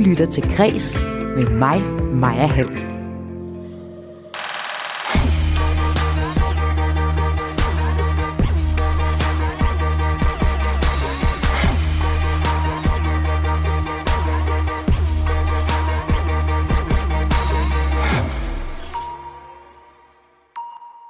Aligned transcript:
lytter 0.00 0.26
til 0.26 0.56
Græs 0.56 1.00
med 1.36 1.46
mig, 1.46 1.82
Maja 2.12 2.46
Hall. 2.46 2.90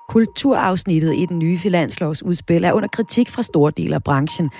Kulturafsnittet 0.08 1.14
i 1.16 1.26
den 1.26 1.38
nye 1.38 1.58
finanslovsudspil 1.58 2.64
er 2.64 2.72
under 2.72 2.88
kritik 2.88 3.30
fra 3.30 3.42
store 3.42 3.72
dele 3.76 3.94
af 3.94 4.04
branchen. 4.04 4.50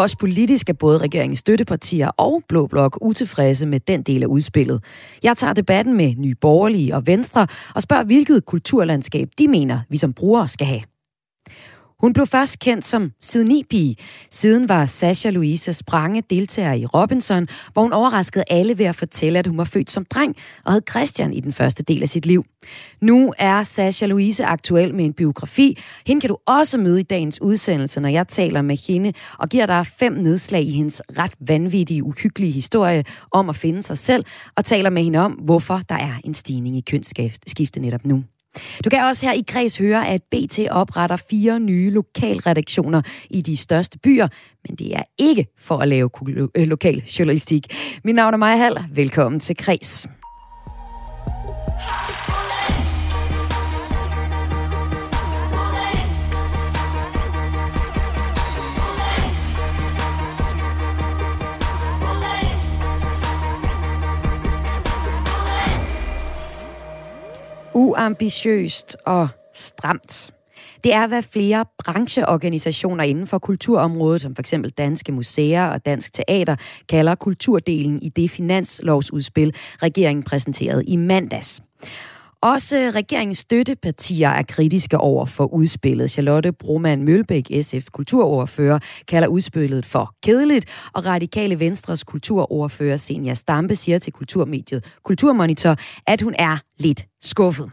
Også 0.00 0.18
politisk 0.18 0.68
er 0.68 0.72
både 0.72 0.98
regeringens 0.98 1.38
støttepartier 1.38 2.08
og 2.08 2.42
Blå 2.48 2.66
Blok 2.66 2.98
utilfredse 3.00 3.66
med 3.66 3.80
den 3.80 4.02
del 4.02 4.22
af 4.22 4.26
udspillet. 4.26 4.84
Jeg 5.22 5.36
tager 5.36 5.52
debatten 5.52 5.96
med 5.96 6.14
Nye 6.16 6.34
Borgerlige 6.34 6.94
og 6.94 7.06
Venstre 7.06 7.46
og 7.74 7.82
spørger, 7.82 8.04
hvilket 8.04 8.44
kulturlandskab 8.44 9.28
de 9.38 9.48
mener, 9.48 9.80
vi 9.88 9.96
som 9.96 10.12
brugere 10.12 10.48
skal 10.48 10.66
have. 10.66 10.80
Hun 12.00 12.12
blev 12.12 12.26
først 12.26 12.58
kendt 12.58 12.86
som 12.86 13.12
pige. 13.70 13.96
Siden 14.30 14.68
var 14.68 14.86
Sasha 14.86 15.30
Louise 15.30 15.74
Sprange 15.74 16.22
deltager 16.30 16.72
i 16.72 16.86
Robinson, 16.86 17.48
hvor 17.72 17.82
hun 17.82 17.92
overraskede 17.92 18.44
alle 18.50 18.78
ved 18.78 18.86
at 18.86 18.96
fortælle, 18.96 19.38
at 19.38 19.46
hun 19.46 19.58
var 19.58 19.64
født 19.64 19.90
som 19.90 20.04
dreng 20.04 20.36
og 20.64 20.72
havde 20.72 20.84
Christian 20.90 21.32
i 21.32 21.40
den 21.40 21.52
første 21.52 21.82
del 21.82 22.02
af 22.02 22.08
sit 22.08 22.26
liv. 22.26 22.44
Nu 23.00 23.32
er 23.38 23.62
Sasha 23.62 24.06
Louise 24.06 24.44
aktuel 24.44 24.94
med 24.94 25.04
en 25.04 25.12
biografi. 25.12 25.78
Hende 26.06 26.20
kan 26.20 26.28
du 26.28 26.36
også 26.46 26.78
møde 26.78 27.00
i 27.00 27.02
dagens 27.02 27.42
udsendelse, 27.42 28.00
når 28.00 28.08
jeg 28.08 28.28
taler 28.28 28.62
med 28.62 28.76
hende 28.76 29.12
og 29.38 29.48
giver 29.48 29.66
dig 29.66 29.86
fem 29.86 30.12
nedslag 30.12 30.62
i 30.62 30.70
hendes 30.70 31.02
ret 31.18 31.32
vanvittige, 31.40 32.04
uhyggelige 32.04 32.52
historie 32.52 33.04
om 33.30 33.48
at 33.48 33.56
finde 33.56 33.82
sig 33.82 33.98
selv 33.98 34.24
og 34.56 34.64
taler 34.64 34.90
med 34.90 35.02
hende 35.02 35.18
om, 35.18 35.32
hvorfor 35.32 35.80
der 35.88 35.94
er 35.94 36.14
en 36.24 36.34
stigning 36.34 36.76
i 36.76 36.80
kønsskifte 36.80 37.80
netop 37.80 38.04
nu. 38.04 38.24
Du 38.84 38.90
kan 38.90 39.04
også 39.04 39.26
her 39.26 39.32
i 39.32 39.42
Græs 39.48 39.76
høre, 39.76 40.08
at 40.08 40.22
BT 40.22 40.58
opretter 40.70 41.16
fire 41.16 41.60
nye 41.60 41.90
lokalredaktioner 41.90 43.02
i 43.30 43.42
de 43.42 43.56
største 43.56 43.98
byer, 43.98 44.28
men 44.68 44.76
det 44.76 44.96
er 44.96 45.02
ikke 45.18 45.46
for 45.58 45.78
at 45.78 45.88
lave 45.88 46.10
øh, 46.54 46.66
lokal 46.66 47.02
journalistik. 47.18 47.66
Mit 48.04 48.14
navn 48.14 48.34
er 48.34 48.38
Maja 48.38 48.56
Hall. 48.56 48.78
Velkommen 48.92 49.40
til 49.40 49.56
Græs. 49.56 50.06
Uambitiøst 67.74 68.96
og 69.06 69.28
stramt. 69.54 70.30
Det 70.84 70.94
er, 70.94 71.06
hvad 71.06 71.22
flere 71.22 71.64
brancheorganisationer 71.84 73.04
inden 73.04 73.26
for 73.26 73.38
kulturområdet, 73.38 74.20
som 74.20 74.36
f.eks. 74.36 74.54
Danske 74.78 75.12
Museer 75.12 75.66
og 75.66 75.86
Dansk 75.86 76.12
Teater, 76.12 76.56
kalder 76.88 77.14
kulturdelen 77.14 78.02
i 78.02 78.08
det 78.08 78.30
finanslovsudspil, 78.30 79.54
regeringen 79.82 80.22
præsenterede 80.22 80.84
i 80.84 80.96
mandags. 80.96 81.62
Også 82.42 82.92
regeringens 82.94 83.38
støttepartier 83.38 84.28
er 84.28 84.42
kritiske 84.42 84.98
over 84.98 85.24
for 85.24 85.54
udspillet. 85.54 86.10
Charlotte 86.10 86.52
Broman 86.52 87.02
Mølbæk, 87.02 87.50
SF 87.62 87.86
kulturordfører, 87.92 88.78
kalder 89.08 89.28
udspillet 89.28 89.86
for 89.86 90.14
kedeligt, 90.22 90.90
og 90.92 91.06
Radikale 91.06 91.60
Venstres 91.60 92.04
kulturordfører 92.04 92.96
Senja 92.96 93.34
Stampe 93.34 93.76
siger 93.76 93.98
til 93.98 94.12
kulturmediet 94.12 94.84
Kulturmonitor, 95.04 95.76
at 96.06 96.22
hun 96.22 96.34
er 96.38 96.58
lidt 96.78 97.06
skuffet. 97.22 97.70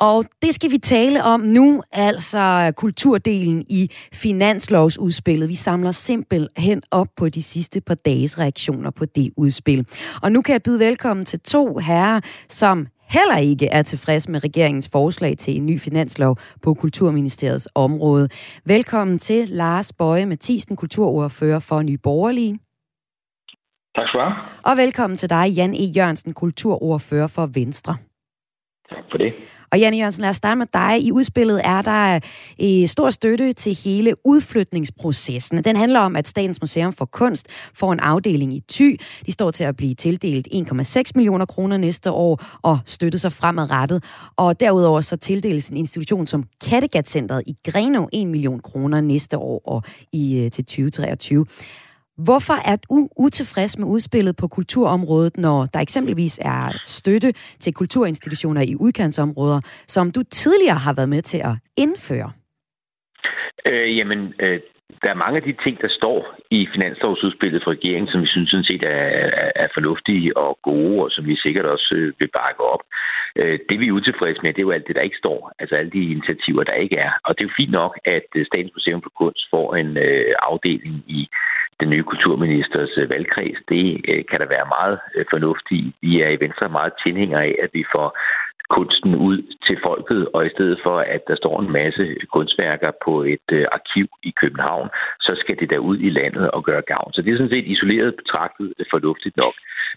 Og 0.00 0.24
det 0.42 0.54
skal 0.54 0.70
vi 0.70 0.78
tale 0.78 1.24
om 1.24 1.40
nu, 1.40 1.82
altså 1.92 2.72
kulturdelen 2.76 3.64
i 3.68 3.90
finanslovsudspillet. 4.12 5.48
Vi 5.48 5.54
samler 5.54 5.92
simpelthen 5.92 6.82
op 6.90 7.08
på 7.16 7.28
de 7.28 7.42
sidste 7.42 7.80
par 7.80 7.94
dages 7.94 8.38
reaktioner 8.38 8.90
på 8.90 9.04
det 9.04 9.30
udspil. 9.36 9.86
Og 10.22 10.32
nu 10.32 10.42
kan 10.42 10.52
jeg 10.52 10.62
byde 10.62 10.78
velkommen 10.78 11.26
til 11.26 11.40
to 11.40 11.78
herrer, 11.78 12.20
som 12.48 12.86
heller 13.08 13.36
ikke 13.36 13.66
er 13.66 13.82
tilfreds 13.82 14.28
med 14.28 14.44
regeringens 14.44 14.88
forslag 14.92 15.38
til 15.38 15.56
en 15.56 15.66
ny 15.66 15.80
finanslov 15.80 16.36
på 16.62 16.74
Kulturministeriets 16.74 17.68
område. 17.74 18.28
Velkommen 18.64 19.18
til 19.18 19.48
Lars 19.48 19.92
Bøje 19.92 20.26
Mathisen, 20.26 20.76
kulturordfører 20.76 21.58
for 21.58 21.82
Nye 21.82 21.98
Borgerlige. 21.98 22.58
Tak 23.96 24.08
skal 24.08 24.20
du 24.20 24.24
have. 24.24 24.34
Og 24.64 24.76
velkommen 24.76 25.16
til 25.16 25.30
dig, 25.30 25.46
Jan 25.56 25.74
E. 25.74 25.84
Jørgensen, 25.96 26.32
kulturordfører 26.34 27.26
for 27.26 27.46
Venstre. 27.46 27.96
Tak 28.88 29.04
for 29.10 29.18
det. 29.18 29.34
Og 29.72 29.78
Janne 29.78 29.96
Jørgensen, 29.96 30.22
lad 30.22 30.30
os 30.30 30.36
starte 30.36 30.58
med 30.58 30.66
dig. 30.74 31.02
I 31.02 31.12
udspillet 31.12 31.60
er 31.64 31.82
der 31.82 32.20
øh, 32.62 32.88
stor 32.88 33.10
støtte 33.10 33.52
til 33.52 33.74
hele 33.74 34.14
udflytningsprocessen. 34.24 35.64
Den 35.64 35.76
handler 35.76 36.00
om, 36.00 36.16
at 36.16 36.28
Statens 36.28 36.60
Museum 36.60 36.92
for 36.92 37.04
Kunst 37.04 37.46
får 37.74 37.92
en 37.92 38.00
afdeling 38.00 38.54
i 38.54 38.62
Thy. 38.68 39.00
De 39.26 39.32
står 39.32 39.50
til 39.50 39.64
at 39.64 39.76
blive 39.76 39.94
tildelt 39.94 40.48
1,6 40.52 41.02
millioner 41.14 41.46
kroner 41.46 41.76
næste 41.76 42.10
år 42.10 42.42
og 42.62 42.78
støtte 42.86 43.18
sig 43.18 43.32
fremadrettet. 43.32 44.04
Og 44.36 44.60
derudover 44.60 45.00
så 45.00 45.16
tildeles 45.16 45.68
en 45.68 45.76
institution 45.76 46.26
som 46.26 46.44
Kattegat-centret 46.64 47.42
i 47.46 47.56
Greno 47.64 48.06
1 48.12 48.28
million 48.28 48.60
kroner 48.60 49.00
næste 49.00 49.38
år 49.38 49.62
og 49.66 49.82
i, 50.12 50.38
øh, 50.38 50.50
til 50.50 50.64
2023. 50.64 51.46
Hvorfor 52.18 52.54
er 52.72 52.76
du 52.76 53.08
utilfreds 53.16 53.78
med 53.78 53.86
udspillet 53.86 54.36
på 54.36 54.48
kulturområdet, 54.48 55.36
når 55.36 55.66
der 55.74 55.80
eksempelvis 55.80 56.38
er 56.42 56.80
støtte 56.84 57.32
til 57.32 57.74
kulturinstitutioner 57.74 58.62
i 58.62 58.74
udkantsområder, 58.80 59.60
som 59.86 60.10
du 60.10 60.22
tidligere 60.22 60.78
har 60.86 60.94
været 60.94 61.08
med 61.08 61.22
til 61.22 61.38
at 61.38 61.54
indføre? 61.76 62.32
Øh, 63.66 63.96
jamen, 63.96 64.34
øh, 64.40 64.60
der 65.02 65.10
er 65.10 65.22
mange 65.24 65.36
af 65.36 65.42
de 65.42 65.54
ting, 65.64 65.80
der 65.80 65.88
står 65.88 66.18
i 66.50 66.68
finanslovsudspillet 66.74 67.62
fra 67.62 67.70
regeringen, 67.70 68.08
som 68.08 68.22
vi 68.22 68.26
synes 68.26 68.50
sådan 68.50 68.64
set 68.70 68.84
er, 68.84 69.04
er, 69.42 69.52
er 69.56 69.68
fornuftige 69.74 70.36
og 70.36 70.58
gode, 70.62 71.02
og 71.04 71.10
som 71.10 71.26
vi 71.26 71.36
sikkert 71.36 71.66
også 71.66 71.94
øh, 71.94 72.12
vil 72.18 72.30
bakke 72.40 72.62
op. 72.74 72.82
Øh, 73.36 73.58
det 73.68 73.80
vi 73.80 73.86
er 73.88 73.98
utilfredse 73.98 74.42
med, 74.42 74.52
det 74.52 74.58
er 74.58 74.68
jo 74.68 74.76
alt 74.76 74.86
det, 74.88 74.96
der 74.96 75.08
ikke 75.08 75.22
står. 75.24 75.52
Altså 75.58 75.74
alle 75.74 75.90
de 75.90 76.10
initiativer, 76.14 76.64
der 76.64 76.82
ikke 76.84 76.96
er. 76.96 77.12
Og 77.24 77.30
det 77.34 77.44
er 77.44 77.48
jo 77.48 77.60
fint 77.60 77.72
nok, 77.80 77.98
at 78.04 78.28
øh, 78.36 78.46
Statens 78.46 78.74
Museum 78.74 79.02
for 79.02 79.12
Kunst 79.20 79.42
får 79.50 79.74
en 79.74 79.96
øh, 79.96 80.34
afdeling 80.50 80.96
i 81.06 81.28
den 81.80 81.90
nye 81.90 82.02
kulturministers 82.02 82.92
øh, 82.96 83.10
valgkreds. 83.10 83.58
Det 83.68 84.00
øh, 84.08 84.24
kan 84.30 84.40
der 84.40 84.48
være 84.56 84.66
meget 84.76 84.98
øh, 85.14 85.24
fornuftigt. 85.30 85.86
Vi 86.02 86.20
er 86.20 86.28
i 86.28 86.40
Venstre 86.40 86.68
meget 86.68 86.92
tilhængere 87.04 87.44
af, 87.44 87.54
at 87.62 87.70
vi 87.72 87.84
får 87.94 88.08
kunsten 88.70 89.14
ud 89.14 89.38
til 89.66 89.76
folket, 89.82 90.28
og 90.34 90.46
i 90.46 90.50
stedet 90.54 90.78
for, 90.82 90.98
at 90.98 91.22
der 91.28 91.36
står 91.36 91.60
en 91.60 91.72
masse 91.72 92.16
kunstværker 92.32 92.90
på 93.04 93.22
et 93.22 93.48
øh, 93.52 93.66
arkiv 93.72 94.08
i 94.22 94.32
København, 94.40 94.88
så 95.20 95.32
skal 95.40 95.56
det 95.60 95.70
der 95.70 95.78
ud 95.78 95.98
i 95.98 96.10
landet 96.10 96.50
og 96.50 96.64
gøre 96.64 96.82
gavn. 96.82 97.12
Så 97.12 97.22
det 97.22 97.32
er 97.32 97.36
sådan 97.36 97.54
set 97.56 97.66
isoleret 97.74 98.16
betragtet 98.16 98.72
fornuftigt 98.90 99.36
nok. 99.36 99.54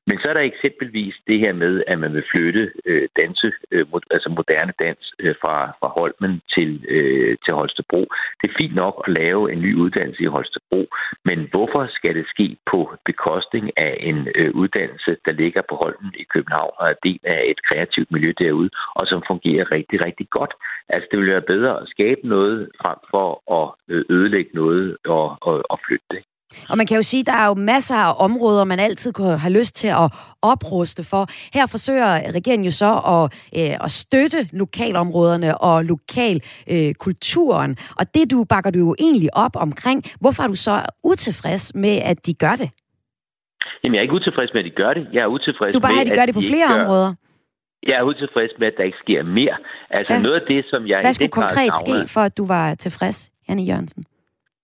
Men 0.07 0.19
så 0.19 0.29
er 0.29 0.33
der 0.33 0.41
eksempelvis 0.41 1.15
det 1.27 1.39
her 1.39 1.53
med, 1.53 1.83
at 1.87 1.99
man 1.99 2.13
vil 2.13 2.29
flytte 2.31 2.71
øh, 2.85 3.07
danse, 3.19 3.51
øh, 3.71 3.91
mod, 3.91 4.01
altså 4.11 4.29
moderne 4.29 4.73
dans 4.79 5.13
øh, 5.19 5.35
fra, 5.41 5.55
fra 5.79 5.87
Holmen 5.87 6.41
til, 6.55 6.85
øh, 6.87 7.37
til 7.45 7.53
Holstebro. 7.53 8.01
Det 8.41 8.45
er 8.49 8.59
fint 8.61 8.75
nok 8.75 9.03
at 9.07 9.13
lave 9.13 9.51
en 9.53 9.61
ny 9.61 9.75
uddannelse 9.75 10.23
i 10.23 10.33
Holstebro, 10.35 10.81
men 11.25 11.47
hvorfor 11.51 11.87
skal 11.97 12.15
det 12.15 12.27
ske 12.27 12.57
på 12.71 12.79
bekostning 13.05 13.65
af 13.77 13.97
en 13.99 14.27
øh, 14.35 14.51
uddannelse, 14.51 15.17
der 15.25 15.31
ligger 15.31 15.61
på 15.69 15.75
Holmen 15.75 16.13
i 16.19 16.23
København 16.33 16.73
og 16.79 16.89
er 16.89 16.97
del 17.03 17.19
af 17.23 17.41
et 17.51 17.59
kreativt 17.67 18.11
miljø 18.11 18.31
derude, 18.39 18.69
og 18.95 19.07
som 19.07 19.23
fungerer 19.27 19.71
rigtig, 19.71 20.05
rigtig 20.05 20.27
godt? 20.29 20.53
Altså 20.89 21.07
det 21.11 21.19
ville 21.19 21.33
være 21.33 21.51
bedre 21.53 21.81
at 21.81 21.87
skabe 21.87 22.21
noget 22.23 22.69
frem 22.81 22.97
for 23.09 23.27
at 23.59 23.93
øh, 23.93 24.05
ødelægge 24.09 24.51
noget 24.53 24.97
og, 25.05 25.37
og, 25.41 25.63
og 25.69 25.79
flytte 25.87 26.05
det. 26.11 26.23
Og 26.69 26.77
man 26.77 26.87
kan 26.87 26.95
jo 26.95 27.03
sige, 27.03 27.21
at 27.21 27.27
der 27.27 27.33
er 27.33 27.47
jo 27.47 27.53
masser 27.53 27.95
af 27.95 28.13
områder, 28.17 28.63
man 28.63 28.79
altid 28.79 29.13
kunne 29.13 29.37
have 29.37 29.53
lyst 29.59 29.75
til 29.75 29.87
at 29.87 30.11
opruste 30.41 31.03
for. 31.03 31.27
Her 31.53 31.65
forsøger 31.65 32.31
regeringen 32.35 32.65
jo 32.65 32.71
så 32.71 32.91
at, 33.15 33.23
øh, 33.59 33.77
at 33.85 33.91
støtte 33.91 34.49
lokalområderne 34.53 35.57
og 35.57 35.85
lokalkulturen. 35.85 37.71
Øh, 37.71 37.95
og 37.99 38.13
det 38.13 38.31
du 38.31 38.43
bakker 38.43 38.71
du 38.71 38.79
jo 38.79 38.95
egentlig 38.99 39.29
op 39.33 39.55
omkring. 39.55 40.03
Hvorfor 40.19 40.43
er 40.43 40.47
du 40.47 40.55
så 40.55 40.81
utilfreds 41.03 41.75
med, 41.75 41.95
at 42.11 42.25
de 42.25 42.33
gør 42.33 42.55
det? 42.55 42.69
Jamen, 43.83 43.95
jeg 43.95 43.99
er 43.99 44.01
ikke 44.01 44.13
utilfreds 44.13 44.49
med, 44.53 44.59
at 44.63 44.65
de 44.65 44.75
gør 44.83 44.93
det. 44.93 45.07
Jeg 45.13 45.21
er 45.21 45.27
utilfreds 45.27 45.73
du 45.73 45.79
bare 45.79 45.93
med, 45.93 46.01
at 46.01 46.07
de 46.07 46.15
gør 46.15 46.25
det 46.25 46.35
på 46.35 46.41
flere 46.41 46.67
gør... 46.67 46.83
områder? 46.83 47.13
Jeg 47.87 47.95
er 47.97 48.03
utilfreds 48.03 48.51
med, 48.59 48.67
at 48.67 48.73
der 48.77 48.83
ikke 48.83 48.97
sker 49.03 49.23
mere. 49.23 49.57
Altså 49.89 50.13
ja. 50.13 50.21
noget 50.21 50.35
af 50.41 50.45
det, 50.47 50.65
som 50.69 50.87
jeg... 50.87 50.99
Hvad 51.01 51.13
skulle 51.13 51.29
konkret 51.29 51.71
ske, 51.77 52.07
for 52.13 52.21
at 52.21 52.37
du 52.37 52.45
var 52.45 52.75
tilfreds, 52.75 53.31
Anne 53.49 53.63
Jørgensen? 53.63 54.05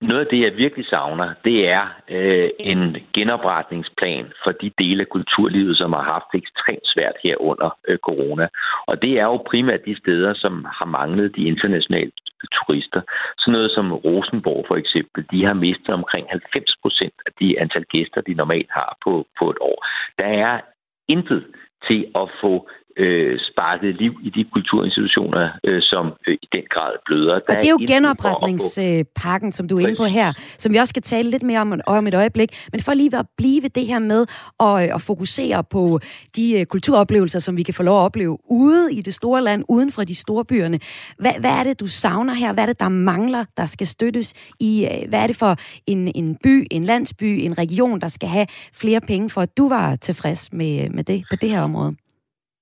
Noget 0.01 0.19
af 0.19 0.27
det, 0.27 0.41
jeg 0.41 0.57
virkelig 0.57 0.85
savner, 0.85 1.33
det 1.45 1.69
er 1.69 1.85
øh, 2.09 2.49
en 2.59 2.97
genopretningsplan 3.13 4.25
for 4.43 4.51
de 4.51 4.71
dele 4.77 5.01
af 5.01 5.09
kulturlivet, 5.09 5.77
som 5.77 5.93
har 5.93 6.03
haft 6.03 6.25
det 6.31 6.37
ekstremt 6.37 6.87
svært 6.93 7.15
her 7.23 7.41
under 7.41 7.77
øh, 7.87 7.97
corona. 7.97 8.47
Og 8.87 9.01
det 9.01 9.11
er 9.19 9.23
jo 9.23 9.37
primært 9.37 9.85
de 9.85 9.97
steder, 9.97 10.33
som 10.33 10.65
har 10.79 10.85
manglet 10.85 11.35
de 11.35 11.43
internationale 11.43 12.11
turister. 12.57 13.01
Sådan 13.37 13.51
noget 13.51 13.71
som 13.71 13.93
Rosenborg 13.93 14.65
for 14.67 14.75
eksempel, 14.75 15.25
de 15.31 15.45
har 15.45 15.53
mistet 15.53 15.89
omkring 15.89 16.27
90 16.29 16.75
procent 16.81 17.13
af 17.25 17.31
de 17.39 17.59
antal 17.59 17.85
gæster, 17.85 18.21
de 18.21 18.33
normalt 18.33 18.71
har 18.71 18.97
på, 19.03 19.27
på 19.39 19.49
et 19.49 19.57
år. 19.61 19.85
Der 20.19 20.25
er 20.25 20.59
intet 21.07 21.45
til 21.87 22.11
at 22.15 22.29
få 22.41 22.69
øh, 22.97 23.39
sparket 23.39 23.95
liv 23.95 24.13
i 24.23 24.29
de 24.29 24.43
kulturinstitutioner, 24.53 25.49
øh, 25.63 25.81
som 25.81 26.05
øh, 26.27 26.33
i 26.33 26.47
den 26.55 26.63
grad 26.69 26.91
bløder. 27.05 27.33
Der 27.33 27.55
og 27.55 27.55
det 27.55 27.65
er 27.65 27.69
jo 27.69 27.85
genopretningspakken, 27.87 29.51
som 29.51 29.67
du 29.67 29.77
er 29.77 29.81
inde 29.81 29.95
på 29.95 30.05
her, 30.05 30.33
som 30.57 30.73
vi 30.73 30.77
også 30.77 30.91
skal 30.91 31.01
tale 31.01 31.29
lidt 31.29 31.43
mere 31.43 31.59
om, 31.59 31.79
om 31.87 32.07
et 32.07 32.13
øjeblik. 32.13 32.49
Men 32.71 32.81
for 32.81 32.93
lige 32.93 33.17
at 33.17 33.25
blive 33.37 33.63
ved 33.63 33.69
det 33.69 33.87
her 33.87 33.99
med 33.99 34.25
at, 34.59 34.89
øh, 34.89 34.95
at 34.95 35.01
fokusere 35.01 35.63
på 35.63 35.99
de 36.35 36.59
øh, 36.59 36.65
kulturoplevelser, 36.65 37.39
som 37.39 37.57
vi 37.57 37.63
kan 37.63 37.73
få 37.73 37.83
lov 37.83 37.97
at 37.99 38.05
opleve 38.05 38.37
ude 38.51 38.93
i 38.93 39.01
det 39.01 39.13
store 39.13 39.41
land, 39.41 39.63
uden 39.69 39.91
for 39.91 40.03
de 40.03 40.15
store 40.15 40.45
byerne. 40.45 40.79
Hvad, 41.19 41.33
hvad 41.39 41.51
er 41.51 41.63
det, 41.63 41.79
du 41.79 41.87
savner 41.87 42.33
her? 42.33 42.53
Hvad 42.53 42.63
er 42.63 42.67
det, 42.67 42.79
der 42.79 42.89
mangler, 42.89 43.45
der 43.57 43.65
skal 43.65 43.87
støttes 43.87 44.33
i? 44.59 44.87
Øh, 44.91 45.09
hvad 45.09 45.19
er 45.19 45.27
det 45.27 45.35
for 45.35 45.55
en, 45.87 46.11
en 46.15 46.37
by, 46.43 46.67
en 46.71 46.83
landsby, 46.83 47.23
en 47.23 47.57
region, 47.57 48.01
der 48.01 48.07
skal 48.07 48.29
have 48.29 48.47
flere 48.73 49.01
penge 49.01 49.29
for, 49.29 49.41
at 49.41 49.57
du 49.57 49.69
var 49.69 49.95
tilfreds 49.95 50.53
med, 50.53 50.89
med 50.89 51.03
det 51.03 51.23
på 51.31 51.35
det 51.35 51.49
her 51.49 51.61
område? 51.61 51.95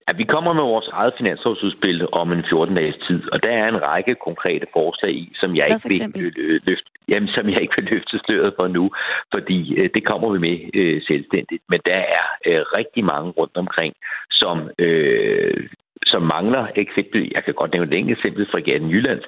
Ja, 0.08 0.14
vi 0.14 0.24
kommer 0.24 0.54
med 0.54 0.64
vores 0.64 0.88
eget 0.88 1.14
finanslovsudspil 1.18 2.08
om 2.12 2.32
en 2.32 2.44
14-dages 2.52 2.98
tid, 3.08 3.22
og 3.34 3.44
der 3.44 3.50
er 3.50 3.68
en 3.68 3.84
række 3.84 4.16
konkrete 4.16 4.68
forslag 4.74 5.14
i, 5.14 5.32
som 5.36 5.56
jeg, 5.56 5.68
ikke 5.68 6.14
vil, 6.16 6.34
løfte, 6.68 6.90
jamen, 7.08 7.30
som 7.30 7.50
jeg 7.50 7.62
ikke 7.62 7.76
vil 7.78 7.90
løfte 7.92 8.20
støret 8.20 8.54
for 8.60 8.68
nu, 8.68 8.92
fordi 9.34 9.76
øh, 9.76 9.90
det 9.94 10.06
kommer 10.06 10.30
vi 10.32 10.40
med 10.40 10.58
øh, 10.74 11.02
selvstændigt. 11.08 11.64
Men 11.70 11.80
der 11.86 12.00
er 12.18 12.26
øh, 12.46 12.62
rigtig 12.78 13.04
mange 13.06 13.32
rundt 13.32 13.58
omkring, 13.58 13.94
som 14.32 14.70
øh, 14.80 15.70
som 16.06 16.22
mangler 16.22 16.68
eksempel, 16.76 17.32
jeg 17.36 17.44
kan 17.46 17.54
godt 17.54 17.72
nævne 17.74 17.88
et 17.92 17.98
enkelt 17.98 18.18
eksempel 18.18 18.48
fra 18.52 18.60
Gaden 18.60 18.90
Jylland, 18.90 19.22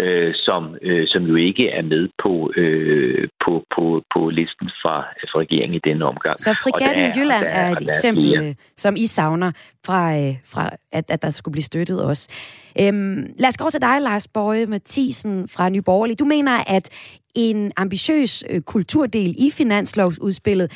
øh, 0.00 0.34
som, 0.34 0.76
øh, 0.82 1.04
som 1.06 1.22
jo 1.22 1.36
ikke 1.36 1.68
er 1.70 1.82
med 1.82 2.08
på, 2.22 2.52
øh, 2.56 3.28
på, 3.44 3.64
på, 3.74 4.02
på 4.14 4.20
listen 4.30 4.68
fra, 4.82 4.96
fra 5.30 5.38
regeringen 5.40 5.74
i 5.74 5.88
denne 5.88 6.04
omgang. 6.04 6.38
Så 6.38 6.54
Frigatten 6.62 7.12
Jylland 7.16 7.46
er, 7.46 7.48
er 7.48 7.70
et 7.70 7.88
eksempel, 7.88 8.34
er 8.34 8.54
som 8.76 8.94
I 8.96 9.06
savner 9.06 9.50
fra, 9.86 10.00
øh, 10.16 10.34
fra 10.52 10.70
at, 10.92 11.04
at 11.10 11.22
der 11.22 11.30
skulle 11.30 11.52
blive 11.52 11.70
støttet 11.72 12.04
også. 12.04 12.24
Øhm, 12.80 13.34
lad 13.38 13.48
os 13.48 13.56
gå 13.56 13.70
til 13.70 13.82
dig, 13.82 14.00
Lars 14.00 14.28
Borge 14.28 14.66
Mathisen 14.66 15.48
fra 15.48 15.68
Nye 15.68 15.82
Borgerlige. 15.82 16.16
Du 16.16 16.24
mener, 16.24 16.52
at 16.66 16.90
en 17.34 17.72
ambitiøs 17.76 18.44
øh, 18.50 18.60
kulturdel 18.60 19.34
i 19.38 19.50
finanslovsudspillet, 19.50 20.72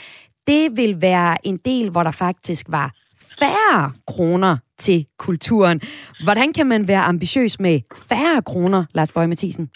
det 0.47 0.77
vil 0.77 1.03
være 1.03 1.47
en 1.47 1.57
del, 1.57 1.91
hvor 1.91 2.03
der 2.03 2.11
faktisk 2.11 2.67
var 2.69 2.93
færre 3.41 3.93
kroner 4.07 4.57
til 4.79 5.07
kulturen. 5.19 5.81
Hvordan 6.25 6.53
kan 6.53 6.67
man 6.67 6.89
være 6.89 7.03
ambitiøs 7.13 7.61
med 7.61 7.81
færre 8.09 8.43
kroner, 8.43 8.85
Lars 8.95 9.13
Bøge 9.13 9.29
Mathisen? 9.29 9.71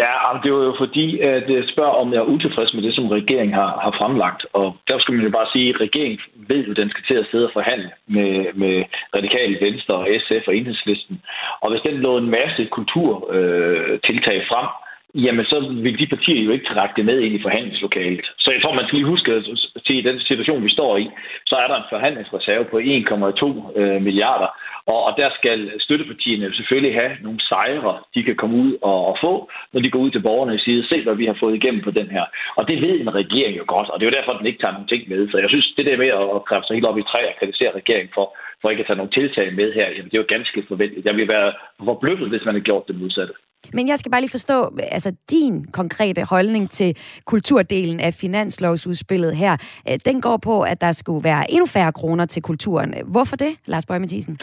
Ja, 0.00 0.10
det 0.42 0.50
er 0.50 0.64
jo 0.70 0.74
fordi, 0.78 1.06
at 1.20 1.50
jeg 1.50 1.64
spørger, 1.72 1.96
om 2.02 2.12
jeg 2.12 2.18
er 2.18 2.32
utilfreds 2.34 2.74
med 2.74 2.82
det, 2.82 2.94
som 2.94 3.06
regeringen 3.18 3.54
har, 3.54 3.70
har 3.84 3.92
fremlagt. 4.00 4.46
Og 4.52 4.76
der 4.88 4.98
skal 4.98 5.14
man 5.14 5.24
jo 5.24 5.30
bare 5.30 5.52
sige, 5.52 5.68
at 5.74 5.80
regeringen 5.80 6.20
ved 6.48 6.64
jo, 6.64 6.70
at 6.70 6.76
den 6.76 6.90
skal 6.90 7.04
til 7.08 7.14
at 7.14 7.28
sidde 7.30 7.46
og 7.48 7.54
forhandle 7.58 7.90
med, 8.06 8.30
med 8.62 8.84
radikale 9.16 9.56
venstre 9.66 9.94
og 9.94 10.08
SF 10.24 10.44
og 10.48 10.56
enhedslisten. 10.56 11.22
Og 11.62 11.70
hvis 11.70 11.86
den 11.88 11.96
lå 12.06 12.16
en 12.16 12.30
masse 12.30 12.62
kulturtiltag 12.76 14.38
øh, 14.40 14.48
frem, 14.50 14.68
jamen 15.14 15.44
så 15.44 15.60
vil 15.84 15.98
de 15.98 16.06
partier 16.06 16.42
jo 16.44 16.50
ikke 16.50 16.66
trække 16.66 16.94
det 16.96 17.04
med 17.04 17.20
ind 17.20 17.34
i 17.34 17.42
forhandlingslokalet. 17.42 18.26
Så 18.38 18.50
jeg 18.50 18.62
tror, 18.62 18.74
man 18.74 18.86
skal 18.86 18.98
lige 18.98 19.12
huske 19.14 19.32
at 19.32 19.44
til 19.86 20.04
den 20.04 20.20
situation, 20.20 20.64
vi 20.64 20.70
står 20.70 20.96
i, 20.96 21.10
så 21.46 21.54
er 21.56 21.66
der 21.68 21.76
en 21.76 21.90
forhandlingsreserve 21.90 22.64
på 22.64 22.78
1,2 22.78 23.78
øh, 23.80 24.02
milliarder, 24.02 24.50
og, 24.86 25.04
og 25.04 25.12
der 25.16 25.30
skal 25.38 25.80
støttepartierne 25.80 26.54
selvfølgelig 26.54 26.94
have 27.00 27.12
nogle 27.22 27.40
sejre, 27.40 27.98
de 28.14 28.22
kan 28.22 28.36
komme 28.36 28.56
ud 28.56 28.76
og, 28.82 29.06
og 29.06 29.16
få, 29.20 29.50
når 29.72 29.80
de 29.80 29.90
går 29.90 29.98
ud 29.98 30.10
til 30.10 30.22
borgerne 30.22 30.52
og 30.52 30.60
siger, 30.60 30.82
se 30.82 31.02
hvad 31.02 31.14
vi 31.14 31.26
har 31.26 31.36
fået 31.40 31.54
igennem 31.54 31.82
på 31.82 31.90
den 31.90 32.08
her. 32.10 32.24
Og 32.56 32.68
det 32.68 32.82
ved 32.82 33.00
en 33.00 33.14
regering 33.14 33.56
jo 33.58 33.64
godt, 33.66 33.88
og 33.90 34.00
det 34.00 34.06
er 34.06 34.10
jo 34.10 34.18
derfor, 34.18 34.38
den 34.38 34.46
ikke 34.46 34.62
tager 34.62 34.72
nogen 34.72 34.88
ting 34.88 35.02
med. 35.08 35.30
Så 35.30 35.38
jeg 35.38 35.48
synes, 35.50 35.74
det 35.76 35.86
der 35.86 35.96
med 35.96 36.10
at 36.36 36.44
kræve 36.48 36.62
sig 36.64 36.74
helt 36.74 36.86
op 36.86 36.98
i 36.98 37.08
træ 37.10 37.20
og 37.28 37.38
kritisere 37.38 37.76
regeringen 37.80 38.12
for, 38.14 38.36
for 38.60 38.70
ikke 38.70 38.80
at 38.80 38.86
tage 38.86 38.96
nogle 38.96 39.12
tiltag 39.18 39.54
med 39.54 39.72
her, 39.72 39.88
jamen 39.90 40.10
det 40.10 40.14
er 40.14 40.24
jo 40.24 40.34
ganske 40.36 40.64
forventeligt. 40.68 41.06
Jeg 41.06 41.16
vil 41.16 41.28
være 41.28 41.52
forbløffet, 41.84 42.28
hvis 42.28 42.44
man 42.44 42.54
havde 42.54 42.68
gjort 42.70 42.88
det 42.88 43.00
modsatte. 43.00 43.34
Men 43.72 43.88
jeg 43.88 43.98
skal 43.98 44.10
bare 44.12 44.20
lige 44.20 44.30
forstå, 44.30 44.78
altså 44.96 45.16
din 45.30 45.66
konkrete 45.72 46.24
holdning 46.24 46.70
til 46.70 46.96
kulturdelen 47.24 48.00
af 48.00 48.12
finanslovsudspillet 48.20 49.36
her, 49.36 49.52
øh, 49.88 49.98
den 50.04 50.20
går 50.20 50.38
på, 50.44 50.62
at 50.62 50.80
der 50.80 50.92
skulle 50.92 51.24
være 51.24 51.50
endnu 51.50 51.66
færre 51.66 51.92
kroner 51.92 52.26
til 52.26 52.42
kulturen. 52.42 52.94
Hvorfor 53.12 53.36
det, 53.36 53.52
Lars 53.66 53.86
Bøge 53.86 54.00
Mathisen? 54.00 54.40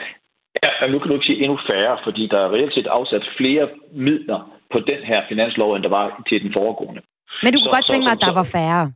Ja, 0.64 0.88
nu 0.88 1.00
kan 1.00 1.08
du 1.08 1.14
ikke 1.14 1.26
sige 1.26 1.42
endnu 1.44 1.58
færre, 1.72 1.98
fordi 2.04 2.28
der 2.32 2.40
er 2.46 2.50
reelt 2.54 2.74
set 2.74 2.88
afsat 2.88 3.24
flere 3.38 3.68
midler 3.94 4.40
på 4.72 4.80
den 4.80 5.02
her 5.04 5.22
finanslov, 5.30 5.76
end 5.76 5.84
der 5.84 5.90
var 5.90 6.24
til 6.30 6.44
den 6.44 6.54
foregående. 6.54 7.02
Men 7.44 7.54
du 7.54 7.58
kunne 7.60 7.72
så, 7.72 7.76
godt 7.78 7.86
tænke 7.86 8.04
mig, 8.04 8.12
at 8.12 8.22
der 8.28 8.34
var 8.34 8.48
færre. 8.58 8.92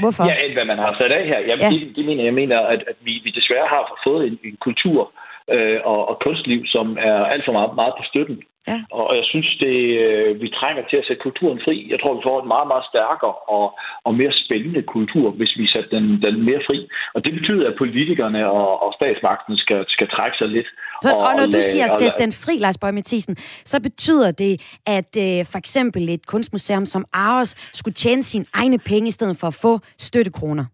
Hvorfor? 0.00 0.24
Ja, 0.30 0.52
hvad 0.56 0.64
man 0.64 0.78
har 0.78 0.92
sat 1.00 1.12
af 1.18 1.24
her. 1.26 1.40
Jamen, 1.48 1.64
ja. 1.64 1.70
det, 1.70 1.96
det 1.96 2.04
mener 2.04 2.24
jeg 2.24 2.34
mener, 2.34 2.58
at, 2.74 2.80
at 2.90 2.96
vi, 3.06 3.12
vi 3.24 3.30
desværre 3.30 3.68
har 3.74 4.00
fået 4.06 4.26
en, 4.28 4.38
en 4.44 4.56
kultur 4.66 5.12
øh, 5.54 5.80
og, 5.84 6.08
og 6.08 6.18
kunstliv, 6.24 6.60
som 6.66 6.86
er 7.00 7.18
alt 7.32 7.44
for 7.44 7.52
meget, 7.52 7.74
meget 7.74 7.94
på 7.98 8.04
støtten. 8.10 8.38
Ja. 8.68 8.78
Og 8.92 9.16
jeg 9.18 9.24
synes, 9.32 9.48
det, 9.60 9.76
øh, 10.04 10.40
vi 10.42 10.48
trænger 10.58 10.82
til 10.90 10.96
at 10.96 11.06
sætte 11.06 11.22
kulturen 11.22 11.60
fri. 11.64 11.76
Jeg 11.92 11.98
tror, 12.00 12.14
vi 12.14 12.26
får 12.28 12.42
en 12.42 12.48
meget, 12.54 12.68
meget 12.72 12.86
stærkere 12.92 13.34
og, 13.56 13.66
og 14.06 14.12
mere 14.20 14.32
spændende 14.44 14.82
kultur, 14.94 15.30
hvis 15.38 15.52
vi 15.60 15.66
sætter 15.72 15.90
den, 15.96 16.06
den 16.22 16.44
mere 16.48 16.62
fri. 16.68 16.78
Og 17.14 17.24
det 17.24 17.32
betyder, 17.38 17.64
at 17.70 17.76
politikerne 17.78 18.50
og, 18.50 18.82
og 18.84 18.90
statsmagten 18.98 19.56
skal, 19.56 19.84
skal 19.88 20.08
trække 20.08 20.36
sig 20.38 20.48
lidt. 20.48 20.68
Så, 21.02 21.10
og, 21.14 21.18
og 21.26 21.32
når 21.38 21.46
du 21.46 21.60
siger 21.70 21.84
at 21.84 21.96
sætte 22.00 22.18
den 22.24 22.32
fri, 22.44 22.54
Lars 22.58 22.78
Bøge 22.78 22.92
Mathisen, 22.92 23.36
så 23.72 23.76
betyder 23.82 24.30
det, 24.44 24.52
at 24.86 25.12
øh, 25.24 25.38
for 25.52 25.58
eksempel 25.58 26.08
et 26.08 26.26
kunstmuseum 26.26 26.86
som 26.86 27.04
Aros 27.12 27.52
skulle 27.72 27.94
tjene 27.94 28.22
sine 28.22 28.44
egne 28.54 28.78
penge 28.78 29.08
i 29.08 29.10
stedet 29.18 29.36
for 29.40 29.46
at 29.46 29.54
få 29.54 29.78
støttekroner? 29.98 30.64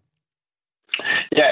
Ja, 1.39 1.45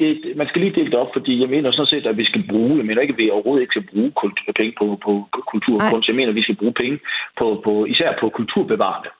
det, 0.00 0.36
man 0.36 0.48
skal 0.48 0.60
lige 0.60 0.74
dele 0.74 0.90
det 0.90 1.00
op, 1.02 1.12
fordi 1.12 1.40
jeg 1.40 1.48
mener 1.48 1.70
sådan 1.70 1.86
set, 1.86 2.06
at 2.06 2.16
vi 2.16 2.24
skal 2.24 2.44
bruge, 2.50 2.76
jeg 2.76 2.86
mener 2.86 3.02
ikke, 3.02 3.12
at 3.12 3.18
vi 3.18 3.30
overhovedet 3.30 3.62
ikke 3.62 3.76
skal 3.76 3.88
bruge 3.92 4.10
kultur, 4.10 4.52
penge 4.56 4.74
på, 4.78 4.86
på 5.04 5.10
kultur 5.52 5.76
og 5.80 5.90
kunst. 5.90 6.08
Jeg 6.08 6.16
mener, 6.16 6.28
at 6.28 6.40
vi 6.40 6.46
skal 6.46 6.56
bruge 6.56 6.72
penge 6.72 6.98
på, 7.38 7.60
på 7.64 7.84
især 7.84 8.10
på 8.20 8.28
kulturbevarende. 8.28 9.10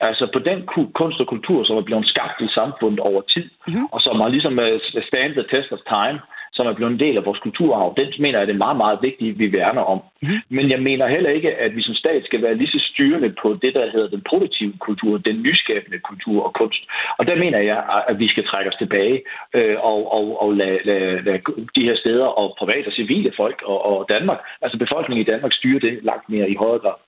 Altså 0.00 0.24
på 0.32 0.38
den 0.38 0.58
kunst 0.94 1.20
og 1.20 1.26
kultur, 1.26 1.64
som 1.64 1.76
er 1.76 1.86
blevet 1.88 2.06
skabt 2.06 2.40
i 2.40 2.48
samfundet 2.58 3.00
over 3.00 3.22
tid, 3.34 3.48
mm-hmm. 3.66 3.86
og 3.92 4.00
som 4.00 4.20
har 4.20 4.28
ligesom 4.28 4.58
uh, 4.58 5.02
stand 5.08 5.32
the 5.32 5.46
test 5.52 5.72
of 5.72 5.82
time, 5.96 6.18
som 6.58 6.66
er 6.66 6.74
blevet 6.78 6.92
en 6.92 7.04
del 7.06 7.16
af 7.16 7.24
vores 7.28 7.40
kulturarv, 7.46 7.94
den 7.96 8.08
mener 8.24 8.38
jeg, 8.38 8.46
det 8.46 8.54
er 8.54 8.66
meget, 8.66 8.80
meget 8.84 8.98
vigtigt, 9.08 9.38
vi 9.42 9.46
værner 9.58 9.84
om. 9.94 10.00
Mm. 10.22 10.40
Men 10.56 10.64
jeg 10.74 10.80
mener 10.88 11.14
heller 11.14 11.30
ikke, 11.30 11.50
at 11.64 11.70
vi 11.76 11.82
som 11.82 11.94
stat 11.94 12.22
skal 12.24 12.42
være 12.42 12.58
lige 12.60 12.74
så 12.74 12.80
styrende 12.90 13.30
på 13.42 13.48
det, 13.62 13.72
der 13.74 13.90
hedder 13.94 14.10
den 14.14 14.22
produktive 14.30 14.72
kultur, 14.86 15.12
den 15.18 15.36
nyskabende 15.46 15.98
kultur 16.08 16.38
og 16.46 16.52
kunst. 16.60 16.82
Og 17.18 17.26
der 17.28 17.36
mener 17.44 17.60
jeg, 17.70 17.78
at 18.08 18.18
vi 18.18 18.28
skal 18.28 18.44
trække 18.46 18.70
os 18.70 18.80
tilbage 18.82 19.16
øh, 19.54 19.76
og, 19.90 20.00
og, 20.18 20.26
og 20.42 20.50
lade, 20.60 20.78
lade, 20.84 21.22
lade 21.26 21.40
de 21.76 21.82
her 21.88 21.96
steder 22.02 22.28
og 22.40 22.46
private 22.58 22.86
og 22.90 22.92
civile 23.00 23.32
folk 23.36 23.58
og, 23.72 23.78
og 23.90 24.06
Danmark, 24.08 24.40
altså 24.62 24.78
befolkningen 24.78 25.22
i 25.26 25.30
Danmark, 25.32 25.52
styre 25.52 25.80
det 25.80 25.94
langt 26.02 26.28
mere 26.28 26.50
i 26.50 26.56
højere 26.62 26.78
grad. 26.78 26.98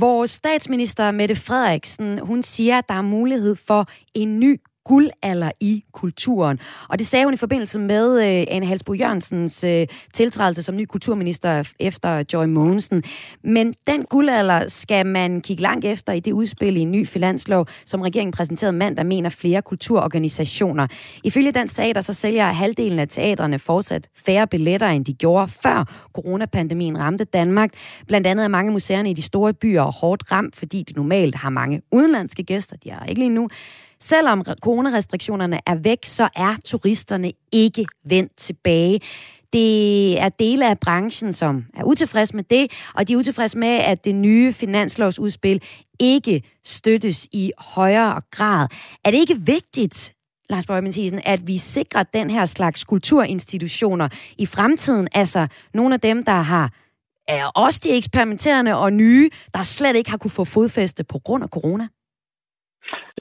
Vores 0.00 0.30
statsminister 0.30 1.10
Mette 1.10 1.36
Frederiksen, 1.46 2.18
hun 2.18 2.42
siger, 2.42 2.78
at 2.78 2.88
der 2.88 2.94
er 2.94 3.02
mulighed 3.02 3.56
for 3.68 3.82
en 4.14 4.40
ny 4.40 4.52
guldalder 4.86 5.50
i 5.60 5.84
kulturen. 5.92 6.58
Og 6.88 6.98
det 6.98 7.06
sagde 7.06 7.24
hun 7.24 7.34
i 7.34 7.36
forbindelse 7.36 7.78
med 7.78 8.20
øh, 8.20 8.46
Anne 8.48 8.66
Halsbo 8.66 8.92
Jørgensens 8.94 9.64
øh, 9.64 9.86
tiltrædelse 10.12 10.62
som 10.62 10.76
ny 10.76 10.84
kulturminister 10.84 11.72
efter 11.80 12.24
Joy 12.32 12.44
Mogensen. 12.44 13.02
Men 13.44 13.74
den 13.86 14.04
guldalder 14.04 14.68
skal 14.68 15.06
man 15.06 15.40
kigge 15.40 15.62
langt 15.62 15.84
efter 15.84 16.12
i 16.12 16.20
det 16.20 16.32
udspil 16.32 16.76
i 16.76 16.80
en 16.80 16.92
ny 16.92 17.06
finanslov, 17.06 17.66
som 17.86 18.00
regeringen 18.00 18.32
præsenterede 18.32 18.76
mandag, 18.76 19.06
mener 19.06 19.30
flere 19.30 19.62
kulturorganisationer. 19.62 20.86
Ifølge 21.24 21.52
Dansk 21.52 21.76
Teater 21.76 22.00
så 22.00 22.12
sælger 22.12 22.44
halvdelen 22.44 22.98
af 22.98 23.08
teatrene 23.08 23.58
fortsat 23.58 24.08
færre 24.26 24.46
billetter, 24.46 24.86
end 24.86 25.04
de 25.04 25.14
gjorde 25.14 25.48
før 25.48 26.08
coronapandemien 26.14 26.98
ramte 26.98 27.24
Danmark. 27.24 27.70
Blandt 28.06 28.26
andet 28.26 28.44
er 28.44 28.48
mange 28.48 28.72
museerne 28.72 29.10
i 29.10 29.14
de 29.14 29.22
store 29.22 29.54
byer 29.54 29.82
hårdt 29.82 30.32
ramt, 30.32 30.56
fordi 30.56 30.82
de 30.82 30.92
normalt 30.92 31.34
har 31.34 31.50
mange 31.50 31.82
udenlandske 31.92 32.42
gæster. 32.42 32.76
De 32.76 32.90
er 32.90 33.04
ikke 33.04 33.20
lige 33.20 33.30
nu. 33.30 33.48
Selvom 34.00 34.44
coronarestriktionerne 34.62 35.60
er 35.66 35.74
væk, 35.74 35.98
så 36.04 36.28
er 36.36 36.56
turisterne 36.64 37.32
ikke 37.52 37.86
vendt 38.04 38.36
tilbage. 38.36 39.00
Det 39.52 40.20
er 40.20 40.28
dele 40.28 40.70
af 40.70 40.78
branchen, 40.78 41.32
som 41.32 41.64
er 41.74 41.84
utilfredse 41.84 42.36
med 42.36 42.44
det, 42.44 42.70
og 42.94 43.08
de 43.08 43.12
er 43.12 43.16
utilfredse 43.16 43.58
med, 43.58 43.68
at 43.68 44.04
det 44.04 44.14
nye 44.14 44.52
finanslovsudspil 44.52 45.62
ikke 45.98 46.42
støttes 46.64 47.28
i 47.32 47.52
højere 47.58 48.20
grad. 48.30 48.68
Er 49.04 49.10
det 49.10 49.18
ikke 49.18 49.40
vigtigt, 49.40 50.12
Lars 50.48 50.66
Bøge 50.66 50.82
Mathisen, 50.82 51.20
at 51.24 51.46
vi 51.46 51.58
sikrer 51.58 52.02
den 52.02 52.30
her 52.30 52.46
slags 52.46 52.84
kulturinstitutioner 52.84 54.08
i 54.38 54.46
fremtiden? 54.46 55.08
Altså 55.12 55.46
nogle 55.74 55.94
af 55.94 56.00
dem, 56.00 56.24
der 56.24 56.32
har 56.32 56.72
er 57.28 57.46
også 57.46 57.80
de 57.84 57.90
eksperimenterende 57.90 58.74
og 58.74 58.92
nye, 58.92 59.30
der 59.54 59.62
slet 59.62 59.96
ikke 59.96 60.10
har 60.10 60.18
kunne 60.18 60.30
få 60.30 60.44
fodfæste 60.44 61.04
på 61.04 61.18
grund 61.18 61.44
af 61.44 61.48
corona? 61.48 61.88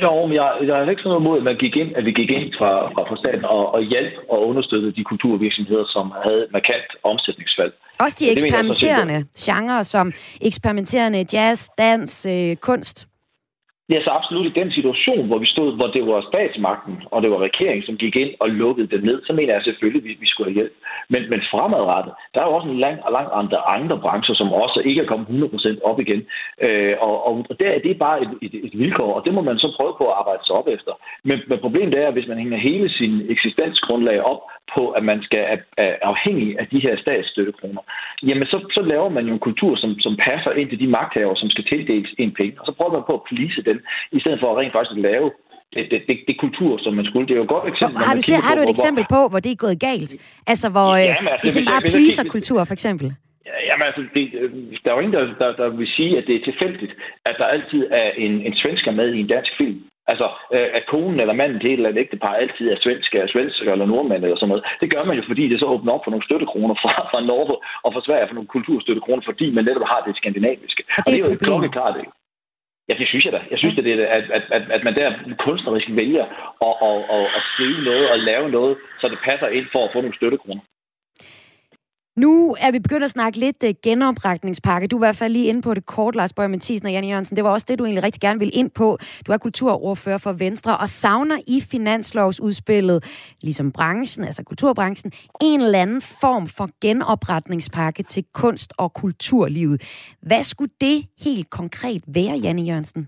Jo, 0.04 0.26
men 0.26 0.36
jeg, 0.36 0.48
jeg 0.68 0.76
har 0.76 0.90
ikke 0.90 1.02
sådan 1.02 1.10
noget 1.10 1.28
mod, 1.28 1.38
at, 1.38 1.44
man 1.44 1.58
gik 1.58 1.76
ind, 1.76 1.92
at 1.98 2.06
vi 2.06 2.12
gik 2.12 2.30
ind 2.30 2.48
fra, 2.58 2.72
fra, 2.94 3.02
fra 3.10 3.18
staten 3.18 3.46
og, 3.46 3.74
og 3.76 3.82
hjalp 3.82 4.14
og 4.30 4.48
understøttede 4.50 4.96
de 4.96 5.04
kulturvirksomheder, 5.04 5.86
som 5.96 6.14
havde 6.24 6.48
markant 6.52 6.90
omsætningsfald. 7.04 7.74
Også 8.00 8.18
de 8.20 8.32
eksperimenterende 8.32 9.18
genrer, 9.46 9.82
som 9.84 10.14
eksperimenterende 10.42 11.26
jazz, 11.34 11.70
dans, 11.78 12.26
øh, 12.26 12.56
kunst? 12.56 13.08
Ja, 13.90 14.04
så 14.04 14.10
absolut 14.10 14.46
i 14.46 14.60
den 14.60 14.72
situation, 14.72 15.28
hvor 15.28 15.38
vi 15.38 15.46
stod, 15.46 15.76
hvor 15.76 15.88
det 15.88 16.04
var 16.08 16.28
statsmagten, 16.32 16.96
og 17.12 17.22
det 17.22 17.32
var 17.32 17.38
regeringen, 17.38 17.86
som 17.86 17.98
gik 17.98 18.16
ind 18.16 18.32
og 18.40 18.50
lukkede 18.50 18.88
det 18.88 19.04
ned, 19.04 19.22
så 19.26 19.34
mener 19.34 19.54
jeg 19.54 19.64
selvfølgelig, 19.64 20.02
at 20.02 20.08
vi, 20.10 20.18
vi 20.20 20.28
skulle 20.28 20.50
have 20.50 20.60
hjælp. 20.60 20.74
Men, 21.10 21.30
men 21.30 21.42
fremadrettet, 21.52 22.14
der 22.34 22.40
er 22.42 22.48
jo 22.48 22.54
også 22.54 22.70
en 22.70 22.80
lang, 22.80 22.98
lang 23.12 23.28
andre 23.34 23.58
andre 23.78 23.98
brancher, 24.00 24.36
som 24.36 24.54
også 24.54 24.80
ikke 24.86 25.02
er 25.02 25.06
kommet 25.06 25.28
100% 25.28 25.84
op 25.90 26.00
igen. 26.00 26.22
Øh, 26.62 26.96
og, 27.00 27.28
og, 27.28 27.46
der 27.60 27.70
er 27.70 27.80
det 27.80 27.92
er 27.92 28.04
bare 28.08 28.22
et, 28.22 28.32
et, 28.42 28.54
et 28.68 28.80
vilkår, 28.80 29.14
og 29.14 29.26
det 29.26 29.34
må 29.34 29.42
man 29.42 29.58
så 29.58 29.74
prøve 29.78 29.94
på 29.98 30.06
at 30.08 30.18
arbejde 30.20 30.46
sig 30.46 30.56
op 30.56 30.68
efter. 30.68 30.92
Men, 31.24 31.38
men 31.48 31.60
problemet 31.60 31.94
er, 32.02 32.08
at 32.08 32.14
hvis 32.14 32.28
man 32.28 32.38
hænger 32.38 32.58
hele 32.58 32.90
sin 32.90 33.14
eksistensgrundlag 33.30 34.22
op 34.22 34.42
på, 34.76 34.84
at 34.98 35.04
man 35.04 35.20
skal 35.28 35.44
er 35.78 35.96
afhængig 36.02 36.60
af 36.60 36.68
de 36.68 36.80
her 36.80 36.96
statsstøttekroner, 37.04 37.82
jamen 38.24 38.48
så, 38.48 38.58
så 38.76 38.82
laver 38.82 39.10
man 39.10 39.26
jo 39.28 39.34
en 39.34 39.46
kultur, 39.48 39.76
som, 39.76 40.00
som 40.00 40.14
passer 40.28 40.52
ind 40.52 40.70
til 40.70 40.80
de 40.80 40.88
magthaver, 40.88 41.36
som 41.36 41.50
skal 41.50 41.64
tildeles 41.64 42.12
en 42.18 42.32
penge. 42.40 42.56
Og 42.60 42.66
så 42.66 42.72
prøver 42.78 42.94
man 42.98 43.08
på 43.10 43.14
at 43.20 43.26
plise 43.32 43.62
dem, 43.70 43.78
i 44.12 44.20
stedet 44.20 44.40
for 44.40 44.52
at 44.52 44.58
rent 44.58 44.74
faktisk 44.74 45.00
lave 45.10 45.32
det, 45.74 45.84
det, 45.92 46.00
det, 46.08 46.16
det 46.28 46.36
kultur, 46.46 46.78
som 46.84 46.94
man 46.94 47.06
skulle. 47.06 47.28
Det 47.28 47.34
er 47.34 47.42
jo 47.42 47.48
et 47.50 47.56
godt 47.56 47.68
eksempel. 47.74 47.98
Har 48.08 48.16
du, 48.16 48.22
ser, 48.22 48.42
har 48.48 48.56
du 48.56 48.62
et 48.62 48.66
hvor, 48.66 48.78
eksempel 48.78 49.04
på, 49.16 49.22
hvor 49.32 49.40
det 49.46 49.52
er 49.52 49.64
gået 49.66 49.80
galt? 49.90 50.12
Altså, 50.52 50.68
hvor 50.76 50.90
ja, 50.96 51.12
øh, 51.12 51.28
altså, 51.44 51.60
det 51.60 51.68
er 51.68 51.72
bare 51.74 51.82
pleaser 51.92 52.26
kultur, 52.36 52.60
for 52.70 52.74
eksempel? 52.80 53.08
Jamen 53.70 53.86
altså, 53.90 54.02
det, 54.16 54.24
øh, 54.42 54.52
der 54.84 54.90
er 54.90 54.96
jo 54.96 55.04
ingen, 55.04 55.16
der, 55.18 55.26
der, 55.42 55.50
der 55.62 55.70
vil 55.70 55.88
sige, 55.98 56.18
at 56.20 56.24
det 56.28 56.36
er 56.36 56.44
tilfældigt, 56.50 56.94
at 57.26 57.36
der 57.40 57.46
altid 57.56 57.82
er 57.92 58.10
en, 58.26 58.34
en 58.48 58.56
svensker 58.62 58.92
med 58.92 59.14
i 59.14 59.20
en 59.20 59.28
dansk 59.28 59.52
film. 59.58 59.80
Altså, 60.12 60.28
øh, 60.56 60.70
at 60.78 60.84
konen 60.92 61.20
eller 61.20 61.34
manden 61.34 61.60
til 61.60 61.70
et 61.70 61.74
eller 61.74 61.90
andet 61.90 62.02
ægtepar 62.02 62.34
altid 62.34 62.66
er 62.72 62.78
svensk, 62.84 63.16
er 63.16 63.28
svensk 63.28 63.62
eller 63.62 63.86
nordmand 63.86 64.24
eller 64.24 64.38
sådan 64.38 64.50
noget. 64.50 64.66
Det 64.82 64.92
gør 64.94 65.04
man 65.04 65.18
jo, 65.18 65.24
fordi 65.28 65.44
det 65.50 65.60
så 65.60 65.66
åbner 65.66 65.94
op 65.94 66.04
for 66.04 66.12
nogle 66.12 66.28
støttekroner 66.28 66.76
fra, 66.84 66.94
fra 67.12 67.22
Norge 67.30 67.56
og 67.86 67.94
fra 67.94 68.06
Sverige 68.06 68.28
for 68.28 68.38
nogle 68.38 68.54
kulturstøttekroner, 68.56 69.22
fordi 69.26 69.46
man 69.52 69.66
netop 69.66 69.88
har 69.94 70.02
det 70.08 70.18
skandinaviske. 70.18 70.84
Og 70.98 71.04
det 71.06 71.20
er, 71.20 71.24
og 71.24 71.26
det 71.26 71.26
er 71.26 71.30
jo 71.30 71.34
et 71.34 71.40
klokkeklart? 71.48 71.96
Ja, 72.90 72.94
det 73.02 73.08
synes 73.08 73.26
jeg 73.26 73.34
da. 73.34 73.42
Jeg 73.52 73.60
synes, 73.60 73.76
ja. 73.78 73.82
det 73.82 73.92
er, 73.94 74.08
at, 74.18 74.26
at, 74.38 74.44
at, 74.58 74.64
at 74.76 74.84
man 74.84 74.96
der 74.96 75.08
kunstnerisk 75.46 75.88
vælger 75.90 76.26
at, 76.68 76.76
at, 76.90 76.98
at, 77.16 77.24
at 77.38 77.42
skrive 77.52 77.80
noget 77.90 78.06
og 78.12 78.20
lave 78.20 78.50
noget, 78.50 78.78
så 79.00 79.08
det 79.08 79.20
passer 79.24 79.48
ind 79.48 79.68
for 79.72 79.82
at 79.86 79.92
få 79.94 80.02
nogle 80.02 80.16
støttekroner. 80.16 80.62
Nu 82.18 82.56
er 82.60 82.72
vi 82.72 82.80
begyndt 82.80 83.04
at 83.04 83.10
snakke 83.10 83.40
lidt 83.40 83.64
uh, 83.64 83.70
genopretningspakke. 83.84 84.88
Du 84.88 84.96
er 84.96 85.00
i 85.00 85.06
hvert 85.06 85.16
fald 85.16 85.34
lige 85.34 85.46
inde 85.46 85.62
på 85.62 85.74
det 85.74 85.86
kort, 85.86 86.16
Lars 86.16 86.34
Bøger 86.34 86.48
Mathisen 86.48 86.86
og 86.86 86.92
Janne 86.92 87.08
Jørgensen. 87.08 87.36
Det 87.36 87.44
var 87.44 87.50
også 87.50 87.66
det, 87.70 87.80
du 87.80 87.86
egentlig 87.86 88.04
rigtig 88.04 88.22
gerne 88.22 88.40
ville 88.40 88.52
ind 88.52 88.72
på. 88.72 88.98
Du 89.28 89.32
er 89.32 89.38
kulturordfører 89.38 90.18
for 90.18 90.34
Venstre 90.34 90.78
og 90.78 90.90
savner 90.90 91.40
i 91.48 91.62
finanslovsudspillet, 91.62 93.04
ligesom 93.42 93.72
branchen, 93.72 94.26
altså 94.26 94.44
kulturbranchen, 94.44 95.12
en 95.42 95.62
eller 95.62 95.82
anden 95.82 96.02
form 96.02 96.48
for 96.48 96.70
genopretningspakke 96.82 98.04
til 98.04 98.24
kunst- 98.34 98.74
og 98.78 98.94
kulturlivet. 98.94 99.82
Hvad 100.22 100.44
skulle 100.44 100.72
det 100.82 101.06
helt 101.20 101.50
konkret 101.50 102.04
være, 102.08 102.38
Janne 102.38 102.62
Jørgensen? 102.62 103.08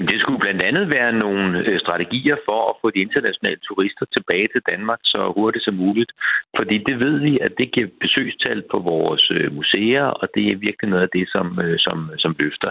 Jamen, 0.00 0.12
det 0.14 0.20
skulle 0.20 0.40
blandt 0.44 0.62
andet 0.68 0.84
være 0.96 1.12
nogle 1.12 1.58
øh, 1.68 1.80
strategier 1.84 2.36
for 2.48 2.60
at 2.70 2.76
få 2.80 2.86
de 2.90 3.00
internationale 3.06 3.60
turister 3.68 4.04
tilbage 4.16 4.48
til 4.54 4.62
Danmark 4.70 5.00
så 5.04 5.20
hurtigt 5.36 5.64
som 5.64 5.74
muligt. 5.74 6.12
Fordi 6.58 6.76
det 6.88 6.96
ved 7.04 7.16
vi, 7.26 7.32
at 7.46 7.52
det 7.58 7.72
giver 7.72 7.88
besøgstal 8.04 8.62
på 8.72 8.78
vores 8.78 9.24
øh, 9.36 9.46
museer, 9.58 10.06
og 10.20 10.26
det 10.34 10.44
er 10.52 10.56
virkelig 10.66 10.88
noget 10.90 11.02
af 11.08 11.12
det, 11.18 11.26
som, 11.34 11.46
øh, 11.64 11.76
som, 11.86 11.96
som 12.22 12.36
løfter. 12.38 12.70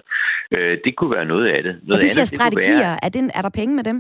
Det 0.85 0.95
kunne 0.95 1.15
være 1.17 1.25
noget 1.33 1.47
af 1.55 1.63
det. 1.63 1.73
Noget 1.83 1.97
og 1.97 2.01
du 2.01 2.07
siger 2.07 2.21
andet, 2.21 2.35
strategier. 2.35 2.91
Være... 2.91 3.05
Er, 3.05 3.09
det, 3.09 3.31
er 3.37 3.41
der 3.41 3.53
penge 3.59 3.75
med 3.75 3.83
dem? 3.83 3.97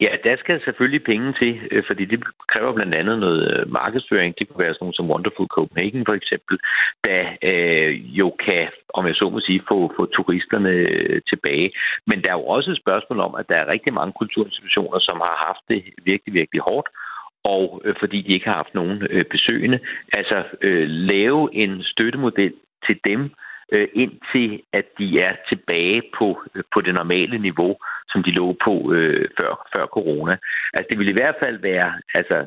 Ja, 0.00 0.10
der 0.24 0.36
skal 0.36 0.60
selvfølgelig 0.64 1.04
penge 1.04 1.32
til, 1.40 1.52
øh, 1.70 1.82
fordi 1.86 2.04
det 2.04 2.24
kræver 2.52 2.72
blandt 2.72 2.94
andet 2.94 3.18
noget 3.18 3.40
øh, 3.52 3.72
markedsføring. 3.72 4.34
Det 4.38 4.48
kunne 4.48 4.64
være 4.64 4.74
sådan 4.74 4.84
nogle 4.84 4.98
som 4.98 5.10
Wonderful 5.10 5.46
Copenhagen 5.46 6.06
for 6.06 6.14
eksempel, 6.20 6.58
der 7.04 7.22
øh, 7.50 8.18
jo 8.20 8.28
kan, 8.46 8.68
om 8.94 9.06
jeg 9.06 9.14
så 9.14 9.30
må 9.30 9.40
sige, 9.40 9.62
få, 9.68 9.92
få 9.96 10.06
turisterne 10.06 10.70
øh, 10.70 11.20
tilbage. 11.30 11.70
Men 12.06 12.22
der 12.22 12.30
er 12.30 12.38
jo 12.40 12.46
også 12.46 12.70
et 12.70 12.82
spørgsmål 12.84 13.20
om, 13.20 13.34
at 13.34 13.48
der 13.48 13.56
er 13.56 13.72
rigtig 13.74 13.92
mange 13.92 14.12
kulturinstitutioner, 14.12 14.98
som 14.98 15.16
har 15.26 15.36
haft 15.46 15.62
det 15.68 15.80
virkelig, 16.04 16.34
virkelig 16.34 16.62
hårdt 16.62 16.88
og 17.54 17.82
øh, 17.84 17.94
fordi 18.00 18.18
de 18.22 18.32
ikke 18.32 18.48
har 18.50 18.56
haft 18.62 18.74
nogen 18.74 19.06
øh, 19.10 19.24
besøgende. 19.24 19.78
Altså 20.12 20.44
øh, 20.62 20.88
lave 20.88 21.54
en 21.54 21.82
støttemodel 21.82 22.54
til 22.86 22.96
dem, 23.04 23.20
øh, 23.72 23.88
indtil 23.94 24.62
at 24.72 24.86
de 24.98 25.20
er 25.20 25.34
tilbage 25.48 26.02
på, 26.18 26.42
øh, 26.54 26.62
på 26.74 26.80
det 26.80 26.94
normale 26.94 27.38
niveau, 27.38 27.76
som 28.08 28.22
de 28.22 28.30
lå 28.30 28.56
på 28.64 28.92
øh, 28.92 29.28
før, 29.40 29.68
før 29.74 29.86
corona. 29.86 30.36
Altså 30.72 30.86
det 30.90 30.98
ville 30.98 31.10
i 31.10 31.20
hvert 31.20 31.38
fald 31.42 31.58
være, 31.58 31.92
altså, 32.14 32.46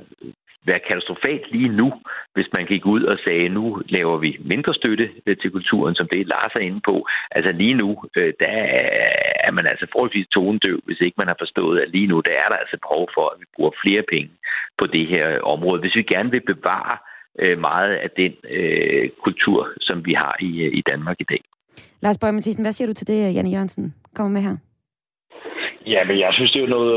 være 0.66 0.80
katastrofalt 0.88 1.51
lige 1.51 1.72
nu, 1.82 1.94
hvis 2.34 2.50
man 2.56 2.66
gik 2.66 2.86
ud 2.86 3.04
og 3.04 3.18
sagde, 3.25 3.50
nu 3.50 3.82
laver 3.86 4.18
vi 4.18 4.38
mindre 4.39 4.74
støtte 4.74 5.10
øh, 5.25 5.38
til 5.38 5.51
kulturen, 5.51 5.96
som 5.96 6.08
det 6.12 6.28
Lars 6.28 6.51
er 6.56 6.60
inde 6.70 6.82
på. 6.89 7.08
Altså 7.32 7.51
lige 7.51 7.74
nu, 7.74 7.89
øh, 8.18 8.34
der 8.39 8.56
er 9.48 9.51
man 9.51 9.66
altså 9.68 9.86
forholdsvis 9.92 10.28
tonedøv, 10.28 10.80
hvis 10.86 11.01
ikke 11.01 11.18
man 11.18 11.28
har 11.28 11.36
forstået, 11.39 11.80
at 11.80 11.89
lige 11.89 12.08
nu, 12.08 12.22
der 12.28 12.36
er 12.44 12.48
der 12.50 12.58
altså 12.63 12.78
behov 12.86 13.10
for, 13.16 13.25
at 13.34 13.39
vi 13.42 13.46
bruger 13.56 13.72
flere 13.84 14.04
penge 14.13 14.32
på 14.80 14.86
det 14.88 15.08
her 15.08 15.25
øh, 15.36 15.39
område. 15.44 15.82
Hvis 15.82 15.96
vi 15.96 16.04
gerne 16.04 16.32
vil 16.32 16.44
bevare 16.54 16.98
øh, 17.39 17.60
meget 17.60 17.94
af 17.96 18.10
den 18.22 18.34
øh, 18.50 19.10
kultur, 19.24 19.68
som 19.82 20.06
vi 20.06 20.13
har 20.13 20.36
i, 20.39 20.51
øh, 20.66 20.72
i 20.80 20.82
Danmark 20.92 21.18
i 21.20 21.30
dag. 21.30 21.42
Lars 22.01 22.18
Bøge 22.18 22.34
Mathisen, 22.34 22.63
hvad 22.63 22.72
siger 22.72 22.88
du 22.88 22.94
til 22.94 23.08
det, 23.08 23.36
Janne 23.36 23.50
Jørgensen 23.50 23.96
kommer 24.16 24.32
med 24.32 24.42
her? 24.42 24.56
Ja, 25.93 26.01
men 26.10 26.15
jeg 26.19 26.31
synes, 26.34 26.51
det 26.51 26.60
er 26.60 26.67
jo 26.67 26.75
noget 26.77 26.96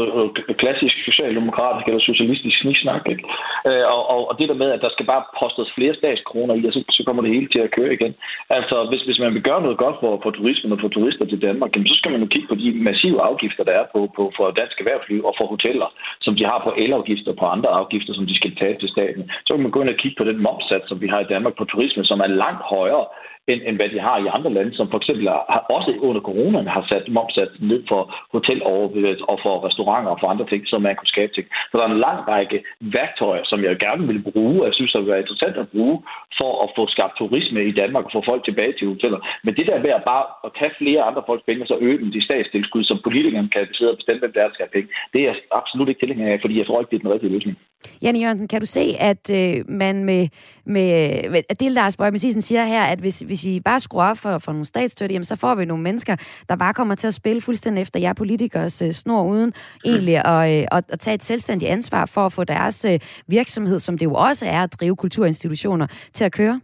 øh, 0.48 0.54
klassisk 0.62 0.96
socialdemokratisk 1.08 1.84
eller 1.86 2.02
socialistisk 2.10 2.56
sniksnak. 2.60 3.02
Ikke? 3.12 3.24
Øh, 3.68 3.84
og, 3.94 4.02
og, 4.12 4.20
og 4.30 4.34
det 4.38 4.48
der 4.48 4.62
med, 4.62 4.70
at 4.72 4.82
der 4.84 4.90
skal 4.92 5.06
bare 5.12 5.24
postes 5.40 5.72
flere 5.76 5.94
statskroner 6.00 6.54
i, 6.54 6.62
og 6.68 6.72
så, 6.72 6.80
så 6.96 7.02
kommer 7.06 7.22
det 7.22 7.34
hele 7.36 7.48
til 7.48 7.62
at 7.66 7.74
køre 7.76 7.94
igen. 7.96 8.14
Altså, 8.56 8.76
hvis, 8.90 9.02
hvis 9.06 9.18
man 9.24 9.34
vil 9.34 9.42
gøre 9.48 9.62
noget 9.62 9.78
godt 9.84 9.96
for, 10.00 10.12
for 10.22 10.30
turismen 10.30 10.72
og 10.72 10.80
for 10.80 10.88
turister 10.88 11.24
til 11.24 11.42
Danmark, 11.46 11.70
jamen, 11.72 11.88
så 11.88 11.96
skal 11.98 12.12
man 12.12 12.22
jo 12.24 12.28
kigge 12.32 12.48
på 12.48 12.54
de 12.62 12.68
massive 12.88 13.20
afgifter, 13.30 13.64
der 13.64 13.74
er 13.80 13.86
på, 13.92 14.00
på 14.16 14.22
for 14.36 14.50
dansk 14.60 14.76
erhvervsliv 14.80 15.20
og 15.28 15.34
for 15.38 15.46
hoteller, 15.46 15.88
som 16.24 16.36
de 16.36 16.44
har 16.50 16.58
på 16.64 16.70
elafgifter 16.84 17.30
og 17.32 17.38
på 17.42 17.46
andre 17.54 17.70
afgifter, 17.80 18.12
som 18.14 18.26
de 18.26 18.36
skal 18.40 18.56
tage 18.56 18.76
til 18.78 18.88
staten. 18.88 19.30
Så 19.44 19.50
kan 19.54 19.62
man 19.62 19.74
gå 19.74 19.80
ind 19.82 19.94
og 19.94 20.00
kigge 20.02 20.18
på 20.18 20.24
den 20.30 20.38
momsats, 20.46 20.88
som 20.88 21.00
vi 21.00 21.08
har 21.12 21.20
i 21.20 21.30
Danmark 21.34 21.54
på 21.56 21.64
turisme, 21.64 22.04
som 22.04 22.20
er 22.20 22.26
langt 22.42 22.62
højere 22.74 23.06
end, 23.50 23.60
end 23.66 23.76
hvad 23.76 23.88
de 23.94 24.00
har 24.00 24.16
i 24.18 24.32
andre 24.36 24.52
lande, 24.52 24.76
som 24.76 24.90
for 24.90 24.98
eksempel 24.98 25.28
har, 25.28 25.66
også 25.76 25.90
under 26.08 26.22
coronaen 26.28 26.66
har 26.76 26.84
sat 26.92 27.04
momsat 27.16 27.50
ned 27.70 27.82
for 27.88 28.02
hoteloverværet 28.32 29.22
og 29.30 29.38
for 29.44 29.54
restauranter 29.66 30.10
og 30.10 30.18
for 30.20 30.28
andre 30.32 30.46
ting, 30.52 30.62
som 30.66 30.82
man 30.82 30.96
kunne 30.96 31.14
skabe 31.14 31.32
ting. 31.32 31.46
Så 31.68 31.74
der 31.78 31.84
er 31.84 31.92
en 31.92 32.06
lang 32.08 32.18
række 32.28 32.58
værktøjer, 32.80 33.44
som 33.44 33.64
jeg 33.64 33.78
gerne 33.86 34.06
vil 34.06 34.22
bruge, 34.32 34.60
og 34.60 34.66
jeg 34.66 34.74
synes, 34.74 34.92
det 34.92 35.00
vil 35.00 35.12
være 35.12 35.24
interessant 35.24 35.56
at 35.56 35.68
bruge, 35.74 35.96
for 36.38 36.52
at 36.64 36.68
få 36.76 36.82
skabt 36.94 37.14
turisme 37.18 37.60
i 37.70 37.72
Danmark 37.80 38.04
og 38.04 38.12
få 38.14 38.22
folk 38.30 38.44
tilbage 38.44 38.74
til 38.78 38.88
hoteller. 38.92 39.20
Men 39.44 39.56
det 39.56 39.66
der 39.66 39.82
med 39.84 39.90
at 39.98 40.04
bare 40.12 40.24
at 40.46 40.50
tage 40.58 40.74
flere 40.78 41.02
andre 41.08 41.22
folks 41.26 41.44
penge 41.46 41.62
og 41.64 41.68
så 41.68 41.76
øge 41.86 41.98
dem 41.98 42.10
de 42.16 42.24
statstilskud, 42.28 42.84
som 42.84 42.98
politikerne 43.06 43.48
kan 43.48 43.66
sidde 43.72 43.90
og 43.90 43.96
bestemme, 43.96 44.20
hvem 44.20 44.32
der 44.32 44.52
skal 44.52 44.66
have 44.66 44.76
penge, 44.76 44.88
det 45.12 45.18
er 45.20 45.26
jeg 45.30 45.36
absolut 45.60 45.88
ikke 45.88 46.00
tilhænger 46.00 46.32
af, 46.32 46.38
fordi 46.40 46.58
jeg 46.58 46.66
tror 46.66 46.80
ikke, 46.80 46.90
det 46.90 46.96
er 46.96 47.04
den 47.06 47.14
rigtige 47.14 47.34
løsning. 47.36 47.56
Janne 48.02 48.20
Jørgensen, 48.22 48.48
kan 48.48 48.60
du 48.60 48.66
se, 48.66 48.84
at 49.10 49.24
øh, 49.40 49.64
man 49.68 50.04
med, 50.04 50.28
med, 50.64 51.30
med 51.30 51.42
at 51.48 51.60
det, 51.60 51.72
Lars 51.72 51.96
Bøge 51.96 52.10
Mathisen 52.10 52.42
siger 52.42 52.64
her, 52.64 52.82
at 52.82 52.98
hvis, 52.98 53.18
hvis 53.18 53.44
vi 53.44 53.60
bare 53.60 53.80
skruer 53.80 54.04
op 54.04 54.18
for, 54.18 54.38
for 54.38 54.52
nogle 54.52 54.66
statsstøtte, 54.66 55.12
jamen, 55.12 55.24
så 55.24 55.36
får 55.36 55.54
vi 55.54 55.64
nogle 55.64 55.82
mennesker, 55.82 56.16
der 56.48 56.56
bare 56.56 56.74
kommer 56.74 56.94
til 56.94 57.06
at 57.06 57.14
spille 57.14 57.40
fuldstændig 57.40 57.82
efter 57.82 58.00
jer 58.00 58.12
politikers 58.12 58.82
øh, 58.82 58.92
snor, 58.92 59.24
uden 59.24 59.52
egentlig 59.84 60.26
at, 60.26 60.60
øh, 60.60 60.66
at, 60.72 60.84
at 60.88 61.00
tage 61.00 61.14
et 61.14 61.24
selvstændigt 61.24 61.70
ansvar 61.70 62.06
for 62.06 62.26
at 62.26 62.32
få 62.32 62.44
deres 62.44 62.84
øh, 62.84 62.98
virksomhed, 63.26 63.78
som 63.78 63.98
det 63.98 64.06
jo 64.06 64.14
også 64.14 64.46
er 64.46 64.62
at 64.62 64.80
drive 64.80 64.96
kulturinstitutioner, 64.96 65.86
til 66.12 66.24
at 66.24 66.32
køre? 66.32 66.60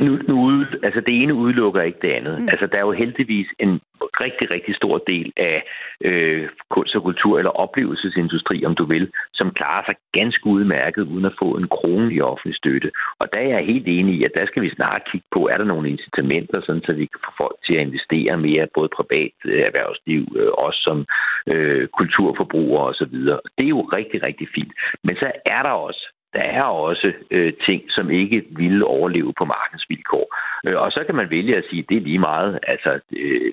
Nu, 0.00 0.18
nu 0.28 0.64
altså 0.82 1.00
det 1.00 1.22
ene 1.22 1.34
udelukker 1.34 1.82
ikke 1.82 1.98
det 2.02 2.12
andet. 2.12 2.40
Mm. 2.40 2.48
Altså 2.48 2.66
der 2.66 2.76
er 2.78 2.86
jo 2.86 2.92
heldigvis 2.92 3.48
en 3.58 3.80
rigtig, 4.24 4.54
rigtig 4.54 4.74
stor 4.76 4.98
del 4.98 5.32
af 5.36 5.62
øh, 6.00 6.48
kunst 6.70 6.96
og 6.96 7.02
kultur 7.02 7.38
eller 7.38 7.50
oplevelsesindustri, 7.50 8.64
om 8.64 8.74
du 8.74 8.84
vil, 8.84 9.12
som 9.34 9.50
klarer 9.50 9.84
sig 9.86 9.94
ganske 10.12 10.46
udmærket 10.46 11.02
uden 11.02 11.24
at 11.24 11.38
få 11.38 11.48
en 11.56 11.68
krone 11.68 12.14
i 12.14 12.20
offentlig 12.20 12.56
støtte. 12.56 12.90
Og 13.20 13.26
der 13.32 13.40
er 13.40 13.48
jeg 13.48 13.66
helt 13.66 13.88
enig 13.88 14.14
i, 14.14 14.24
at 14.24 14.34
der 14.34 14.46
skal 14.46 14.62
vi 14.62 14.70
snart 14.70 15.08
kigge 15.10 15.26
på, 15.32 15.48
er 15.52 15.56
der 15.56 15.64
nogle 15.64 15.90
incitamenter, 15.90 16.60
sådan, 16.60 16.82
så 16.86 16.92
vi 16.92 17.06
kan 17.06 17.20
få 17.24 17.30
folk 17.36 17.56
til 17.66 17.74
at 17.74 17.86
investere 17.86 18.36
mere, 18.36 18.74
både 18.74 18.88
privat 18.88 19.36
øh, 19.44 19.60
erhvervsliv, 19.68 20.22
øh, 20.36 20.52
også 20.66 20.80
som 20.88 21.06
øh, 21.52 21.88
kulturforbrugere 21.98 22.86
osv. 22.86 23.16
Det 23.56 23.64
er 23.64 23.74
jo 23.78 23.80
rigtig, 23.80 24.22
rigtig 24.22 24.48
fint. 24.54 24.72
Men 25.04 25.16
så 25.16 25.32
er 25.46 25.62
der 25.62 25.74
også 25.88 26.13
der 26.34 26.42
er 26.42 26.62
også 26.62 27.12
øh, 27.30 27.52
ting, 27.66 27.82
som 27.88 28.10
ikke 28.10 28.44
ville 28.50 28.86
overleve 28.86 29.32
på 29.38 29.44
markedsvilkår. 29.44 30.26
Øh, 30.66 30.76
og 30.76 30.92
så 30.92 31.04
kan 31.06 31.14
man 31.14 31.30
vælge 31.30 31.56
at 31.56 31.64
sige, 31.70 31.82
at 31.82 31.88
det 31.88 31.96
er 31.96 32.00
lige 32.00 32.18
meget. 32.18 32.58
Altså, 32.62 33.00
øh, 33.16 33.52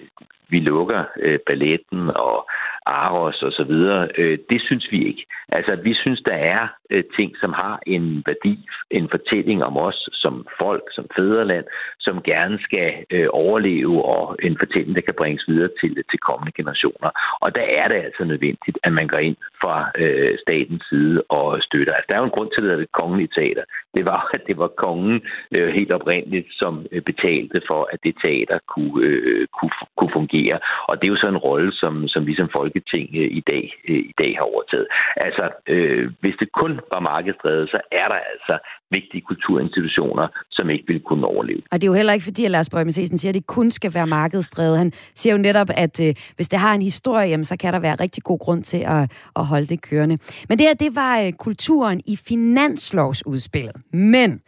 vi 0.51 0.59
lukker 0.59 1.03
øh, 1.19 1.39
balletten 1.47 2.09
og 2.15 2.49
Aros 2.85 3.43
og 3.43 3.51
så 3.51 3.63
videre. 3.63 4.09
Øh, 4.17 4.37
det 4.49 4.61
synes 4.61 4.87
vi 4.91 5.07
ikke. 5.07 5.25
Altså, 5.49 5.75
vi 5.83 5.93
synes, 5.93 6.21
der 6.21 6.33
er 6.33 6.67
øh, 6.89 7.03
ting, 7.17 7.31
som 7.41 7.53
har 7.53 7.79
en 7.87 8.23
værdi, 8.25 8.59
en 8.91 9.09
fortælling 9.09 9.63
om 9.63 9.77
os 9.77 10.09
som 10.13 10.47
folk, 10.61 10.83
som 10.91 11.05
fædreland, 11.15 11.65
som 11.99 12.21
gerne 12.21 12.59
skal 12.61 13.05
øh, 13.11 13.27
overleve, 13.29 14.05
og 14.05 14.37
en 14.43 14.57
fortælling, 14.59 14.95
der 14.95 15.01
kan 15.01 15.13
bringes 15.17 15.47
videre 15.47 15.69
til, 15.81 16.03
til 16.11 16.19
kommende 16.19 16.51
generationer. 16.51 17.09
Og 17.41 17.55
der 17.55 17.65
er 17.79 17.87
det 17.87 17.95
altså 17.95 18.23
nødvendigt, 18.23 18.77
at 18.83 18.93
man 18.93 19.07
går 19.07 19.17
ind 19.17 19.37
fra 19.61 19.91
øh, 19.97 20.37
statens 20.41 20.83
side 20.89 21.23
og 21.29 21.61
støtter. 21.61 21.93
Altså, 21.93 22.07
der 22.09 22.15
er 22.15 22.19
jo 22.19 22.29
en 22.29 22.37
grund 22.37 22.49
til, 22.55 22.71
at 22.71 22.77
det 22.77 22.83
er 22.83 22.99
kongelige 23.01 23.33
teater. 23.35 23.63
Det 23.95 24.05
var, 24.05 24.29
at 24.33 24.41
det 24.47 24.57
var 24.57 24.67
kongen 24.67 25.21
øh, 25.51 25.69
helt 25.73 25.91
oprindeligt, 25.91 26.47
som 26.51 26.85
øh, 26.91 27.01
betalte 27.01 27.61
for, 27.67 27.89
at 27.93 27.99
det 28.03 28.15
teater 28.23 28.59
kunne, 28.73 29.05
øh, 29.05 29.47
kunne, 29.57 29.75
kunne 29.97 30.13
fungere. 30.13 30.40
Og 30.89 30.93
det 30.97 31.05
er 31.05 31.13
jo 31.15 31.23
så 31.23 31.27
en 31.27 31.43
rolle, 31.47 31.71
som, 31.81 31.93
som 32.07 32.21
vi 32.27 32.33
som 32.35 32.49
Folketing 32.57 33.05
øh, 33.21 33.29
i, 33.39 33.41
dag, 33.51 33.63
øh, 33.89 34.01
i 34.11 34.13
dag 34.21 34.31
har 34.37 34.45
overtaget. 34.53 34.87
Altså, 35.25 35.43
øh, 35.73 36.03
hvis 36.21 36.35
det 36.41 36.49
kun 36.61 36.73
var 36.93 36.99
markedsdrevet, 36.99 37.69
så 37.69 37.79
er 37.91 38.07
der 38.13 38.19
altså 38.33 38.55
vigtige 38.91 39.21
kulturinstitutioner, 39.21 40.27
som 40.51 40.69
ikke 40.69 40.87
ville 40.87 41.03
kunne 41.09 41.25
overleve. 41.27 41.61
Og 41.71 41.75
det 41.81 41.83
er 41.87 41.91
jo 41.91 41.99
heller 42.01 42.13
ikke 42.13 42.23
fordi, 42.23 42.45
at 42.45 42.51
Lars 42.51 42.69
Bøge 42.69 42.85
Mathisen 42.85 43.17
siger, 43.17 43.29
at 43.29 43.35
det 43.35 43.47
kun 43.47 43.71
skal 43.71 43.91
være 43.93 44.07
markedsdrevet. 44.07 44.77
Han 44.77 44.91
siger 45.15 45.33
jo 45.33 45.41
netop, 45.41 45.67
at 45.75 45.95
øh, 46.05 46.13
hvis 46.35 46.49
det 46.49 46.59
har 46.59 46.73
en 46.73 46.81
historie, 46.81 47.27
jamen, 47.29 47.45
så 47.45 47.57
kan 47.57 47.73
der 47.73 47.79
være 47.79 47.95
rigtig 47.95 48.23
god 48.23 48.39
grund 48.39 48.63
til 48.63 48.81
at, 48.95 49.03
at 49.35 49.45
holde 49.45 49.67
det 49.67 49.81
kørende. 49.81 50.17
Men 50.49 50.57
det 50.59 50.67
her, 50.67 50.73
det 50.73 50.95
var 50.95 51.21
øh, 51.21 51.31
kulturen 51.31 52.01
i 52.05 52.15
finanslovsudspillet. 52.27 53.75
Men 53.93 54.41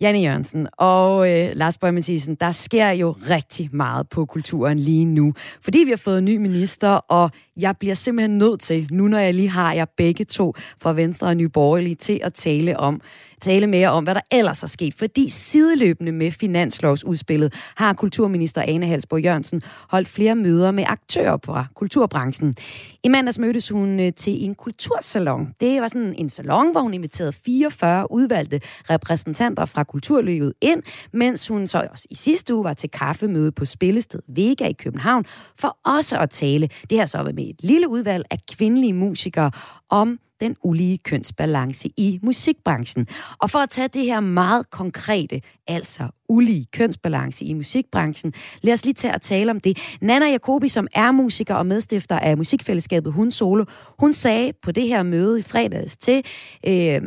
Janne 0.00 0.20
Jørgensen 0.20 0.68
og 0.72 1.32
øh, 1.32 1.50
Lars 1.54 1.78
Bøge 1.78 1.92
Mathisen, 1.92 2.34
der 2.34 2.52
sker 2.52 2.90
jo 2.90 3.14
rigtig 3.30 3.68
meget 3.72 4.08
på 4.08 4.24
kulturen 4.24 4.78
lige 4.78 5.04
nu. 5.04 5.32
Fordi 5.60 5.78
vi 5.78 5.90
har 5.90 5.96
fået 5.96 6.18
en 6.18 6.24
ny 6.24 6.36
minister, 6.36 6.88
og 6.88 7.30
jeg 7.56 7.76
bliver 7.76 7.94
simpelthen 7.94 8.38
nødt 8.38 8.60
til, 8.60 8.88
nu 8.90 9.08
når 9.08 9.18
jeg 9.18 9.34
lige 9.34 9.48
har 9.48 9.72
jer 9.72 9.84
begge 9.96 10.24
to 10.24 10.54
fra 10.80 10.92
Venstre 10.92 11.26
og 11.26 11.36
Nye 11.36 11.48
Borgerlige, 11.48 11.94
til 11.94 12.20
at 12.24 12.34
tale 12.34 12.80
om 12.80 13.00
tale 13.40 13.66
mere 13.66 13.88
om, 13.88 14.04
hvad 14.04 14.14
der 14.14 14.20
ellers 14.30 14.62
er 14.62 14.66
sket. 14.66 14.94
Fordi 14.94 15.28
sideløbende 15.28 16.12
med 16.12 16.30
finanslovsudspillet 16.30 17.54
har 17.76 17.92
kulturminister 17.92 18.62
Ane 18.62 18.86
Halsborg 18.86 19.24
Jørgensen 19.24 19.62
holdt 19.90 20.08
flere 20.08 20.34
møder 20.34 20.70
med 20.70 20.84
aktører 20.86 21.36
på 21.36 21.56
kulturbranchen. 21.74 22.54
I 23.02 23.08
mandags 23.08 23.38
mødtes 23.38 23.68
hun 23.68 24.00
øh, 24.00 24.12
til 24.12 24.44
en 24.44 24.54
kultursalon. 24.54 25.54
Det 25.60 25.80
var 25.80 25.88
sådan 25.88 26.14
en 26.18 26.30
salon, 26.30 26.70
hvor 26.70 26.80
hun 26.80 26.94
inviterede 26.94 27.32
44 27.32 28.12
udvalgte 28.12 28.60
repræsentanter 28.90 29.64
fra 29.64 29.82
kulturlivet 29.86 30.52
ind, 30.60 30.82
mens 31.12 31.48
hun 31.48 31.66
så 31.66 31.88
også 31.90 32.06
i 32.10 32.14
sidste 32.14 32.54
uge 32.54 32.64
var 32.64 32.74
til 32.74 32.90
kaffemøde 32.90 33.52
på 33.52 33.64
Spillested 33.64 34.20
Vega 34.28 34.66
i 34.66 34.72
København, 34.72 35.24
for 35.58 35.78
også 35.84 36.18
at 36.18 36.30
tale, 36.30 36.68
det 36.90 36.98
her 36.98 37.06
så 37.06 37.32
med 37.34 37.44
et 37.44 37.56
lille 37.62 37.88
udvalg 37.88 38.24
af 38.30 38.38
kvindelige 38.46 38.92
musikere, 38.92 39.50
om 39.90 40.18
den 40.40 40.56
ulige 40.62 40.98
kønsbalance 40.98 41.88
i 41.96 42.18
musikbranchen. 42.22 43.06
Og 43.38 43.50
for 43.50 43.58
at 43.58 43.70
tage 43.70 43.88
det 43.88 44.04
her 44.04 44.20
meget 44.20 44.70
konkrete, 44.70 45.40
altså 45.66 46.08
ulige 46.28 46.66
kønsbalance 46.72 47.44
i 47.44 47.54
musikbranchen, 47.54 48.32
lad 48.62 48.74
os 48.74 48.84
lige 48.84 48.94
tage 48.94 49.14
at 49.14 49.22
tale 49.22 49.50
om 49.50 49.60
det. 49.60 49.78
Nana 50.00 50.26
Jacobi, 50.26 50.68
som 50.68 50.88
er 50.94 51.12
musiker 51.12 51.54
og 51.54 51.66
medstifter 51.66 52.18
af 52.18 52.36
musikfællesskabet 52.36 53.12
Hun 53.12 53.30
Solo, 53.30 53.64
hun 53.98 54.12
sagde 54.12 54.52
på 54.62 54.72
det 54.72 54.88
her 54.88 55.02
møde 55.02 55.38
i 55.38 55.42
fredags 55.42 55.96
til 55.96 56.22
øh, 56.66 57.02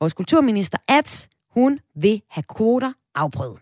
vores 0.00 0.12
kulturminister, 0.12 0.78
at 0.88 1.28
hun 1.54 1.80
vil 1.94 2.22
have 2.28 2.44
kvoter 2.56 2.92
afprøvet. 3.14 3.60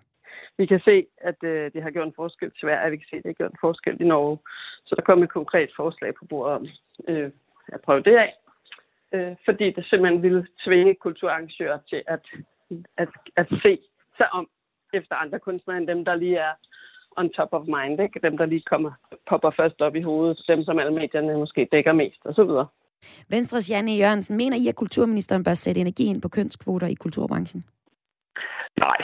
Vi 0.59 0.67
kan 0.67 0.81
se, 0.81 1.07
at 1.19 1.39
øh, 1.43 1.73
det 1.73 1.83
har 1.83 1.91
gjort 1.91 2.07
en 2.07 2.13
forskel 2.17 2.51
til 2.51 2.61
Sverige, 2.61 2.91
vi 2.91 2.97
kan 2.97 3.07
se, 3.11 3.17
at 3.17 3.23
det 3.23 3.29
har 3.29 3.41
gjort 3.41 3.51
en 3.51 3.65
forskel 3.67 3.97
i 4.01 4.05
Norge. 4.05 4.39
Så 4.85 4.95
der 4.95 5.03
kom 5.03 5.23
et 5.23 5.31
konkret 5.31 5.71
forslag 5.77 6.15
på 6.15 6.25
bordet 6.25 6.55
om 6.55 6.67
øh, 7.09 7.31
at 7.69 7.81
prøve 7.81 8.03
det 8.03 8.17
af 8.17 8.33
øh, 9.15 9.35
fordi 9.45 9.67
det 9.77 9.85
simpelthen 9.85 10.23
ville 10.23 10.47
tvinge 10.65 10.95
kulturarrangører 10.95 11.79
til 11.89 12.03
at, 12.07 12.25
at, 12.97 13.09
at 13.37 13.47
se 13.63 13.79
sig 14.17 14.29
om 14.33 14.49
efter 14.93 15.15
andre 15.15 15.39
kunstnere 15.39 15.77
end 15.77 15.87
dem, 15.87 16.05
der 16.05 16.15
lige 16.15 16.37
er 16.37 16.55
on 17.17 17.31
top 17.31 17.49
of 17.53 17.67
mind, 17.67 18.01
ikke? 18.01 18.21
dem 18.23 18.37
der 18.37 18.47
lige 18.47 18.63
kommer, 18.71 18.93
popper 19.29 19.51
først 19.57 19.81
op 19.81 19.97
i 19.97 20.03
hovedet, 20.03 20.45
dem 20.49 20.65
som 20.65 20.79
alle 20.79 20.95
medierne 20.95 21.39
måske 21.39 21.69
dækker 21.73 21.93
mest 21.93 22.21
osv. 22.25 22.51
Venstres 23.29 23.71
Janne 23.71 23.93
Jørgensen, 23.93 24.37
mener 24.37 24.57
I, 24.57 24.69
at 24.69 24.75
kulturministeren 24.75 25.45
bør 25.45 25.55
sætte 25.55 25.81
energi 25.81 26.05
ind 26.05 26.23
på 26.23 26.29
kønskvoter 26.29 26.87
i 26.87 26.95
kulturbranchen? 26.95 27.65
Nej, 28.77 28.97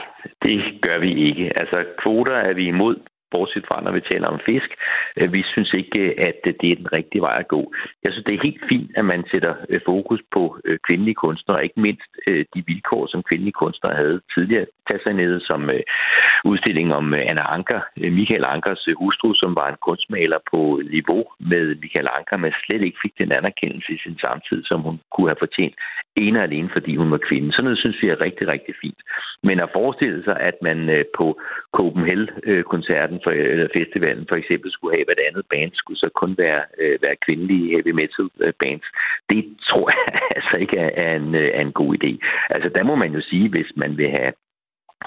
det 0.42 0.82
gør 0.82 0.98
vi 0.98 1.12
ikke. 1.28 1.58
Altså, 1.58 1.84
kvoter 1.98 2.36
er 2.36 2.52
vi 2.52 2.66
imod 2.66 2.96
bortset 3.30 3.64
fra, 3.68 3.82
når 3.82 3.92
vi 3.92 4.00
taler 4.00 4.28
om 4.28 4.40
fisk. 4.46 4.70
Øh, 5.16 5.32
vi 5.32 5.42
synes 5.52 5.72
ikke, 5.72 6.00
at 6.28 6.40
det 6.60 6.70
er 6.70 6.76
den 6.82 6.92
rigtige 6.92 7.22
vej 7.22 7.36
at 7.38 7.48
gå. 7.48 7.72
Jeg 8.04 8.12
synes, 8.12 8.24
det 8.24 8.34
er 8.34 8.46
helt 8.48 8.62
fint, 8.68 8.90
at 8.96 9.04
man 9.04 9.24
sætter 9.30 9.54
øh, 9.68 9.80
fokus 9.86 10.20
på 10.34 10.58
øh, 10.64 10.78
kvindelige 10.86 11.14
kunstnere, 11.24 11.64
ikke 11.64 11.80
mindst 11.80 12.10
de 12.54 12.62
vilkår, 12.66 13.06
som 13.06 13.22
kvindelige 13.22 13.60
kunstnere 13.62 13.94
havde 13.94 14.20
tidligere. 14.34 14.66
Tag 14.90 15.00
sig 15.02 15.12
ned 15.12 15.40
som 15.40 15.70
udstilling 16.44 16.94
om 16.94 17.14
Anna 17.14 17.44
Anker, 17.54 17.80
Michael 17.96 18.44
Ankers 18.44 18.88
hustru, 18.98 19.34
som 19.34 19.54
var 19.54 19.68
en 19.68 19.82
kunstmaler 19.86 20.38
på 20.52 20.80
niveau 20.90 21.24
med 21.40 21.74
Michael 21.82 22.08
Anker, 22.18 22.36
men 22.36 22.52
slet 22.64 22.82
ikke 22.82 22.98
fik 23.02 23.14
den 23.18 23.32
anerkendelse 23.32 23.92
i 23.92 23.98
sin 24.04 24.18
samtid, 24.18 24.64
som 24.64 24.80
hun 24.80 25.00
kunne 25.12 25.28
have 25.28 25.42
fortjent, 25.44 25.74
ene 26.16 26.38
og 26.38 26.44
alene, 26.44 26.70
fordi 26.72 26.96
hun 26.96 27.10
var 27.10 27.18
kvinde. 27.28 27.52
Sådan 27.52 27.64
noget 27.64 27.78
synes 27.78 28.02
vi 28.02 28.08
er 28.08 28.20
rigtig, 28.20 28.48
rigtig 28.52 28.74
fint. 28.82 29.00
Men 29.42 29.60
at 29.60 29.70
forestille 29.72 30.24
sig, 30.24 30.36
at 30.40 30.56
man 30.62 31.04
på 31.18 31.40
Copenhagen-koncerten 31.76 33.17
for, 33.24 33.30
eller 33.30 33.68
festivalen 33.80 34.26
for 34.28 34.36
eksempel 34.36 34.68
skulle 34.72 34.96
have, 34.96 35.10
at 35.10 35.20
andet 35.28 35.44
band 35.52 35.72
skulle 35.74 35.98
så 36.04 36.08
kun 36.20 36.32
være, 36.38 36.62
øh, 36.78 36.98
være 37.02 37.22
kvindelige 37.26 37.70
heavy 37.72 37.92
metal 38.00 38.28
øh, 38.44 38.52
bands. 38.62 38.86
Det 39.30 39.42
tror 39.68 39.86
jeg 39.96 40.20
altså 40.36 40.56
ikke 40.64 40.78
er, 40.78 41.16
en, 41.16 41.34
øh, 41.34 41.50
er 41.58 41.60
en 41.60 41.78
god 41.80 41.90
idé. 41.98 42.12
Altså 42.50 42.68
der 42.76 42.82
må 42.82 42.94
man 42.94 43.12
jo 43.16 43.20
sige, 43.30 43.48
hvis 43.48 43.70
man 43.76 43.96
vil 43.96 44.10
have 44.10 44.32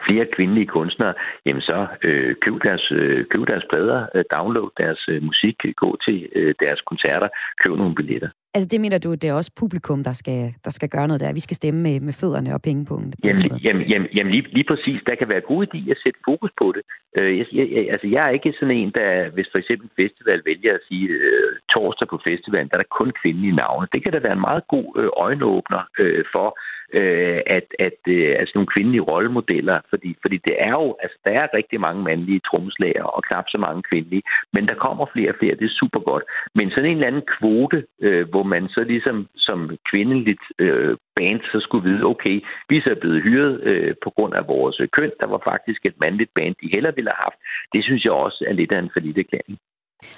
flere 0.07 0.25
kvindelige 0.35 0.67
kunstnere, 0.67 1.13
jamen 1.45 1.61
så 1.61 1.87
øh, 2.03 2.35
køb, 2.41 2.63
deres, 2.63 2.91
øh, 2.91 3.25
køb 3.25 3.47
deres 3.47 3.65
plader, 3.69 4.05
øh, 4.15 4.23
download 4.31 4.69
deres 4.77 5.01
øh, 5.09 5.23
musik, 5.23 5.55
gå 5.75 5.97
til 6.05 6.29
øh, 6.35 6.53
deres 6.59 6.81
koncerter, 6.81 7.29
køb 7.63 7.71
nogle 7.71 7.95
billetter. 7.95 8.29
Altså 8.53 8.67
det 8.71 8.81
mener 8.81 8.97
du, 8.97 9.11
det 9.13 9.29
er 9.29 9.33
også 9.33 9.51
publikum, 9.59 10.03
der 10.03 10.13
skal, 10.13 10.53
der 10.65 10.71
skal 10.71 10.89
gøre 10.89 11.07
noget 11.07 11.21
der. 11.21 11.33
Vi 11.33 11.39
skal 11.47 11.55
stemme 11.55 11.81
med, 11.81 11.99
med 11.99 12.13
fødderne 12.13 12.53
og 12.53 12.61
pengepunkten. 12.61 13.13
Jamen, 13.23 13.57
jamen, 13.65 13.85
jamen, 13.91 14.09
jamen 14.15 14.31
lige, 14.31 14.47
lige 14.57 14.67
præcis. 14.71 14.99
Der 15.07 15.15
kan 15.15 15.29
være 15.29 15.41
god 15.41 15.65
idé 15.67 15.91
at 15.91 15.97
sætte 16.03 16.19
fokus 16.25 16.51
på 16.61 16.73
det. 16.75 16.83
Øh, 17.17 17.37
jeg, 17.37 17.45
jeg, 17.53 17.89
altså 17.93 18.07
jeg 18.07 18.25
er 18.25 18.29
ikke 18.29 18.53
sådan 18.59 18.77
en, 18.77 18.91
der 18.95 19.29
hvis 19.29 19.49
for 19.51 19.57
eksempel 19.57 19.89
festival 20.01 20.41
vælger 20.45 20.73
at 20.73 20.85
sige 20.87 21.07
øh, 21.07 21.51
torsdag 21.73 22.07
på 22.07 22.19
festivalen, 22.29 22.69
der 22.69 22.77
er 22.77 22.81
der 22.81 22.97
kun 22.99 23.11
kvindelige 23.21 23.55
navne. 23.55 23.87
Det 23.93 24.03
kan 24.03 24.11
da 24.13 24.19
være 24.19 24.37
en 24.39 24.47
meget 24.49 24.63
god 24.67 24.87
øh, 25.01 25.09
øjenåbner 25.17 25.81
øh, 25.99 26.23
for, 26.33 26.47
øh, 26.93 27.39
at, 27.57 27.67
at 27.79 27.99
øh, 28.07 28.35
altså 28.39 28.51
nogle 28.55 28.73
kvindelige 28.73 29.07
rollemodeller, 29.11 29.79
fordi, 29.89 30.15
fordi 30.21 30.37
det 30.47 30.55
er 30.59 30.71
jo, 30.71 30.95
altså 31.03 31.17
der 31.25 31.31
er 31.31 31.47
rigtig 31.53 31.79
mange 31.81 32.03
mandlige 32.03 32.41
tromslager 32.47 33.03
og 33.03 33.23
knap 33.23 33.45
så 33.49 33.57
mange 33.57 33.81
kvindelige, 33.89 34.23
men 34.53 34.67
der 34.67 34.75
kommer 34.75 35.05
flere 35.13 35.29
og 35.29 35.35
flere, 35.39 35.55
det 35.55 35.65
er 35.65 35.79
super 35.81 35.99
godt. 35.99 36.23
Men 36.55 36.69
sådan 36.69 36.89
en 36.89 36.95
eller 36.95 37.07
anden 37.07 37.27
kvote, 37.37 37.85
øh, 38.01 38.29
hvor 38.29 38.43
man 38.43 38.63
så 38.69 38.81
ligesom 38.83 39.27
som 39.35 39.77
kvindeligt 39.91 40.45
øh, 40.59 40.97
band 41.15 41.41
så 41.51 41.59
skulle 41.59 41.89
vide, 41.89 42.03
okay, 42.03 42.35
vi 42.69 42.77
er 42.77 42.81
så 42.81 42.95
blevet 43.01 43.23
hyret 43.23 43.61
øh, 43.63 43.93
på 44.03 44.09
grund 44.09 44.33
af 44.33 44.47
vores 44.47 44.81
køn, 44.91 45.11
der 45.19 45.27
var 45.27 45.41
faktisk 45.51 45.85
et 45.85 45.95
mandligt 45.99 46.31
band, 46.35 46.55
de 46.61 46.73
heller 46.73 46.91
ville 46.95 47.11
have 47.13 47.23
haft. 47.27 47.39
Det 47.73 47.83
synes 47.83 48.05
jeg 48.05 48.11
også 48.11 48.45
er 48.47 48.53
lidt 48.53 48.71
af 48.71 48.79
en 48.79 48.89
forlidt 48.93 49.17
erklæring. 49.17 49.57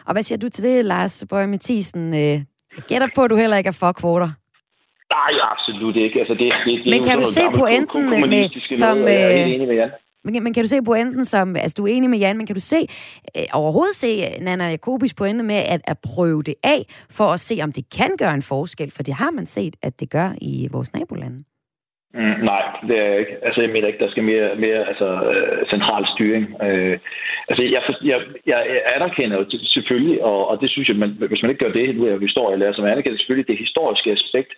Og 0.08 0.14
hvad 0.14 0.24
siger 0.24 0.40
du 0.40 0.50
til 0.50 0.64
det, 0.64 0.86
Lars 0.86 1.26
Bøge 1.30 1.48
Mathisen? 1.48 2.14
Øh, 2.14 2.38
jeg 2.78 2.84
gætter 2.88 3.08
på, 3.16 3.24
at 3.24 3.30
du 3.30 3.36
heller 3.36 3.58
ikke 3.58 3.68
er 3.68 3.80
for 3.80 3.92
kvoter. 3.92 4.43
Nej, 5.18 5.34
absolut 5.54 5.96
ikke. 5.96 6.20
Altså, 6.20 6.34
det, 6.34 6.48
det, 6.66 6.74
det 6.84 6.92
men 6.94 7.04
kan 7.08 7.18
du 7.22 7.26
se 7.38 7.42
pointen 7.62 8.02
med, 8.10 8.44
som... 8.82 8.98
Noget, 8.98 9.12
jeg 9.12 9.42
er 9.42 9.46
enig 9.46 9.68
med 9.68 9.76
Jan. 9.76 9.92
Men, 10.24 10.44
men 10.44 10.54
kan 10.54 10.64
du 10.64 10.70
se 10.70 10.80
pointen 10.86 11.26
som, 11.26 11.56
altså 11.56 11.76
du 11.78 11.84
er 11.88 11.92
enig 11.92 12.10
med 12.10 12.20
Jan, 12.20 12.38
men 12.38 12.46
kan 12.48 12.56
du 12.56 12.62
se 12.62 12.82
øh, 13.38 13.44
overhovedet 13.54 13.96
se 13.96 14.10
Nana 14.42 14.70
Jakobis 14.70 15.14
pointe 15.14 15.44
med 15.44 15.62
at, 15.76 15.82
at 15.88 15.98
prøve 16.14 16.44
det 16.44 16.56
af, 16.64 16.82
for 17.18 17.28
at 17.36 17.40
se, 17.40 17.56
om 17.64 17.72
det 17.72 17.86
kan 17.98 18.12
gøre 18.18 18.34
en 18.34 18.42
forskel? 18.42 18.92
For 18.92 19.04
det 19.04 19.14
har 19.14 19.32
man 19.32 19.46
set, 19.46 19.76
at 19.82 20.00
det 20.00 20.10
gør 20.10 20.30
i 20.42 20.68
vores 20.72 20.94
nabolande. 20.94 21.44
Mm, 22.14 22.38
nej, 22.52 22.64
det 22.88 22.98
er 23.00 23.14
ikke. 23.22 23.36
Altså, 23.46 23.62
jeg 23.62 23.70
mener 23.70 23.88
ikke, 23.88 24.04
der 24.06 24.12
skal 24.12 24.24
mere, 24.24 24.56
mere 24.56 24.82
altså, 24.92 25.08
øh, 25.32 25.68
central 25.74 26.04
styring. 26.14 26.46
Øh, 26.68 26.98
altså, 27.50 27.64
jeg, 27.64 27.82
jeg, 28.12 28.20
jeg 28.46 28.60
anerkender 28.96 29.38
jo 29.38 29.46
selvfølgelig, 29.76 30.24
og, 30.24 30.48
og 30.50 30.62
det 30.62 30.70
synes 30.70 30.88
jeg, 30.90 30.96
man, 30.96 31.10
hvis 31.30 31.42
man 31.42 31.52
ikke 31.52 31.66
gør 31.66 31.74
det, 31.80 31.96
nu 31.96 32.06
er 32.06 32.16
vi 32.16 32.36
står 32.36 32.54
i 32.54 32.58
lærer, 32.58 32.74
så 32.74 32.82
man 32.82 32.92
anerkender 32.92 33.18
selvfølgelig 33.18 33.48
det 33.48 33.64
historiske 33.64 34.12
aspekt, 34.12 34.54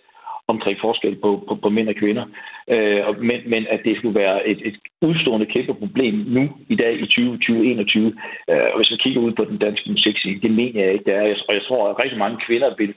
omkring 0.48 0.78
forskel 0.82 1.16
på, 1.16 1.30
på, 1.48 1.56
på 1.56 1.70
mænd 1.70 1.90
og 1.90 1.96
kvinder. 1.96 2.26
Øh, 2.74 3.22
men, 3.30 3.40
men 3.46 3.68
at 3.70 3.82
det 3.86 3.98
skulle 3.98 4.20
være 4.20 4.48
et, 4.48 4.60
et 4.68 4.76
udstående 5.02 5.46
kæmpe 5.46 5.74
problem 5.74 6.14
nu, 6.28 6.44
i 6.70 6.76
dag 6.76 6.94
i 6.94 7.06
2021. 7.06 8.16
Øh, 8.50 8.68
og 8.72 8.78
hvis 8.78 8.92
vi 8.92 8.98
kigger 9.04 9.22
ud 9.22 9.32
på 9.32 9.46
den 9.46 9.58
danske 9.58 9.92
musikscene, 9.92 10.42
det 10.42 10.52
mener 10.52 10.84
jeg 10.84 10.94
ikke, 10.94 11.06
det 11.06 11.14
er. 11.14 11.36
Og 11.48 11.54
jeg 11.54 11.64
tror, 11.68 11.90
at 11.90 12.04
rigtig 12.04 12.20
mange 12.20 12.38
kvinder 12.48 12.70
vil, 12.78 12.94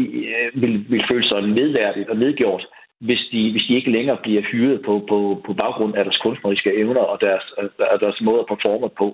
øh, 0.00 0.62
vil, 0.62 0.84
vil 0.90 1.04
føle 1.10 1.28
sig 1.28 1.42
nedværdigt 1.42 2.08
og 2.08 2.16
nedgjort, 2.16 2.66
hvis 3.06 3.22
de, 3.32 3.40
hvis 3.52 3.64
de 3.68 3.74
ikke 3.78 3.90
længere 3.96 4.18
bliver 4.24 4.42
hyret 4.42 4.80
på, 4.88 4.94
på, 5.10 5.18
på 5.46 5.52
baggrund 5.62 5.94
af 5.96 6.04
deres 6.04 6.20
kunstneriske 6.24 6.70
evner 6.82 7.04
og 7.12 7.20
deres, 7.20 7.44
og 7.92 8.00
deres 8.04 8.20
måde 8.20 8.40
at 8.40 8.50
performe 8.52 8.88
på, 9.00 9.06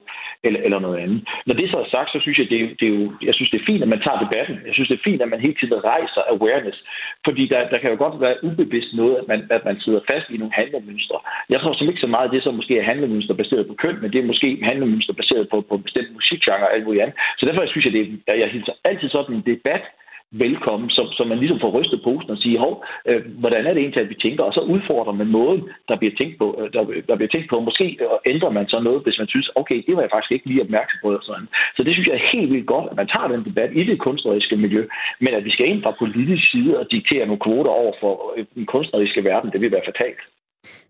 eller, 0.47 0.61
eller 0.67 0.79
noget 0.79 0.99
andet. 1.05 1.21
Når 1.47 1.55
det 1.55 1.71
så 1.71 1.79
er 1.85 1.89
sagt, 1.97 2.09
så 2.13 2.19
synes 2.21 2.39
jeg, 2.39 2.49
det 2.53 2.59
er, 2.63 2.69
det 2.81 2.87
er 2.89 2.95
jo, 2.99 3.13
jeg 3.29 3.35
synes, 3.35 3.51
det 3.51 3.61
er 3.61 3.69
fint, 3.71 3.83
at 3.83 3.93
man 3.95 4.03
tager 4.07 4.19
debatten. 4.25 4.57
Jeg 4.67 4.75
synes, 4.75 4.89
det 4.89 4.99
er 4.99 5.09
fint, 5.09 5.23
at 5.23 5.29
man 5.29 5.41
hele 5.41 5.57
tiden 5.61 5.85
rejser 5.93 6.23
awareness, 6.35 6.79
fordi 7.27 7.43
der, 7.53 7.69
der 7.73 7.79
kan 7.79 7.91
jo 7.91 7.97
godt 8.05 8.21
være 8.21 8.37
ubevidst 8.49 8.91
noget, 8.95 9.17
at 9.21 9.29
man, 9.29 9.41
at 9.57 9.63
man 9.65 9.81
sidder 9.85 10.01
fast 10.11 10.27
i 10.31 10.37
nogle 10.37 10.55
handlemønstre. 10.61 11.19
Jeg 11.53 11.61
tror 11.61 11.73
som 11.73 11.89
ikke 11.89 12.07
så 12.07 12.11
meget, 12.17 12.33
det 12.35 12.43
som 12.43 12.55
måske 12.55 12.79
er 12.79 12.89
handlemønstre 12.91 13.35
baseret 13.43 13.67
på 13.67 13.75
køn, 13.83 13.97
men 14.03 14.13
det 14.13 14.19
er 14.21 14.31
måske 14.33 14.49
handlemønstre 14.63 15.15
baseret 15.15 15.49
på, 15.49 15.61
på 15.71 15.77
bestemt 15.77 16.11
musikgenre 16.19 16.67
og 16.67 16.75
alt 16.75 16.85
muligt 16.85 17.03
andet. 17.03 17.17
Så 17.39 17.47
derfor 17.47 17.67
synes 17.67 17.85
jeg, 17.87 17.93
det 17.93 18.03
er, 18.27 18.35
jeg 18.35 18.49
hilser 18.49 18.73
altid 18.85 19.09
sådan 19.09 19.35
en 19.37 19.47
debat 19.53 19.85
velkommen, 20.31 20.91
så, 20.91 21.03
så 21.17 21.25
man 21.25 21.39
ligesom 21.39 21.61
får 21.61 21.71
rystet 21.79 22.01
posen 22.05 22.31
og 22.31 22.39
sige, 22.39 22.59
hov, 22.59 22.85
øh, 23.07 23.21
hvordan 23.43 23.67
er 23.67 23.73
det 23.73 23.81
egentlig, 23.81 24.03
at 24.03 24.09
vi 24.09 24.23
tænker? 24.25 24.43
Og 24.45 24.53
så 24.53 24.61
udfordrer 24.61 25.13
man 25.13 25.27
måden, 25.27 25.63
der 25.89 25.97
bliver 25.97 26.15
tænkt 26.19 26.39
på. 26.39 26.47
Øh, 26.59 26.73
der, 26.73 26.83
der 27.09 27.17
bliver 27.17 27.33
tænkt 27.33 27.51
på. 27.51 27.61
Måske 27.61 27.87
øh, 28.05 28.33
ændrer 28.33 28.51
man 28.51 28.69
så 28.69 28.81
noget, 28.81 29.03
hvis 29.05 29.19
man 29.19 29.29
synes, 29.29 29.51
okay, 29.55 29.79
det 29.87 29.97
var 29.97 30.03
jeg 30.03 30.11
faktisk 30.13 30.33
ikke 30.33 30.49
lige 30.49 30.63
opmærksom 30.63 30.99
på. 31.03 31.09
Sådan. 31.23 31.49
Så 31.77 31.81
det 31.83 31.93
synes 31.93 32.09
jeg 32.09 32.17
er 32.17 32.31
helt 32.37 32.53
vildt 32.53 32.67
godt, 32.75 32.87
at 32.91 32.97
man 32.97 33.09
tager 33.09 33.29
den 33.29 33.45
debat 33.45 33.71
i 33.81 33.83
det 33.91 33.99
kunstneriske 34.07 34.57
miljø, 34.57 34.83
men 35.21 35.33
at 35.35 35.45
vi 35.45 35.51
skal 35.51 35.69
ind 35.69 35.83
fra 35.83 35.99
politisk 35.99 36.51
side 36.51 36.79
og 36.81 36.87
diktere 36.91 37.27
nogle 37.27 37.45
kvoter 37.47 37.71
over 37.71 37.93
for 38.01 38.15
øh, 38.37 38.45
den 38.55 38.67
kunstneriske 38.67 39.25
verden, 39.25 39.53
det 39.53 39.61
vil 39.61 39.73
være 39.73 39.89
fatalt. 39.91 40.21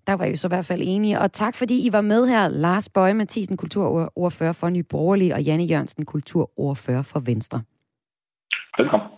Der 0.07 0.17
var 0.17 0.25
I 0.25 0.37
så 0.37 0.49
i 0.49 0.55
hvert 0.55 0.69
fald 0.71 0.83
enige. 0.85 1.21
Og 1.21 1.33
tak 1.33 1.55
fordi 1.57 1.87
I 1.87 1.93
var 1.93 2.01
med 2.01 2.27
her. 2.29 2.49
Lars 2.49 2.89
Bøje 2.89 3.15
Mathisen, 3.15 3.57
kulturordfører 3.57 4.53
for 4.61 4.69
Nye 4.69 4.89
Borgerlige, 4.91 5.35
og 5.35 5.43
Janne 5.43 5.65
Jørgensen, 5.65 6.05
kulturordfører 6.05 7.03
for 7.13 7.21
Venstre. 7.31 7.63
Velkommen. 8.79 9.18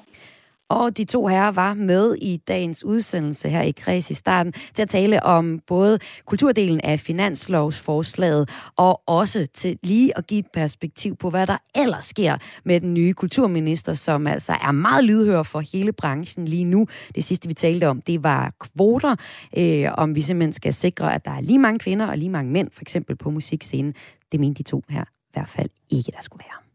Og 0.71 0.97
de 0.97 1.05
to 1.05 1.27
herrer 1.27 1.51
var 1.51 1.75
med 1.75 2.15
i 2.15 2.37
dagens 2.37 2.85
udsendelse 2.85 3.49
her 3.49 3.63
i 3.63 3.71
Kreds 3.71 4.11
i 4.11 4.15
starten 4.15 4.53
til 4.75 4.83
at 4.83 4.89
tale 4.89 5.23
om 5.23 5.61
både 5.67 5.99
kulturdelen 6.25 6.81
af 6.81 7.01
finanslovsforslaget 7.01 8.51
og 8.77 9.03
også 9.07 9.47
til 9.55 9.79
lige 9.83 10.19
at 10.19 10.27
give 10.27 10.41
et 10.41 10.47
perspektiv 10.53 11.17
på, 11.17 11.31
hvad 11.31 11.47
der 11.47 11.57
ellers 11.75 12.05
sker 12.05 12.37
med 12.65 12.81
den 12.81 12.95
nye 12.95 13.13
kulturminister, 13.13 13.95
som 13.95 14.27
altså 14.27 14.53
er 14.53 14.73
meget 14.73 15.05
lydhør 15.05 15.43
for 15.43 15.61
hele 15.61 15.93
branchen 15.93 16.45
lige 16.45 16.65
nu. 16.65 16.87
Det 17.15 17.25
sidste, 17.25 17.49
vi 17.49 17.55
talte 17.55 17.89
om, 17.89 18.03
det 18.03 18.23
var 18.23 18.53
kvoter, 18.61 19.17
øh, 19.57 19.87
om 19.95 20.15
vi 20.15 20.21
simpelthen 20.21 20.53
skal 20.53 20.75
sikre, 20.75 21.15
at 21.15 21.25
der 21.25 21.31
er 21.31 21.41
lige 21.41 21.59
mange 21.59 21.79
kvinder 21.79 22.07
og 22.07 22.19
lige 22.19 22.31
mange 22.31 22.53
mænd, 22.53 22.69
for 22.73 22.83
eksempel 22.83 23.17
på 23.17 23.31
musikscenen. 23.31 23.95
Det 24.33 24.41
mente 24.41 24.63
de 24.63 24.69
to 24.69 24.83
her 24.89 25.03
i 25.05 25.33
hvert 25.33 25.49
fald 25.49 25.69
ikke, 25.91 26.13
der 26.13 26.23
skulle 26.23 26.45
være. 26.45 26.70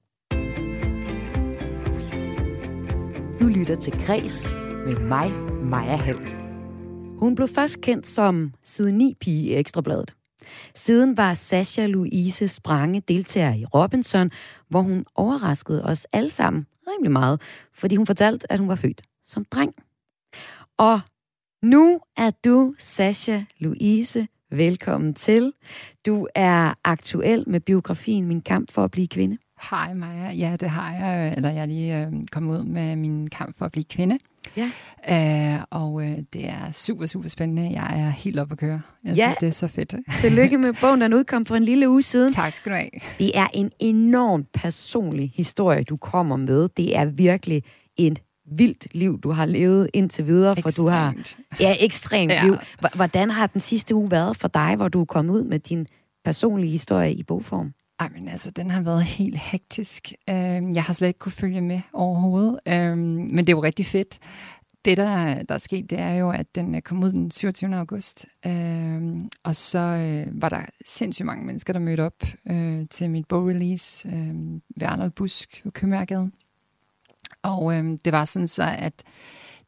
Du 3.40 3.48
lytter 3.48 3.76
til 3.76 3.94
Græs 4.06 4.50
med 4.86 5.00
mig, 5.00 5.32
Maja 5.64 5.96
Hall. 5.96 6.20
Hun 7.20 7.36
blev 7.36 7.48
først 7.48 7.82
kendt 7.82 8.08
som 8.08 8.54
side 8.64 8.92
9 8.92 9.14
pige 9.20 9.50
i 9.50 9.56
Ekstrabladet. 9.56 10.16
Siden 10.76 11.18
var 11.18 11.34
Sasha 11.34 11.86
Louise 11.86 12.48
Sprange 12.48 13.02
deltager 13.08 13.54
i 13.54 13.66
Robinson, 13.66 14.32
hvor 14.70 14.82
hun 14.82 15.06
overraskede 15.16 15.84
os 15.86 16.08
alle 16.14 16.30
sammen 16.30 16.68
rimelig 16.88 17.12
meget, 17.12 17.42
fordi 17.74 17.96
hun 17.96 18.06
fortalte, 18.06 18.52
at 18.52 18.60
hun 18.60 18.70
var 18.70 18.76
født 18.76 19.02
som 19.26 19.46
dreng. 19.46 19.74
Og 20.78 21.02
nu 21.64 22.00
er 22.18 22.32
du, 22.46 22.76
Sasha 22.78 23.42
Louise, 23.60 24.28
velkommen 24.52 25.14
til. 25.14 25.54
Du 26.06 26.28
er 26.36 26.74
aktuel 26.84 27.44
med 27.48 27.60
biografien 27.60 28.28
Min 28.28 28.42
kamp 28.42 28.72
for 28.72 28.84
at 28.84 28.92
blive 28.92 29.08
kvinde. 29.08 29.38
Hej 29.70 29.94
Maja, 29.94 30.32
ja 30.32 30.56
det 30.60 30.70
har 30.70 30.94
jeg, 30.94 31.34
eller 31.38 31.52
jeg 31.52 31.62
er 31.62 31.66
lige 31.66 32.02
øh, 32.02 32.08
kommet 32.32 32.60
ud 32.60 32.64
med 32.64 32.96
min 32.96 33.30
kamp 33.30 33.58
for 33.58 33.66
at 33.66 33.72
blive 33.72 33.84
kvinde. 33.84 34.18
Ja. 34.58 34.72
Øh, 35.56 35.64
og 35.70 36.04
øh, 36.04 36.18
det 36.34 36.50
er 36.50 36.72
super, 36.72 37.06
super 37.06 37.30
spændende. 37.30 37.82
Jeg 37.82 38.00
er 38.00 38.10
helt 38.10 38.40
oppe 38.40 38.52
at 38.52 38.58
køre. 38.58 38.82
Jeg 39.04 39.16
ja. 39.16 39.24
synes, 39.24 39.38
det 39.38 39.48
er 39.48 39.52
så 39.52 39.68
fedt. 39.68 39.96
Tillykke 40.20 40.58
med 40.58 40.74
bogen, 40.82 41.02
den 41.02 41.14
udkom 41.14 41.46
for 41.46 41.56
en 41.56 41.64
lille 41.64 41.90
uge 41.90 42.02
siden. 42.02 42.34
Tak 42.34 42.54
skal 42.54 42.72
du 42.72 42.78
have. 42.78 42.90
Det 43.20 43.38
er 43.38 43.48
en 43.54 43.72
enorm 43.80 44.46
personlig 44.54 45.32
historie, 45.36 45.84
du 45.84 45.98
kommer 45.98 46.36
med. 46.36 46.70
Det 46.78 46.98
er 46.98 47.06
virkelig 47.06 47.64
et 47.98 48.22
vildt 48.58 48.88
liv, 48.96 49.20
du 49.22 49.32
har 49.32 49.46
levet 49.46 49.90
indtil 49.94 50.28
videre. 50.28 50.56
For 50.56 50.70
du 50.70 50.88
har, 50.88 51.14
ja, 51.60 51.76
ekstremt 51.80 52.32
ja. 52.32 52.44
liv. 52.44 52.56
Hvordan 52.96 53.32
har 53.32 53.48
den 53.48 53.62
sidste 53.62 53.96
uge 53.96 54.12
været 54.12 54.38
for 54.38 54.48
dig, 54.48 54.76
hvor 54.76 54.88
du 54.88 55.02
er 55.02 55.06
kommet 55.06 55.34
ud 55.34 55.44
med 55.44 55.60
din 55.60 55.88
personlige 56.26 56.72
historie 56.72 57.14
i 57.14 57.24
bogform? 57.24 57.74
Ej, 58.00 58.10
men 58.10 58.28
altså, 58.28 58.52
den 58.52 58.72
har 58.72 58.82
været 58.82 59.04
helt 59.04 59.38
hektisk. 59.38 60.14
Øhm, 60.30 60.70
jeg 60.70 60.84
har 60.84 60.94
slet 60.94 61.08
ikke 61.08 61.20
kunne 61.20 61.32
følge 61.32 61.62
med 61.62 61.82
overhovedet, 61.94 62.60
øhm, 62.68 62.98
men 62.98 63.38
det 63.38 63.50
er 63.50 63.58
jo 63.58 63.64
rigtig 63.64 63.86
fedt. 63.86 64.20
Det, 64.86 64.98
der, 64.98 65.44
der 65.44 65.54
er 65.54 65.58
sket, 65.58 65.90
det 65.90 66.00
er 66.00 66.14
jo, 66.14 66.30
at 66.30 66.56
den 66.56 66.76
øh, 66.76 66.82
kom 66.82 67.04
ud 67.04 67.12
den 67.12 67.32
27. 67.32 67.76
august, 67.76 68.26
øh, 68.46 69.02
og 69.44 69.56
så 69.56 69.80
øh, 69.80 70.42
var 70.42 70.50
der 70.50 70.62
sindssygt 70.86 71.26
mange 71.26 71.46
mennesker, 71.46 71.74
der 71.74 71.80
mødte 71.80 72.02
op 72.02 72.24
øh, 72.50 72.86
til 72.90 73.10
mit 73.10 73.28
bogrelease 73.28 74.10
øh, 74.10 74.36
ved 74.78 74.88
Arnold 74.88 75.12
Busk 75.12 75.62
ved 75.64 75.72
Købmærkede. 75.72 76.32
Og 77.42 77.76
øh, 77.76 77.98
det 78.06 78.14
var 78.14 78.26
sådan 78.26 78.48
så, 78.48 78.76
at 78.78 79.04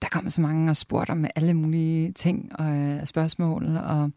der 0.01 0.07
kom 0.11 0.29
så 0.29 0.41
mange 0.41 0.69
og 0.69 0.77
spurgte 0.77 1.11
om 1.11 1.25
alle 1.35 1.53
mulige 1.53 2.11
ting 2.11 2.59
og 2.59 2.75
øh, 2.75 3.05
spørgsmål, 3.05 3.77
og 3.77 4.11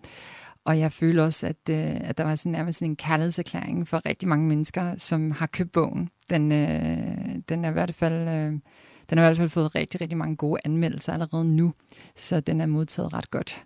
og 0.70 0.78
jeg 0.78 0.92
føler 0.92 1.24
også, 1.24 1.46
at, 1.46 1.68
øh, 1.70 1.96
at 2.00 2.18
der 2.18 2.24
var 2.24 2.35
sådan 2.35 2.52
nærmest 2.52 2.78
sådan 2.78 2.90
en 2.90 2.96
kærlighedserklæring 2.96 3.88
for 3.88 4.06
rigtig 4.06 4.28
mange 4.28 4.46
mennesker, 4.46 4.96
som 4.96 5.30
har 5.30 5.46
købt 5.46 5.72
bogen. 5.72 6.09
Den, 6.30 6.52
øh, 6.52 7.37
den 7.48 7.64
er 7.64 7.68
i 7.68 7.72
hvert 7.72 7.94
fald... 7.94 8.28
Øh, 8.28 8.59
den 9.11 9.18
har 9.18 9.24
i 9.24 9.28
hvert 9.28 9.37
fald 9.37 9.48
fået 9.48 9.74
rigtig, 9.74 10.00
rigtig 10.00 10.18
mange 10.18 10.37
gode 10.37 10.61
anmeldelser 10.64 11.12
allerede 11.12 11.44
nu, 11.44 11.72
så 12.16 12.40
den 12.40 12.61
er 12.61 12.66
modtaget 12.66 13.12
ret 13.12 13.30
godt. 13.30 13.64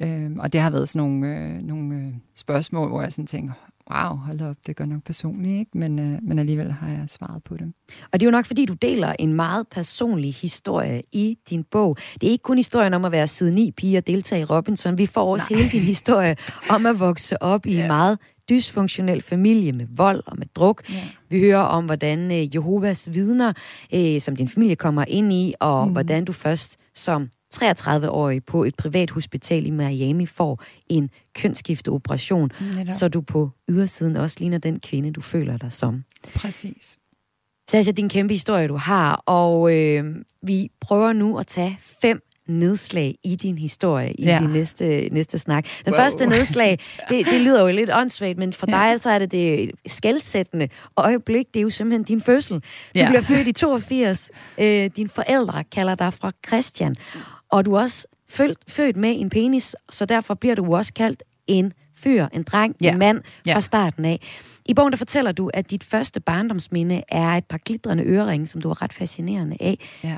Øh, 0.00 0.30
og 0.38 0.52
det 0.52 0.60
har 0.60 0.70
været 0.70 0.88
sådan 0.88 1.08
nogle, 1.08 1.36
øh, 1.36 1.62
nogle 1.62 1.96
øh, 1.96 2.12
spørgsmål, 2.34 2.88
hvor 2.88 3.02
jeg 3.02 3.12
sådan 3.12 3.26
tænker, 3.26 3.52
wow, 3.90 4.16
hold 4.16 4.40
op, 4.40 4.56
det 4.66 4.76
gør 4.76 4.84
nok 4.84 5.02
personligt, 5.02 5.58
ikke? 5.58 5.78
Men, 5.78 5.98
øh, 5.98 6.18
men 6.22 6.38
alligevel 6.38 6.72
har 6.72 6.88
jeg 6.88 7.04
svaret 7.06 7.44
på 7.44 7.56
det. 7.56 7.72
Og 8.12 8.20
det 8.20 8.22
er 8.22 8.26
jo 8.26 8.30
nok, 8.30 8.46
fordi 8.46 8.64
du 8.64 8.74
deler 8.74 9.14
en 9.18 9.32
meget 9.32 9.68
personlig 9.68 10.34
historie 10.34 11.02
i 11.12 11.38
din 11.50 11.64
bog. 11.64 11.96
Det 12.20 12.26
er 12.26 12.30
ikke 12.30 12.42
kun 12.42 12.56
historien 12.56 12.94
om 12.94 13.04
at 13.04 13.12
være 13.12 13.26
side 13.26 13.54
9 13.54 13.70
pige 13.70 13.98
og 13.98 14.06
deltage 14.06 14.40
i 14.40 14.44
Robinson. 14.44 14.98
Vi 14.98 15.06
får 15.06 15.32
også 15.32 15.46
Nej. 15.50 15.58
hele 15.58 15.70
din 15.72 15.82
historie 15.82 16.36
om 16.70 16.86
at 16.86 17.00
vokse 17.00 17.42
op 17.42 17.66
i 17.66 17.74
ja. 17.74 17.80
en 17.80 17.86
meget 17.86 18.18
dysfunktionel 18.48 19.22
familie 19.22 19.72
med 19.72 19.86
vold 19.90 20.22
og 20.26 20.38
med 20.38 20.46
druk. 20.54 20.82
Ja. 20.92 21.02
Vi 21.28 21.40
hører 21.40 21.62
om, 21.62 21.84
hvordan 21.84 22.32
øh, 22.32 22.54
Jehovas 22.54 23.08
vidner, 23.12 23.52
øh, 23.94 24.20
som 24.20 24.36
din 24.36 24.48
familie 24.48 24.76
kommer 24.76 25.04
ind 25.08 25.32
i, 25.32 25.54
og 25.60 25.86
mm. 25.86 25.92
hvordan 25.92 26.24
du 26.24 26.32
først 26.32 26.76
som 26.94 27.28
33-årig 27.54 28.44
på 28.44 28.64
et 28.64 28.76
privat 28.76 29.10
hospital 29.10 29.66
i 29.66 29.70
Miami 29.70 30.26
får 30.26 30.62
en 30.88 31.10
kønsskifteoperation, 31.34 32.50
Netop. 32.60 32.92
så 32.92 33.08
du 33.08 33.20
på 33.20 33.50
ydersiden 33.68 34.16
også 34.16 34.36
ligner 34.40 34.58
den 34.58 34.80
kvinde, 34.80 35.12
du 35.12 35.20
føler 35.20 35.56
dig 35.56 35.72
som. 35.72 36.04
Præcis. 36.34 36.98
Sasha, 37.70 37.92
din 37.92 38.08
kæmpe 38.08 38.34
historie, 38.34 38.68
du 38.68 38.76
har, 38.76 39.22
og 39.26 39.74
øh, 39.74 40.04
vi 40.42 40.70
prøver 40.80 41.12
nu 41.12 41.38
at 41.38 41.46
tage 41.46 41.78
fem 42.02 42.22
nedslag 42.48 43.18
i 43.24 43.36
din 43.36 43.58
historie 43.58 44.12
i 44.12 44.24
ja. 44.24 44.38
din 44.38 44.50
næste, 44.50 45.08
næste 45.12 45.38
snak. 45.38 45.66
Den 45.84 45.92
wow. 45.92 46.00
første 46.00 46.26
nedslag, 46.26 46.78
det, 47.08 47.26
det 47.26 47.40
lyder 47.40 47.60
jo 47.60 47.76
lidt 47.76 47.90
åndssvagt, 47.92 48.38
men 48.38 48.52
for 48.52 48.66
ja. 48.70 48.76
dig 48.76 48.90
altså 48.90 49.10
er 49.10 49.18
det 49.18 49.32
det 49.32 49.70
skældsættende 49.86 50.68
øjeblik, 50.96 51.46
det 51.54 51.60
er 51.60 51.62
jo 51.62 51.70
simpelthen 51.70 52.02
din 52.02 52.20
fødsel. 52.20 52.54
Du 52.54 52.62
ja. 52.94 53.08
bliver 53.08 53.22
født 53.22 53.48
i 53.48 53.52
82, 53.52 54.30
øh, 54.58 54.90
dine 54.96 55.08
forældre 55.08 55.64
kalder 55.64 55.94
dig 55.94 56.12
fra 56.12 56.32
Christian, 56.46 56.94
og 57.50 57.64
du 57.64 57.74
er 57.74 57.80
også 57.80 58.06
født, 58.28 58.58
født 58.68 58.96
med 58.96 59.20
en 59.20 59.30
penis, 59.30 59.76
så 59.90 60.06
derfor 60.06 60.34
bliver 60.34 60.54
du 60.54 60.76
også 60.76 60.92
kaldt 60.92 61.22
en 61.46 61.72
fyr, 61.94 62.26
en 62.32 62.42
dreng, 62.42 62.76
ja. 62.80 62.92
en 62.92 62.98
mand 62.98 63.20
ja. 63.46 63.54
fra 63.54 63.60
starten 63.60 64.04
af. 64.04 64.20
I 64.66 64.74
bogen 64.74 64.92
der 64.92 64.96
fortæller 64.96 65.32
du, 65.32 65.50
at 65.54 65.70
dit 65.70 65.84
første 65.84 66.20
barndomsminde 66.20 67.02
er 67.08 67.28
et 67.28 67.44
par 67.44 67.58
glitrende 67.58 68.04
øreringe, 68.04 68.46
som 68.46 68.60
du 68.60 68.70
er 68.70 68.82
ret 68.82 68.92
fascinerende 68.92 69.56
af. 69.60 69.78
Ja. 70.04 70.16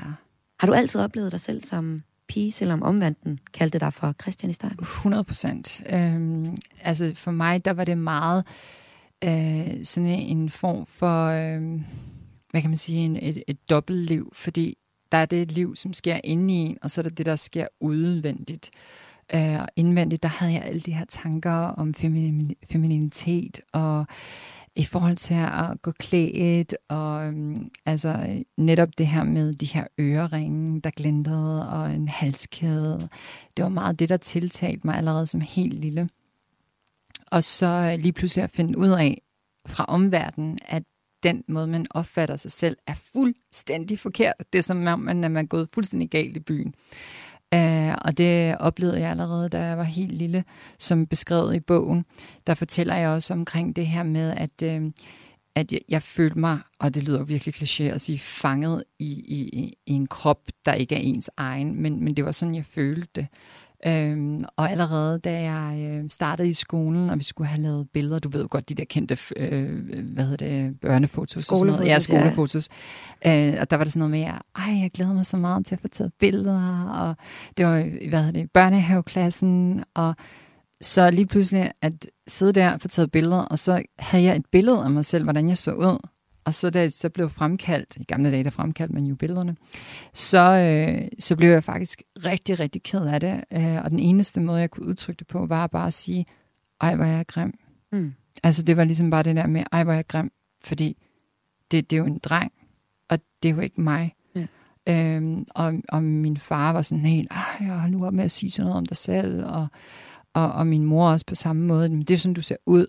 Har 0.59 0.67
du 0.67 0.73
altid 0.73 1.01
oplevet 1.01 1.31
dig 1.31 1.39
selv 1.39 1.63
som 1.63 2.03
pige, 2.27 2.51
selvom 2.51 2.83
omvandten 2.83 3.39
kaldte 3.53 3.79
dig 3.79 3.93
for 3.93 4.15
Christian 4.21 4.49
i 4.49 4.53
starten? 4.53 4.79
100 4.79 5.23
procent. 5.23 5.81
Øhm, 5.93 6.57
altså 6.81 7.11
for 7.15 7.31
mig, 7.31 7.65
der 7.65 7.73
var 7.73 7.83
det 7.83 7.97
meget 7.97 8.45
øh, 9.23 9.83
sådan 9.83 10.09
en 10.09 10.49
form 10.49 10.85
for, 10.85 11.25
øh, 11.25 11.81
hvad 12.51 12.61
kan 12.61 12.69
man 12.69 12.77
sige, 12.77 12.99
en, 12.99 13.15
et, 13.15 13.43
et 13.47 13.69
dobbeltliv, 13.69 14.31
fordi 14.35 14.77
der 15.11 15.17
er 15.17 15.25
det 15.25 15.51
liv, 15.51 15.75
som 15.75 15.93
sker 15.93 16.19
inde 16.23 16.53
i 16.53 16.57
en, 16.57 16.77
og 16.81 16.91
så 16.91 17.01
er 17.01 17.03
der 17.03 17.09
det, 17.09 17.25
der 17.25 17.35
sker 17.35 17.67
udvendigt. 17.79 18.71
Øh, 19.33 19.59
indvendigt, 19.75 20.23
der 20.23 20.29
havde 20.29 20.53
jeg 20.53 20.61
alle 20.61 20.79
de 20.79 20.93
her 20.93 21.05
tanker 21.05 21.51
om 21.51 21.93
feminin, 21.93 22.55
femininitet, 22.71 23.59
og 23.73 24.05
i 24.75 24.83
forhold 24.83 25.15
til 25.15 25.33
at 25.33 25.81
gå 25.81 25.91
klædt, 25.91 26.75
og 26.87 27.27
øhm, 27.27 27.69
altså 27.85 28.43
netop 28.57 28.89
det 28.97 29.07
her 29.07 29.23
med 29.23 29.53
de 29.53 29.65
her 29.65 29.87
øreringe, 29.99 30.81
der 30.81 30.89
glintede, 30.89 31.69
og 31.69 31.91
en 31.91 32.07
halskæde. 32.07 33.09
Det 33.57 33.63
var 33.63 33.69
meget 33.69 33.99
det, 33.99 34.09
der 34.09 34.17
tiltalte 34.17 34.87
mig 34.87 34.95
allerede 34.95 35.27
som 35.27 35.41
helt 35.41 35.73
lille. 35.73 36.09
Og 37.31 37.43
så 37.43 37.65
øh, 37.65 37.99
lige 37.99 38.13
pludselig 38.13 38.43
at 38.43 38.51
finde 38.51 38.77
ud 38.77 38.89
af 38.89 39.21
fra 39.67 39.85
omverdenen, 39.85 40.57
at 40.65 40.83
den 41.23 41.43
måde, 41.47 41.67
man 41.67 41.87
opfatter 41.89 42.35
sig 42.35 42.51
selv, 42.51 42.77
er 42.87 42.93
fuldstændig 43.13 43.99
forkert. 43.99 44.33
Det 44.53 44.59
er 44.59 44.63
som 44.63 44.87
om, 44.87 44.99
man 44.99 45.23
er 45.23 45.29
man 45.29 45.47
gået 45.47 45.69
fuldstændig 45.73 46.09
galt 46.09 46.37
i 46.37 46.39
byen. 46.39 46.73
Uh, 47.55 47.93
og 48.05 48.17
det 48.17 48.57
oplevede 48.57 48.99
jeg 48.99 49.09
allerede, 49.09 49.49
da 49.49 49.63
jeg 49.63 49.77
var 49.77 49.83
helt 49.83 50.13
lille, 50.13 50.43
som 50.79 51.07
beskrevet 51.07 51.55
i 51.55 51.59
bogen. 51.59 52.05
Der 52.47 52.53
fortæller 52.53 52.95
jeg 52.95 53.09
også 53.09 53.33
omkring 53.33 53.75
det 53.75 53.87
her 53.87 54.03
med, 54.03 54.33
at, 54.37 54.81
uh, 54.81 54.91
at 55.55 55.71
jeg, 55.71 55.79
jeg 55.89 56.01
følte 56.01 56.39
mig, 56.39 56.59
og 56.79 56.93
det 56.93 57.03
lyder 57.03 57.23
virkelig 57.23 57.55
kliché 57.55 57.83
at 57.83 58.01
sige, 58.01 58.19
fanget 58.19 58.83
i, 58.99 59.11
i, 59.11 59.73
i 59.85 59.93
en 59.93 60.07
krop, 60.07 60.41
der 60.65 60.73
ikke 60.73 60.95
er 60.95 60.99
ens 60.99 61.29
egen, 61.37 61.81
men, 61.81 62.03
men 62.03 62.15
det 62.15 62.25
var 62.25 62.31
sådan, 62.31 62.55
jeg 62.55 62.65
følte 62.65 63.09
det. 63.15 63.27
Øhm, 63.85 64.43
og 64.57 64.71
allerede 64.71 65.19
da 65.19 65.41
jeg 65.41 65.79
øh, 65.79 66.09
startede 66.09 66.49
i 66.49 66.53
skolen, 66.53 67.09
og 67.09 67.17
vi 67.17 67.23
skulle 67.23 67.47
have 67.47 67.61
lavet 67.61 67.87
billeder, 67.93 68.19
du 68.19 68.29
ved 68.29 68.41
jo 68.41 68.47
godt, 68.51 68.69
de 68.69 68.75
der 68.75 68.85
kendte 68.85 69.17
øh, 69.37 70.03
hvad 70.13 70.23
hedder 70.23 70.47
det, 70.47 70.79
børnefotos 70.81 71.43
skolefotos, 71.43 71.51
og 71.51 71.57
sådan 71.57 71.73
noget. 71.73 71.87
Ja, 71.87 71.99
skolefotos. 71.99 72.69
Ja. 73.25 73.53
Øh, 73.53 73.57
og 73.61 73.69
der 73.69 73.77
var 73.77 73.83
det 73.83 73.93
sådan 73.93 74.09
noget 74.09 74.11
med, 74.11 74.33
at 74.33 74.41
ej, 74.55 74.79
jeg 74.81 74.91
glæder 74.93 75.13
mig 75.13 75.25
så 75.25 75.37
meget 75.37 75.65
til 75.65 75.75
at 75.75 75.81
få 75.81 75.87
taget 75.87 76.11
billeder, 76.19 76.83
og 76.89 77.15
det 77.57 77.65
var, 77.65 78.09
hvad 78.09 78.23
hedder 78.23 78.41
det, 78.41 78.51
børnehaveklassen, 78.51 79.83
og 79.95 80.15
så 80.81 81.11
lige 81.11 81.27
pludselig 81.27 81.71
at 81.81 81.93
sidde 82.27 82.53
der 82.53 82.73
og 82.73 82.81
få 82.81 82.87
taget 82.87 83.11
billeder, 83.11 83.37
og 83.37 83.59
så 83.59 83.83
havde 83.99 84.23
jeg 84.23 84.35
et 84.35 84.45
billede 84.51 84.83
af 84.83 84.91
mig 84.91 85.05
selv, 85.05 85.23
hvordan 85.23 85.49
jeg 85.49 85.57
så 85.57 85.71
ud, 85.71 85.97
og 86.49 86.53
så 86.53 86.69
da 86.69 86.89
så 86.89 87.09
blev 87.09 87.29
fremkaldt, 87.29 87.97
i 87.97 88.03
gamle 88.03 88.31
dage 88.31 88.43
der 88.43 88.49
fremkaldte 88.49 88.93
man 88.93 89.05
jo 89.05 89.15
billederne, 89.15 89.55
så, 90.13 90.39
øh, 90.39 91.07
så 91.19 91.35
blev 91.35 91.49
jeg 91.49 91.63
faktisk 91.63 92.01
rigtig, 92.25 92.59
rigtig 92.59 92.83
ked 92.83 93.01
af 93.05 93.19
det. 93.19 93.43
Øh, 93.53 93.83
og 93.83 93.91
den 93.91 93.99
eneste 93.99 94.41
måde, 94.41 94.59
jeg 94.59 94.69
kunne 94.69 94.87
udtrykke 94.87 95.19
det 95.19 95.27
på, 95.27 95.45
var 95.45 95.67
bare 95.67 95.87
at 95.87 95.93
sige, 95.93 96.25
ej, 96.81 96.95
hvor 96.95 97.05
er 97.05 97.15
jeg 97.15 97.27
grim. 97.27 97.53
Mm. 97.91 98.13
Altså 98.43 98.63
det 98.63 98.77
var 98.77 98.83
ligesom 98.83 99.09
bare 99.09 99.23
det 99.23 99.35
der 99.35 99.47
med, 99.47 99.63
ej, 99.71 99.83
hvor 99.83 99.93
er 99.93 99.97
jeg 99.97 100.07
grim, 100.07 100.31
fordi 100.63 100.97
det, 101.71 101.89
det 101.89 101.95
er 101.95 101.99
jo 101.99 102.05
en 102.05 102.19
dreng, 102.19 102.51
og 103.09 103.19
det 103.43 103.49
er 103.49 103.53
jo 103.53 103.61
ikke 103.61 103.81
mig. 103.81 104.15
Ja. 104.35 104.47
Øhm, 104.87 105.45
og, 105.49 105.73
og 105.89 106.03
min 106.03 106.37
far 106.37 106.73
var 106.73 106.81
sådan 106.81 107.05
helt, 107.05 107.31
ej, 107.31 107.67
jeg 107.67 107.79
har 107.79 107.87
nu 107.87 108.05
op 108.05 108.13
med 108.13 108.23
at 108.23 108.31
sige 108.31 108.51
sådan 108.51 108.65
noget 108.65 108.77
om 108.77 108.85
dig 108.85 108.97
selv, 108.97 109.45
og, 109.45 109.67
og, 110.33 110.51
og 110.51 110.67
min 110.67 110.83
mor 110.83 111.09
også 111.09 111.25
på 111.25 111.35
samme 111.35 111.65
måde, 111.65 111.89
men 111.89 112.01
det 112.01 112.13
er 112.13 112.17
sådan, 112.17 112.33
du 112.33 112.41
ser 112.41 112.57
ud. 112.65 112.87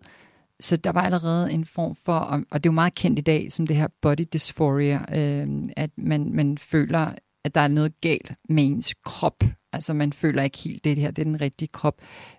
Så 0.61 0.77
der 0.77 0.93
var 0.93 1.03
allerede 1.03 1.53
en 1.53 1.65
form 1.65 1.95
for, 1.95 2.15
og 2.51 2.65
det 2.65 2.69
er 2.69 2.73
jo 2.73 2.75
meget 2.75 2.95
kendt 2.95 3.19
i 3.19 3.23
dag, 3.23 3.53
som 3.53 3.67
det 3.67 3.77
her 3.77 3.89
body 4.03 4.27
dysphoria, 4.33 5.19
øh, 5.19 5.49
at 5.77 5.91
man, 5.97 6.35
man 6.35 6.59
føler, 6.59 7.13
at 7.45 7.55
der 7.55 7.61
er 7.61 7.69
noget 7.69 8.01
galt 8.01 8.33
med 8.49 8.65
ens 8.67 8.95
krop. 9.05 9.45
Altså 9.73 9.95
man 9.95 10.13
føler 10.13 10.43
ikke 10.43 10.59
helt, 10.59 10.85
det 10.85 10.97
her 10.97 11.11
det 11.11 11.23
er 11.23 11.25
den 11.25 11.41
rigtige 11.41 11.69
krop, 11.69 11.95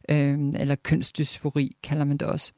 øh, 0.09 0.39
eller 0.55 0.75
kønsdysfori 0.75 1.75
kalder 1.83 2.05
man 2.05 2.17
det 2.17 2.27
også. 2.27 2.51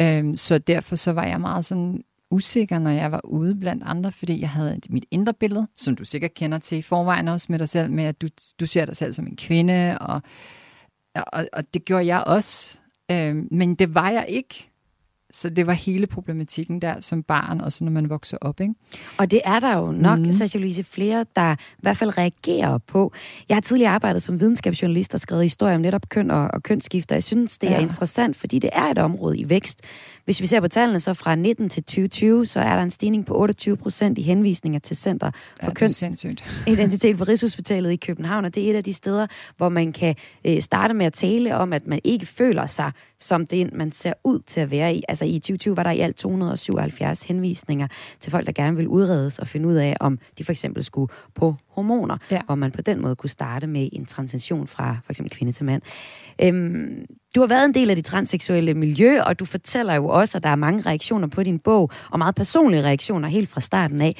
Øh, 0.00 0.36
så 0.36 0.58
derfor 0.58 0.96
så 0.96 1.12
var 1.12 1.24
jeg 1.24 1.40
meget 1.40 1.64
sådan 1.64 2.02
usikker, 2.30 2.78
når 2.78 2.90
jeg 2.90 3.12
var 3.12 3.20
ude 3.24 3.54
blandt 3.54 3.82
andre, 3.86 4.12
fordi 4.12 4.40
jeg 4.40 4.50
havde 4.50 4.80
mit 4.88 5.04
indre 5.10 5.34
billede, 5.34 5.68
som 5.76 5.96
du 5.96 6.04
sikkert 6.04 6.34
kender 6.34 6.58
til 6.58 6.78
i 6.78 6.82
forvejen 6.82 7.28
også 7.28 7.46
med 7.50 7.58
dig 7.58 7.68
selv, 7.68 7.90
med 7.90 8.04
at 8.04 8.22
du, 8.22 8.28
du 8.60 8.66
ser 8.66 8.84
dig 8.84 8.96
selv 8.96 9.12
som 9.12 9.26
en 9.26 9.36
kvinde, 9.36 9.98
og, 9.98 10.22
og, 11.14 11.46
og 11.52 11.74
det 11.74 11.84
gjorde 11.84 12.06
jeg 12.06 12.24
også. 12.26 12.80
Øh, 13.10 13.36
men 13.50 13.74
det 13.74 13.94
var 13.94 14.10
jeg 14.10 14.26
ikke. 14.28 14.70
Så 15.34 15.48
det 15.48 15.66
var 15.66 15.72
hele 15.72 16.06
problematikken 16.06 16.82
der 16.82 17.00
som 17.00 17.22
barn, 17.22 17.60
og 17.60 17.72
så 17.72 17.84
når 17.84 17.92
man 17.92 18.10
vokser 18.10 18.38
op. 18.40 18.60
Ikke? 18.60 18.74
Og 19.18 19.30
det 19.30 19.40
er 19.44 19.60
der 19.60 19.78
jo 19.78 19.92
nok, 19.92 20.18
mm. 20.18 20.32
Sasha 20.32 20.58
Louise, 20.58 20.84
flere, 20.84 21.26
der 21.36 21.52
i 21.54 21.80
hvert 21.82 21.96
fald 21.96 22.18
reagerer 22.18 22.78
på. 22.78 23.12
Jeg 23.48 23.56
har 23.56 23.60
tidligere 23.60 23.92
arbejdet 23.92 24.22
som 24.22 24.40
videnskabsjournalist 24.40 25.14
og 25.14 25.20
skrevet 25.20 25.44
historier 25.44 25.74
om 25.74 25.80
netop 25.80 26.08
køn 26.08 26.30
og, 26.30 26.48
og 26.54 26.62
kønsskifter. 26.62 27.14
Jeg 27.14 27.22
synes, 27.22 27.58
det 27.58 27.70
er 27.70 27.74
ja. 27.74 27.80
interessant, 27.80 28.36
fordi 28.36 28.58
det 28.58 28.70
er 28.72 28.84
et 28.84 28.98
område 28.98 29.38
i 29.38 29.48
vækst. 29.48 29.80
Hvis 30.24 30.40
vi 30.40 30.46
ser 30.46 30.60
på 30.60 30.68
tallene, 30.68 31.00
så 31.00 31.14
fra 31.14 31.34
19 31.34 31.68
til 31.68 31.82
2020, 31.82 32.46
så 32.46 32.60
er 32.60 32.76
der 32.76 32.82
en 32.82 32.90
stigning 32.90 33.26
på 33.26 33.34
28 33.34 33.76
procent 33.76 34.18
i 34.18 34.22
henvisninger 34.22 34.80
til 34.80 34.96
Center 34.96 35.30
for 35.60 35.66
ja, 35.66 35.72
Kønsidentitet 35.74 37.16
på 37.18 37.24
Rigshospitalet 37.24 37.92
i 37.92 37.96
København, 37.96 38.44
og 38.44 38.54
det 38.54 38.66
er 38.66 38.70
et 38.70 38.76
af 38.76 38.84
de 38.84 38.92
steder, 38.92 39.26
hvor 39.56 39.68
man 39.68 39.92
kan 39.92 40.14
øh, 40.44 40.60
starte 40.60 40.94
med 40.94 41.06
at 41.06 41.12
tale 41.12 41.56
om, 41.56 41.72
at 41.72 41.86
man 41.86 42.00
ikke 42.04 42.26
føler 42.26 42.66
sig 42.66 42.92
som 43.18 43.46
det, 43.46 43.72
man 43.72 43.92
ser 43.92 44.12
ud 44.24 44.40
til 44.46 44.60
at 44.60 44.70
være 44.70 44.94
i. 44.94 45.02
Altså 45.08 45.24
i 45.24 45.38
2020 45.38 45.76
var 45.76 45.82
der 45.82 45.90
i 45.90 46.00
alt 46.00 46.16
277 46.16 47.22
henvisninger 47.22 47.86
til 48.20 48.30
folk, 48.30 48.46
der 48.46 48.52
gerne 48.52 48.76
vil 48.76 48.88
udredes 48.88 49.38
og 49.38 49.48
finde 49.48 49.68
ud 49.68 49.74
af, 49.74 49.96
om 50.00 50.18
de 50.38 50.44
for 50.44 50.52
eksempel 50.52 50.84
skulle 50.84 51.12
på 51.34 51.56
hormoner, 51.68 52.16
ja. 52.30 52.40
hvor 52.46 52.54
man 52.54 52.72
på 52.72 52.82
den 52.82 53.00
måde 53.00 53.16
kunne 53.16 53.30
starte 53.30 53.66
med 53.66 53.88
en 53.92 54.06
transition 54.06 54.66
fra 54.66 54.96
for 55.04 55.12
eksempel 55.12 55.36
kvinde 55.36 55.52
til 55.52 55.64
mand. 55.64 55.82
Øhm, 56.42 57.06
du 57.34 57.40
har 57.40 57.46
været 57.46 57.64
en 57.64 57.74
del 57.74 57.90
af 57.90 57.96
det 57.96 58.04
transseksuelle 58.04 58.74
miljø, 58.74 59.22
og 59.22 59.38
du 59.38 59.44
fortæller 59.44 59.94
jo 59.94 60.08
også, 60.08 60.38
at 60.38 60.42
der 60.42 60.48
er 60.48 60.56
mange 60.56 60.82
reaktioner 60.82 61.28
på 61.28 61.42
din 61.42 61.58
bog, 61.58 61.90
og 62.10 62.18
meget 62.18 62.34
personlige 62.34 62.82
reaktioner 62.82 63.28
helt 63.28 63.48
fra 63.48 63.60
starten 63.60 64.00
af. 64.00 64.16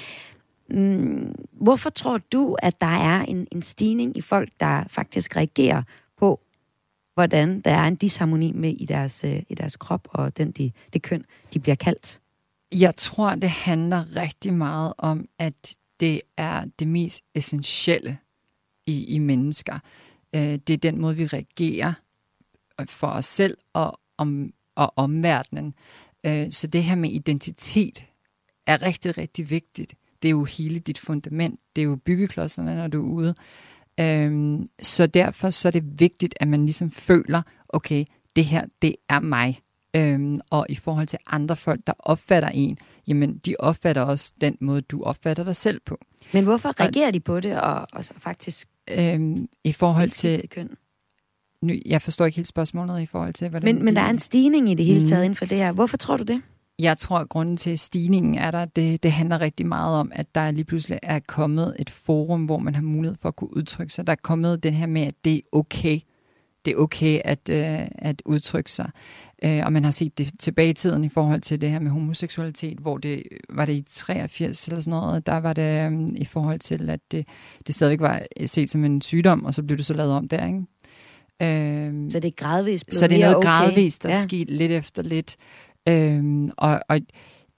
Mm, 0.70 1.34
hvorfor 1.52 1.90
tror 1.90 2.18
du, 2.32 2.56
at 2.62 2.80
der 2.80 2.86
er 2.86 3.22
en, 3.22 3.46
en 3.52 3.62
stigning 3.62 4.16
i 4.16 4.20
folk, 4.20 4.48
der 4.60 4.84
faktisk 4.88 5.36
reagerer 5.36 5.82
på, 6.18 6.40
hvordan 7.14 7.60
der 7.60 7.70
er 7.70 7.84
en 7.84 7.96
disharmoni 7.96 8.52
med 8.52 8.74
i 8.78 8.84
deres, 8.84 9.24
øh, 9.24 9.42
i 9.48 9.54
deres 9.54 9.76
krop 9.76 10.08
og 10.10 10.36
den, 10.36 10.50
de, 10.50 10.72
det 10.92 11.02
køn, 11.02 11.24
de 11.54 11.58
bliver 11.58 11.76
kaldt? 11.76 12.20
Jeg 12.74 12.96
tror, 12.96 13.34
det 13.34 13.50
handler 13.50 14.16
rigtig 14.16 14.54
meget 14.54 14.92
om, 14.98 15.28
at 15.38 15.76
det 16.00 16.20
er 16.36 16.64
det 16.78 16.88
mest 16.88 17.20
essentielle 17.34 18.18
i, 18.86 19.14
i 19.14 19.18
mennesker. 19.18 19.78
Øh, 20.34 20.58
det 20.66 20.70
er 20.70 20.76
den 20.76 21.00
måde, 21.00 21.16
vi 21.16 21.26
reagerer 21.26 21.92
for 22.86 23.06
os 23.06 23.26
selv 23.26 23.56
og, 23.72 24.00
om, 24.18 24.50
og 24.74 24.92
omverdenen. 24.96 25.74
Øh, 26.26 26.50
så 26.50 26.66
det 26.66 26.84
her 26.84 26.94
med 26.94 27.10
identitet 27.10 28.06
er 28.66 28.82
rigtig, 28.82 29.18
rigtig 29.18 29.50
vigtigt. 29.50 29.94
Det 30.22 30.28
er 30.28 30.30
jo 30.30 30.44
hele 30.44 30.78
dit 30.78 30.98
fundament. 30.98 31.60
Det 31.76 31.82
er 31.82 31.86
jo 31.86 31.96
byggeklodserne, 31.96 32.76
når 32.76 32.86
du 32.86 33.06
er 33.06 33.12
ude. 33.12 33.34
Øhm, 34.00 34.68
så 34.82 35.06
derfor 35.06 35.50
så 35.50 35.68
er 35.68 35.72
det 35.72 36.00
vigtigt, 36.00 36.34
at 36.40 36.48
man 36.48 36.64
ligesom 36.64 36.90
føler, 36.90 37.42
okay, 37.68 38.04
det 38.36 38.44
her, 38.44 38.64
det 38.82 38.96
er 39.08 39.20
mig. 39.20 39.60
Øhm, 39.96 40.40
og 40.50 40.66
i 40.68 40.74
forhold 40.74 41.06
til 41.06 41.18
andre 41.26 41.56
folk, 41.56 41.80
der 41.86 41.92
opfatter 41.98 42.48
en, 42.48 42.78
jamen 43.06 43.38
de 43.38 43.56
opfatter 43.58 44.02
også 44.02 44.32
den 44.40 44.56
måde, 44.60 44.80
du 44.80 45.02
opfatter 45.02 45.44
dig 45.44 45.56
selv 45.56 45.80
på. 45.86 45.98
Men 46.32 46.44
hvorfor 46.44 46.80
reagerer 46.80 47.06
og, 47.06 47.14
de 47.14 47.20
på 47.20 47.40
det, 47.40 47.60
og, 47.60 47.86
og 47.92 48.04
så 48.04 48.14
faktisk 48.18 48.68
øhm, 48.90 49.48
i 49.64 49.72
forhold 49.72 50.10
til... 50.10 50.48
Køn? 50.48 50.76
Nu, 51.64 51.74
jeg 51.86 52.02
forstår 52.02 52.26
ikke 52.26 52.36
helt 52.36 52.48
spørgsmålet 52.48 53.02
i 53.02 53.06
forhold 53.06 53.34
til, 53.34 53.48
hvordan... 53.48 53.74
Men, 53.74 53.84
men 53.84 53.96
der 53.96 54.02
er 54.02 54.10
en 54.10 54.18
stigning 54.18 54.70
i 54.70 54.74
det 54.74 54.86
hele 54.86 55.06
taget 55.06 55.20
mm. 55.20 55.24
inden 55.24 55.36
for 55.36 55.44
det 55.44 55.58
her. 55.58 55.72
Hvorfor 55.72 55.96
tror 55.96 56.16
du 56.16 56.22
det? 56.22 56.42
Jeg 56.78 56.98
tror, 56.98 57.18
at 57.18 57.28
grunden 57.28 57.56
til 57.56 57.78
stigningen 57.78 58.34
er 58.34 58.50
der, 58.50 58.64
det, 58.64 59.02
det 59.02 59.12
handler 59.12 59.40
rigtig 59.40 59.66
meget 59.66 59.98
om, 59.98 60.12
at 60.14 60.34
der 60.34 60.50
lige 60.50 60.64
pludselig 60.64 60.98
er 61.02 61.18
kommet 61.18 61.76
et 61.78 61.90
forum, 61.90 62.44
hvor 62.44 62.58
man 62.58 62.74
har 62.74 62.82
mulighed 62.82 63.16
for 63.20 63.28
at 63.28 63.36
kunne 63.36 63.56
udtrykke 63.56 63.92
sig. 63.92 64.06
Der 64.06 64.12
er 64.12 64.16
kommet 64.22 64.62
den 64.62 64.74
her 64.74 64.86
med, 64.86 65.02
at 65.02 65.14
det 65.24 65.34
er 65.34 65.40
okay. 65.52 66.00
Det 66.64 66.72
er 66.72 66.76
okay 66.76 67.20
at, 67.24 67.50
øh, 67.50 67.86
at 67.98 68.22
udtrykke 68.24 68.72
sig. 68.72 68.90
Øh, 69.42 69.62
og 69.64 69.72
man 69.72 69.84
har 69.84 69.90
set 69.90 70.18
det 70.18 70.32
tilbage 70.38 70.70
i 70.70 70.72
tiden 70.72 71.04
i 71.04 71.08
forhold 71.08 71.40
til 71.40 71.60
det 71.60 71.70
her 71.70 71.78
med 71.78 71.90
homoseksualitet, 71.90 72.78
hvor 72.78 72.98
det 72.98 73.22
var 73.48 73.64
det 73.64 73.72
i 73.72 73.82
83 73.88 74.66
eller 74.68 74.80
sådan 74.80 75.00
noget, 75.00 75.26
der 75.26 75.36
var 75.36 75.52
det 75.52 75.92
øh, 75.92 76.08
i 76.16 76.24
forhold 76.24 76.58
til, 76.58 76.90
at 76.90 77.00
det, 77.10 77.28
det 77.66 77.74
stadigvæk 77.74 78.00
var 78.00 78.22
set 78.46 78.70
som 78.70 78.84
en 78.84 79.00
sygdom, 79.00 79.44
og 79.44 79.54
så 79.54 79.62
blev 79.62 79.76
det 79.76 79.86
så 79.86 79.94
lavet 79.94 80.12
om 80.12 80.28
der, 80.28 80.46
ikke? 80.46 80.62
Øh, 81.42 82.10
så 82.10 82.20
det 82.20 82.28
er 82.28 82.32
gradvist 82.36 82.94
Så 82.94 83.08
det 83.08 83.16
er 83.16 83.20
noget 83.20 83.36
okay. 83.36 83.48
gradvist, 83.48 84.02
der 84.02 84.08
ja. 84.08 84.20
sket 84.20 84.50
lidt 84.50 84.72
efter 84.72 85.02
lidt. 85.02 85.36
Øhm, 85.88 86.50
og, 86.56 86.80
og 86.88 87.00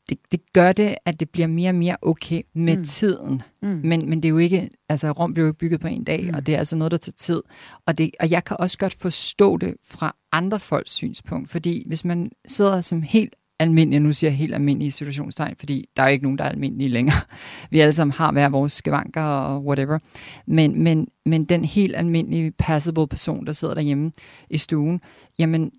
det, 0.08 0.18
det 0.32 0.40
gør 0.52 0.72
det, 0.72 0.94
at 1.04 1.20
det 1.20 1.30
bliver 1.30 1.48
mere 1.48 1.70
og 1.70 1.74
mere 1.74 1.96
okay 2.02 2.42
med 2.54 2.76
mm. 2.76 2.84
tiden. 2.84 3.42
Mm. 3.62 3.80
Men, 3.84 4.08
men 4.08 4.22
det 4.22 4.24
er 4.24 4.30
jo 4.30 4.38
ikke, 4.38 4.70
altså 4.88 5.12
Rom 5.12 5.34
blev 5.34 5.44
jo 5.44 5.48
ikke 5.48 5.58
bygget 5.58 5.80
på 5.80 5.88
en 5.88 6.04
dag, 6.04 6.24
mm. 6.24 6.34
og 6.34 6.46
det 6.46 6.54
er 6.54 6.58
altså 6.58 6.76
noget, 6.76 6.90
der 6.90 6.96
tager 6.96 7.14
tid. 7.16 7.42
Og, 7.86 7.98
det, 7.98 8.10
og 8.20 8.30
jeg 8.30 8.44
kan 8.44 8.56
også 8.60 8.78
godt 8.78 8.94
forstå 8.94 9.56
det 9.56 9.74
fra 9.84 10.16
andre 10.32 10.60
folks 10.60 10.92
synspunkt, 10.92 11.50
fordi 11.50 11.84
hvis 11.86 12.04
man 12.04 12.30
sidder 12.46 12.80
som 12.80 13.02
helt 13.02 13.34
almindelig, 13.58 14.00
nu 14.00 14.12
siger 14.12 14.30
jeg 14.30 14.38
helt 14.38 14.54
almindelige 14.54 14.90
situationstegn, 14.90 15.54
fordi 15.58 15.88
der 15.96 16.02
er 16.02 16.06
jo 16.06 16.12
ikke 16.12 16.22
nogen, 16.22 16.38
der 16.38 16.44
er 16.44 16.48
almindelige 16.48 16.88
længere. 16.88 17.16
Vi 17.70 17.80
alle 17.80 17.92
sammen 17.92 18.12
har 18.12 18.32
hver 18.32 18.48
vores 18.48 18.72
skavanker 18.72 19.22
og 19.22 19.64
whatever. 19.64 19.98
Men, 20.46 20.82
men, 20.82 21.08
men 21.26 21.44
den 21.44 21.64
helt 21.64 21.96
almindelige 21.96 22.50
passable 22.50 23.08
person, 23.08 23.46
der 23.46 23.52
sidder 23.52 23.74
derhjemme 23.74 24.12
i 24.50 24.58
stuen, 24.58 25.00
jamen 25.38 25.70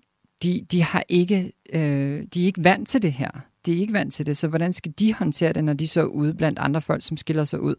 de, 0.42 0.66
de, 0.70 0.82
har 0.82 1.04
ikke, 1.08 1.52
øh, 1.72 2.22
de 2.34 2.42
er 2.42 2.46
ikke 2.46 2.64
vant 2.64 2.88
til 2.88 3.02
det 3.02 3.12
her. 3.12 3.30
De 3.66 3.72
er 3.72 3.80
ikke 3.80 3.92
vant 3.92 4.14
til 4.14 4.26
det, 4.26 4.36
så 4.36 4.48
hvordan 4.48 4.72
skal 4.72 4.92
de 4.98 5.14
håndtere 5.14 5.52
det, 5.52 5.64
når 5.64 5.72
de 5.72 5.88
så 5.88 6.00
er 6.00 6.04
ude 6.04 6.34
blandt 6.34 6.58
andre 6.58 6.80
folk, 6.80 7.02
som 7.02 7.16
skiller 7.16 7.44
sig 7.44 7.60
ud? 7.60 7.74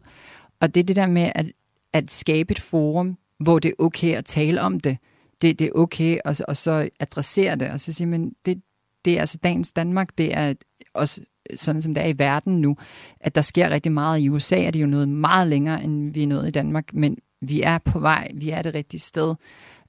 Og 0.60 0.74
det 0.74 0.80
er 0.80 0.84
det 0.84 0.96
der 0.96 1.06
med 1.06 1.32
at, 1.34 1.46
at 1.92 2.10
skabe 2.10 2.50
et 2.50 2.58
forum, 2.58 3.18
hvor 3.40 3.58
det 3.58 3.68
er 3.68 3.84
okay 3.84 4.16
at 4.16 4.24
tale 4.24 4.60
om 4.60 4.80
det. 4.80 4.98
Det, 5.42 5.58
det 5.58 5.66
er 5.66 5.72
okay 5.74 6.18
at 6.24 6.40
og 6.40 6.56
så 6.56 6.88
adressere 7.00 7.56
det, 7.56 7.70
og 7.70 7.80
så 7.80 7.92
sige, 7.92 8.06
men 8.06 8.32
det, 8.46 8.62
det 9.04 9.16
er 9.16 9.20
altså 9.20 9.38
dagens 9.42 9.72
Danmark, 9.72 10.08
det 10.18 10.36
er 10.36 10.54
også 10.94 11.20
sådan 11.56 11.82
som 11.82 11.94
det 11.94 12.02
er 12.02 12.08
i 12.08 12.18
verden 12.18 12.60
nu, 12.60 12.76
at 13.20 13.34
der 13.34 13.40
sker 13.40 13.70
rigtig 13.70 13.92
meget. 13.92 14.20
I 14.20 14.28
USA 14.28 14.62
er 14.62 14.70
det 14.70 14.82
jo 14.82 14.86
noget 14.86 15.08
meget 15.08 15.48
længere, 15.48 15.84
end 15.84 16.14
vi 16.14 16.22
er 16.22 16.26
nået 16.26 16.48
i 16.48 16.50
Danmark, 16.50 16.94
men 16.94 17.16
vi 17.42 17.62
er 17.62 17.78
på 17.78 17.98
vej, 17.98 18.30
vi 18.34 18.50
er 18.50 18.62
det 18.62 18.74
rigtige 18.74 19.00
sted 19.00 19.34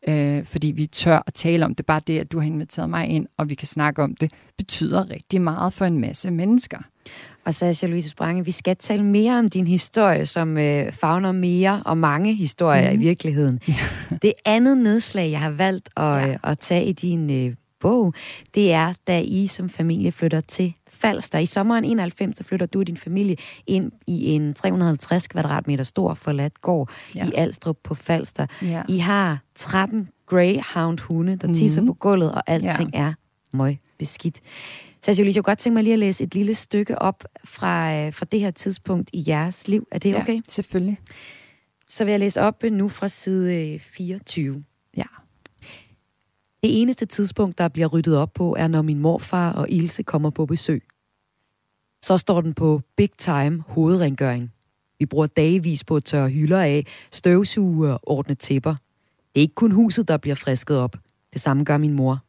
øh, 0.08 0.46
fordi 0.46 0.68
vi 0.68 0.86
tør 0.86 1.24
at 1.28 1.34
tale 1.34 1.66
om 1.66 1.76
det. 1.76 1.86
Bare 1.86 2.02
det, 2.08 2.20
at 2.20 2.32
du 2.32 2.40
har 2.40 2.48
inviteret 2.48 2.90
mig 2.90 3.08
ind, 3.08 3.28
og 3.38 3.50
vi 3.50 3.56
kan 3.56 3.68
snakke 3.68 4.04
om 4.04 4.16
det, 4.16 4.32
betyder 4.58 5.12
rigtig 5.12 5.42
meget 5.42 5.74
for 5.74 5.86
en 5.86 6.00
masse 6.00 6.32
mennesker. 6.32 6.78
Og 7.46 7.54
Sasha 7.54 7.88
Louise 7.88 8.10
Sprange, 8.10 8.46
vi 8.46 8.52
skal 8.52 8.76
tale 8.76 9.04
mere 9.04 9.40
om 9.40 9.50
din 9.50 9.68
historie, 9.68 10.26
som 10.26 10.58
øh, 10.58 10.92
fagner 10.92 11.32
mere 11.32 11.84
og 11.86 11.98
mange 11.98 12.34
historier 12.34 12.88
mm. 12.88 12.94
i 12.94 12.96
mhm. 12.96 13.02
virkeligheden. 13.02 13.60
Ja. 13.68 13.76
Det 14.22 14.34
andet 14.46 14.78
nedslag, 14.78 15.32
jeg 15.32 15.40
har 15.40 15.50
valgt 15.50 15.90
at, 15.98 16.04
ja. 16.04 16.28
øh, 16.28 16.38
at 16.44 16.60
tage 16.60 16.86
i 16.86 16.92
din 16.92 17.32
øh, 17.32 17.56
bog, 17.82 18.14
det 18.56 18.74
er, 18.74 18.94
da 19.08 19.22
I 19.22 19.48
som 19.48 19.70
familie 19.70 20.12
flytter 20.12 20.42
til 20.42 20.74
Falster. 20.88 21.40
I 21.40 21.46
sommeren 21.46 21.86
91, 21.86 22.38
så 22.38 22.44
flytter 22.44 22.66
du 22.66 22.80
og 22.80 22.88
din 22.88 22.98
familie 22.98 23.36
ind 23.68 23.92
i 24.08 24.26
en 24.26 24.54
350 24.54 25.28
kvadratmeter 25.28 25.84
stor 25.84 26.14
forladt 26.14 26.62
gård 26.62 26.90
ja. 27.16 27.28
i 27.28 27.32
Alstrup 27.36 27.78
på 27.84 27.96
Falster. 27.96 28.46
Ja. 28.62 28.84
I 28.90 28.98
har 28.98 29.40
13 29.56 30.10
Greyhound-hunde, 30.26 31.36
der 31.36 31.54
tisser 31.54 31.82
mm. 31.82 31.88
på 31.88 31.94
gulvet, 31.94 32.32
og 32.32 32.44
alting 32.48 32.90
ja. 32.94 33.00
er 33.00 33.14
møg 33.54 33.80
beskidt. 34.00 34.42
Så 35.02 35.24
jeg 35.24 35.34
kunne 35.34 35.44
godt 35.44 35.60
tænke 35.60 35.74
mig 35.74 35.84
lige 35.84 35.94
at 35.94 36.00
læse 36.00 36.24
et 36.24 36.36
lille 36.36 36.56
stykke 36.56 37.00
op 37.00 37.24
fra, 37.46 37.96
øh, 37.96 38.14
fra 38.14 38.26
det 38.32 38.40
her 38.40 38.52
tidspunkt 38.52 39.10
i 39.14 39.24
jeres 39.28 39.68
liv. 39.68 39.88
Er 39.92 40.00
det 40.00 40.16
okay? 40.16 40.36
Ja, 40.36 40.42
selvfølgelig. 40.48 40.98
Så 41.88 42.04
vil 42.04 42.12
jeg 42.12 42.20
læse 42.20 42.42
op 42.42 42.64
nu 42.64 42.90
fra 42.90 43.08
side 43.08 43.80
24. 43.80 44.56
Øh, 44.56 44.62
ja. 44.98 45.04
Det 46.64 46.82
eneste 46.82 47.06
tidspunkt, 47.06 47.58
der 47.58 47.68
bliver 47.68 47.88
ryddet 47.88 48.18
op 48.18 48.34
på, 48.34 48.56
er 48.60 48.68
når 48.68 48.82
min 48.82 49.00
morfar 49.00 49.52
og 49.54 49.70
Ilse 49.70 50.04
kommer 50.04 50.30
på 50.30 50.46
besøg. 50.46 50.84
Så 52.04 52.18
står 52.18 52.42
den 52.42 52.54
på 52.54 52.82
big 52.98 53.10
time 53.18 53.64
hovedrengøring. 53.68 54.54
Vi 55.00 55.06
bruger 55.06 55.28
dagvis 55.28 55.84
på 55.84 55.96
at 55.96 56.04
tørre 56.04 56.30
hylder 56.30 56.62
af, 56.62 56.86
støvsuge 57.12 57.92
og 57.92 58.00
ordne 58.04 58.36
tæpper. 58.36 58.76
Det 59.34 59.40
er 59.40 59.42
ikke 59.42 59.56
kun 59.56 59.72
huset, 59.72 60.08
der 60.08 60.18
bliver 60.18 60.36
frisket 60.36 60.78
op. 60.78 60.98
Det 61.34 61.42
samme 61.42 61.64
gør 61.64 61.78
min 61.78 61.94
mor. 61.94 62.20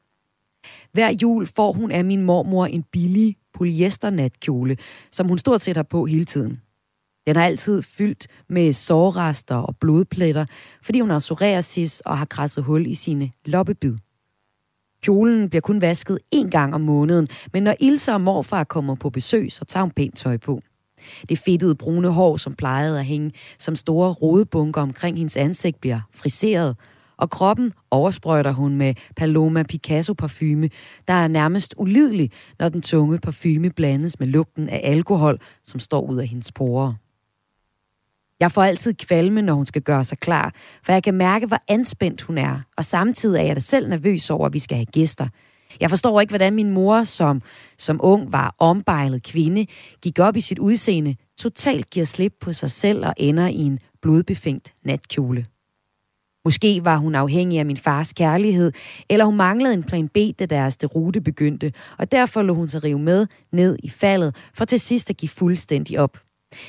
Hver 0.93 1.17
jul 1.23 1.47
får 1.47 1.73
hun 1.73 1.91
af 1.91 2.05
min 2.05 2.23
mormor 2.23 2.67
en 2.67 2.83
billig 2.83 3.37
polyesternatkjole, 3.55 4.77
som 5.11 5.29
hun 5.29 5.39
stort 5.39 5.63
set 5.63 5.77
har 5.77 5.83
på 5.83 6.07
hele 6.07 6.25
tiden. 6.25 6.61
Den 7.27 7.37
er 7.37 7.43
altid 7.43 7.83
fyldt 7.83 8.27
med 8.49 8.73
sårrester 8.73 9.57
og 9.57 9.77
blodpletter, 9.77 10.47
fordi 10.83 11.01
hun 11.01 11.11
har 11.11 11.19
psoriasis 11.19 12.01
og 12.01 12.19
har 12.19 12.25
krasset 12.25 12.65
hul 12.65 12.87
i 12.87 12.95
sine 12.95 13.31
loppebid. 13.45 13.97
Kjolen 15.03 15.51
bliver 15.51 15.61
kun 15.61 15.81
vasket 15.81 16.19
én 16.35 16.51
gang 16.51 16.75
om 16.75 16.81
måneden, 16.81 17.29
men 17.53 17.63
når 17.63 17.75
Ilse 17.81 18.13
og 18.13 18.21
morfar 18.21 18.65
kommer 18.65 18.95
på 18.95 19.11
besøg, 19.11 19.53
så 19.53 19.65
tager 19.65 19.85
hun 19.85 19.91
pænt 19.91 20.17
tøj 20.17 20.37
på. 20.37 20.61
Det 21.29 21.39
fedtede 21.39 21.75
brune 21.75 22.09
hår, 22.09 22.37
som 22.37 22.55
plejede 22.55 22.99
at 22.99 23.05
hænge 23.05 23.33
som 23.59 23.77
store 23.77 24.13
rodebunker 24.13 24.81
omkring 24.81 25.17
hendes 25.17 25.37
ansigt, 25.37 25.81
bliver 25.81 26.01
friseret, 26.15 26.77
og 27.17 27.31
kroppen 27.31 27.73
oversprøjter 27.91 28.53
hun 28.53 28.77
med 28.77 28.95
Paloma 29.17 29.63
Picasso 29.63 30.15
parfume, 30.15 30.71
der 31.09 31.15
er 31.15 31.29
nærmest 31.29 31.75
ulidelig, 31.79 32.31
når 32.59 32.69
den 32.69 32.83
tunge 32.83 33.19
parfume 33.19 33.71
blandes 33.71 34.21
med 34.21 34.27
lugten 34.27 34.69
af 34.69 34.81
alkohol, 34.85 35.39
som 35.65 35.81
står 35.81 36.11
ud 36.11 36.19
af 36.19 36.27
hendes 36.27 36.53
porer. 36.53 36.95
Jeg 38.43 38.53
får 38.53 38.63
altid 38.63 38.95
kvalme, 38.95 39.43
når 39.43 39.55
hun 39.55 39.67
skal 39.67 39.83
gøre 39.83 40.05
sig 40.05 40.19
klar, 40.19 40.55
for 40.83 40.93
jeg 40.93 41.03
kan 41.03 41.15
mærke, 41.15 41.47
hvor 41.47 41.59
anspændt 41.69 42.23
hun 42.23 42.39
er, 42.39 42.61
og 42.77 42.85
samtidig 42.85 43.41
er 43.41 43.45
jeg 43.45 43.57
da 43.57 43.61
selv 43.61 43.89
nervøs 43.89 44.31
over, 44.31 44.47
at 44.47 44.53
vi 44.53 44.59
skal 44.59 44.77
have 44.77 44.87
gæster. 44.87 45.29
Jeg 45.81 45.91
forstår 45.91 46.21
ikke, 46.21 46.31
hvordan 46.31 46.55
min 46.55 46.71
mor, 46.71 47.05
som, 47.05 47.43
som 47.79 48.01
ung 48.03 48.33
var 48.33 48.55
ombejlet 48.59 49.23
kvinde, 49.23 49.67
gik 50.03 50.19
op 50.19 50.37
i 50.37 50.41
sit 50.41 50.59
udseende, 50.59 51.17
totalt 51.39 51.91
giver 51.91 52.07
slip 52.07 52.33
på 52.41 52.53
sig 52.53 52.71
selv 52.71 53.07
og 53.07 53.15
ender 53.17 53.47
i 53.47 53.61
en 53.61 53.79
blodbefængt 54.03 54.75
natkjole. 54.85 55.47
Måske 56.45 56.85
var 56.85 56.97
hun 56.97 57.15
afhængig 57.15 57.59
af 57.59 57.67
min 57.67 57.77
fars 57.77 58.13
kærlighed, 58.13 58.73
eller 59.11 59.25
hun 59.25 59.37
manglede 59.37 59.75
en 59.75 59.85
plan 59.85 60.09
B, 60.09 60.17
da 60.39 60.47
deres 60.47 60.79
rute 60.95 61.21
begyndte, 61.21 61.73
og 61.99 62.13
derfor 62.13 62.43
lå 62.43 62.55
hun 62.55 62.69
sig 62.69 62.85
rive 62.85 62.99
med 62.99 63.27
ned 63.53 63.79
i 63.83 63.89
faldet, 63.89 64.37
for 64.55 64.65
til 64.65 64.81
sidst 64.81 65.11
at 65.11 65.17
give 65.17 65.29
fuldstændig 65.29 65.99
op. 65.99 66.19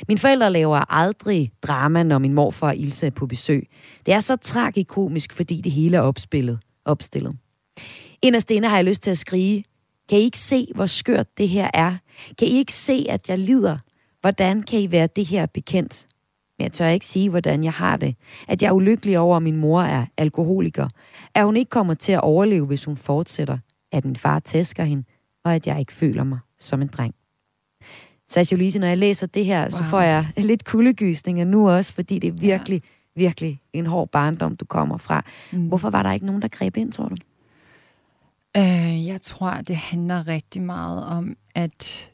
Min 0.08 0.17
forældre 0.17 0.52
laver 0.52 0.93
aldrig 0.93 1.52
drama, 1.62 2.04
når 2.04 2.17
min 2.17 2.34
morfar 2.34 2.67
og 2.67 2.76
Ilse 2.76 3.06
er 3.06 3.10
på 3.10 3.28
besøg. 3.28 3.67
Det 4.06 4.13
er 4.13 4.19
så 4.19 4.36
tragikomisk, 4.36 5.34
fordi 5.34 5.62
det 5.62 5.72
hele 5.72 5.98
er 5.98 6.02
opspillet, 6.02 6.60
opstillet. 6.86 7.38
Inderst 8.22 8.52
inde 8.52 8.67
har 8.67 8.76
jeg 8.76 8.86
lyst 8.86 9.02
til 9.02 9.12
at 9.12 9.17
skrige, 9.17 9.63
kan 10.10 10.17
I 10.19 10.22
ikke 10.22 10.39
se, 10.39 10.67
hvor 10.76 10.86
skørt 10.86 11.38
det 11.38 11.50
her 11.50 11.69
er? 11.74 11.98
Kan 12.38 12.48
I 12.48 12.52
ikke 12.52 12.74
se, 12.74 13.06
at 13.10 13.30
jeg 13.30 13.38
lider? 13.38 13.78
Hvordan 14.22 14.63
kan 14.63 14.80
I 14.80 14.91
være 14.91 15.08
det 15.15 15.26
her 15.26 15.46
bekendt? 15.46 16.08
Men 16.58 16.63
jeg 16.63 16.72
tør 16.72 16.88
ikke 16.88 17.06
sige, 17.06 17.30
hvordan 17.30 17.63
jeg 17.63 17.74
har 17.74 17.98
det. 17.98 18.15
At 18.48 18.62
jeg 18.62 18.67
er 18.67 18.74
ulykkelig 18.74 19.19
over, 19.19 19.36
at 19.36 19.43
min 19.43 19.58
mor 19.58 19.82
er 19.82 20.06
alkoholiker. 20.17 20.89
At 21.36 21.46
hun 21.46 21.58
ikke 21.58 21.69
kommer 21.69 21.93
til 21.93 22.12
at 22.12 22.22
overleve, 22.22 22.65
hvis 22.65 22.86
hun 22.86 22.98
fortsætter. 22.98 23.58
At 23.91 24.06
min 24.06 24.15
far 24.15 24.39
tæsker 24.39 24.84
hende. 24.84 25.04
Og 25.46 25.56
at 25.56 25.67
jeg 25.67 25.80
ikke 25.80 25.93
føler 25.93 26.24
mig 26.24 26.39
som 26.60 26.82
en 26.82 26.88
dreng. 26.88 27.15
Sasha 28.30 28.56
Louise, 28.56 28.80
når 28.80 28.88
jeg 28.88 28.98
læser 28.98 29.28
det 29.28 29.46
her, 29.46 29.62
wow. 29.62 29.70
så 29.70 29.84
får 29.84 30.02
jeg 30.02 30.28
lidt 30.38 30.66
kuldegysninger 30.66 31.46
nu 31.46 31.70
også, 31.70 31.94
fordi 31.94 32.20
det 32.20 32.28
er 32.28 32.32
virkelig, 32.32 32.82
ja. 32.84 33.22
virkelig 33.22 33.62
en 33.74 33.86
hård 33.86 34.10
barndom, 34.10 34.56
du 34.56 34.66
kommer 34.66 34.98
fra. 34.98 35.26
Mm. 35.52 35.68
Hvorfor 35.68 35.90
var 35.90 36.04
der 36.04 36.12
ikke 36.12 36.26
nogen, 36.26 36.42
der 36.42 36.48
greb 36.48 36.78
ind, 36.78 36.92
tror 36.92 37.08
du? 37.08 37.16
Øh, 38.58 39.08
jeg 39.08 39.22
tror, 39.22 39.52
det 39.52 39.76
handler 39.76 40.28
rigtig 40.28 40.62
meget 40.62 41.06
om, 41.06 41.36
at 41.56 42.12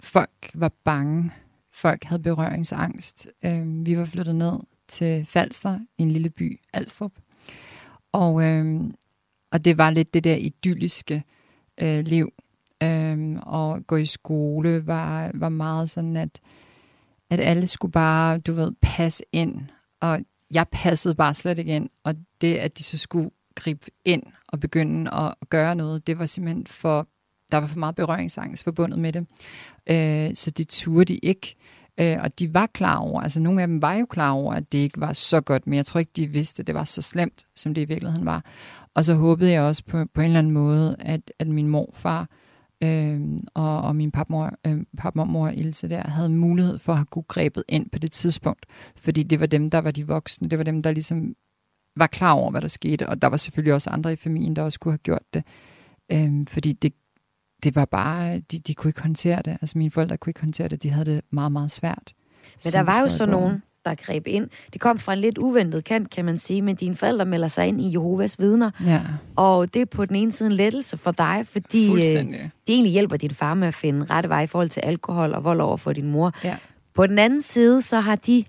folk 0.00 0.50
var 0.54 0.72
bange 0.84 1.30
folk 1.72 2.04
havde 2.04 2.22
berøringsangst. 2.22 3.28
Øh, 3.44 3.86
vi 3.86 3.98
var 3.98 4.04
flyttet 4.04 4.34
ned 4.34 4.58
til 4.88 5.26
Falster, 5.26 5.78
en 5.98 6.10
lille 6.10 6.30
by, 6.30 6.60
Alstrup. 6.72 7.12
Og, 8.12 8.42
øh, 8.44 8.80
og 9.52 9.64
det 9.64 9.78
var 9.78 9.90
lidt 9.90 10.14
det 10.14 10.24
der 10.24 10.36
idylliske 10.36 11.24
øh, 11.80 12.02
liv. 12.02 12.32
Øh, 12.82 13.36
og 13.42 13.86
gå 13.86 13.96
i 13.96 14.06
skole 14.06 14.86
var, 14.86 15.30
var 15.34 15.48
meget 15.48 15.90
sådan, 15.90 16.16
at, 16.16 16.40
at 17.30 17.40
alle 17.40 17.66
skulle 17.66 17.92
bare, 17.92 18.38
du 18.38 18.52
ved, 18.52 18.72
passe 18.82 19.24
ind. 19.32 19.60
Og 20.00 20.20
jeg 20.52 20.66
passede 20.72 21.14
bare 21.14 21.34
slet 21.34 21.58
ikke 21.58 21.76
ind. 21.76 21.88
Og 22.04 22.14
det, 22.40 22.56
at 22.56 22.78
de 22.78 22.82
så 22.82 22.98
skulle 22.98 23.30
gribe 23.54 23.86
ind 24.04 24.22
og 24.48 24.60
begynde 24.60 25.14
at 25.14 25.34
gøre 25.50 25.74
noget, 25.74 26.06
det 26.06 26.18
var 26.18 26.26
simpelthen 26.26 26.66
for 26.66 27.08
der 27.52 27.58
var 27.58 27.66
for 27.66 27.78
meget 27.78 27.94
berøringsangst 27.94 28.64
forbundet 28.64 28.98
med 28.98 29.12
det. 29.12 29.26
Øh, 29.86 30.34
så 30.34 30.50
det 30.50 30.68
turde 30.68 31.04
de 31.04 31.16
ikke. 31.16 31.56
Øh, 32.00 32.18
og 32.22 32.38
de 32.38 32.54
var 32.54 32.66
klar 32.66 32.96
over, 32.96 33.20
altså 33.20 33.40
nogle 33.40 33.62
af 33.62 33.68
dem 33.68 33.82
var 33.82 33.94
jo 33.94 34.06
klar 34.06 34.30
over, 34.30 34.54
at 34.54 34.72
det 34.72 34.78
ikke 34.78 35.00
var 35.00 35.12
så 35.12 35.40
godt, 35.40 35.66
men 35.66 35.76
jeg 35.76 35.86
tror 35.86 36.00
ikke, 36.00 36.12
de 36.16 36.26
vidste, 36.26 36.60
at 36.60 36.66
det 36.66 36.74
var 36.74 36.84
så 36.84 37.02
slemt, 37.02 37.46
som 37.56 37.74
det 37.74 37.82
i 37.82 37.84
virkeligheden 37.84 38.26
var. 38.26 38.44
Og 38.94 39.04
så 39.04 39.14
håbede 39.14 39.50
jeg 39.50 39.62
også 39.62 39.84
på, 39.84 40.04
på 40.14 40.20
en 40.20 40.24
eller 40.24 40.38
anden 40.38 40.52
måde, 40.52 40.96
at, 40.98 41.32
at 41.38 41.46
min 41.46 41.68
morfar 41.68 42.20
øh, 42.20 42.26
og, 43.54 43.82
og 43.82 43.96
min 43.96 44.10
papmor, 44.10 44.50
øh, 44.66 44.80
papmor 44.98 45.48
Ilse 45.48 45.88
der 45.88 46.10
havde 46.10 46.28
mulighed 46.28 46.78
for 46.78 46.92
at 46.92 46.98
have 46.98 47.06
kunne 47.06 47.22
grebet 47.28 47.64
ind 47.68 47.90
på 47.90 47.98
det 47.98 48.12
tidspunkt, 48.12 48.66
fordi 48.96 49.22
det 49.22 49.40
var 49.40 49.46
dem, 49.46 49.70
der 49.70 49.78
var 49.78 49.90
de 49.90 50.06
voksne, 50.06 50.48
det 50.48 50.58
var 50.58 50.64
dem, 50.64 50.82
der 50.82 50.90
ligesom 50.90 51.34
var 51.96 52.06
klar 52.06 52.32
over, 52.32 52.50
hvad 52.50 52.60
der 52.60 52.68
skete, 52.68 53.08
og 53.08 53.22
der 53.22 53.28
var 53.28 53.36
selvfølgelig 53.36 53.74
også 53.74 53.90
andre 53.90 54.12
i 54.12 54.16
familien, 54.16 54.56
der 54.56 54.62
også 54.62 54.80
kunne 54.80 54.92
have 54.92 54.98
gjort 54.98 55.34
det, 55.34 55.44
øh, 56.12 56.46
fordi 56.48 56.72
det 56.72 56.92
det 57.62 57.76
var 57.76 57.84
bare, 57.84 58.38
de, 58.38 58.58
de 58.58 58.74
kunne 58.74 58.88
ikke 58.88 59.02
håndtere 59.02 59.42
det. 59.44 59.58
Altså 59.60 59.78
mine 59.78 59.90
forældre 59.90 60.16
kunne 60.16 60.30
ikke 60.30 60.40
håndtere 60.40 60.68
det. 60.68 60.82
De 60.82 60.90
havde 60.90 61.04
det 61.04 61.20
meget, 61.30 61.52
meget 61.52 61.70
svært. 61.70 62.12
Men 62.64 62.72
der 62.72 62.80
var 62.80 63.00
jo 63.00 63.08
så 63.08 63.26
nogen, 63.26 63.62
der 63.84 63.94
greb 63.94 64.26
ind. 64.26 64.48
Det 64.72 64.80
kom 64.80 64.98
fra 64.98 65.12
en 65.12 65.18
lidt 65.18 65.38
uventet 65.38 65.84
kant, 65.84 66.10
kan 66.10 66.24
man 66.24 66.38
sige, 66.38 66.62
men 66.62 66.76
dine 66.76 66.96
forældre 66.96 67.24
melder 67.24 67.48
sig 67.48 67.66
ind 67.66 67.80
i 67.80 67.92
Jehovas 67.92 68.38
vidner. 68.38 68.70
Ja. 68.86 69.00
Og 69.36 69.74
det 69.74 69.82
er 69.82 69.86
på 69.86 70.04
den 70.04 70.16
ene 70.16 70.32
side 70.32 70.46
en 70.46 70.56
lettelse 70.56 70.96
for 70.96 71.10
dig, 71.10 71.46
fordi 71.52 71.90
øh, 71.90 71.94
de 71.96 72.50
egentlig 72.68 72.92
hjælper 72.92 73.16
din 73.16 73.30
far 73.30 73.54
med 73.54 73.68
at 73.68 73.74
finde 73.74 74.06
rette 74.10 74.28
vej 74.28 74.42
i 74.42 74.46
forhold 74.46 74.68
til 74.68 74.80
alkohol 74.80 75.34
og 75.34 75.44
vold 75.44 75.60
over 75.60 75.76
for 75.76 75.92
din 75.92 76.10
mor. 76.10 76.32
Ja. 76.44 76.56
På 76.94 77.06
den 77.06 77.18
anden 77.18 77.42
side, 77.42 77.82
så 77.82 78.00
har 78.00 78.16
de 78.16 78.44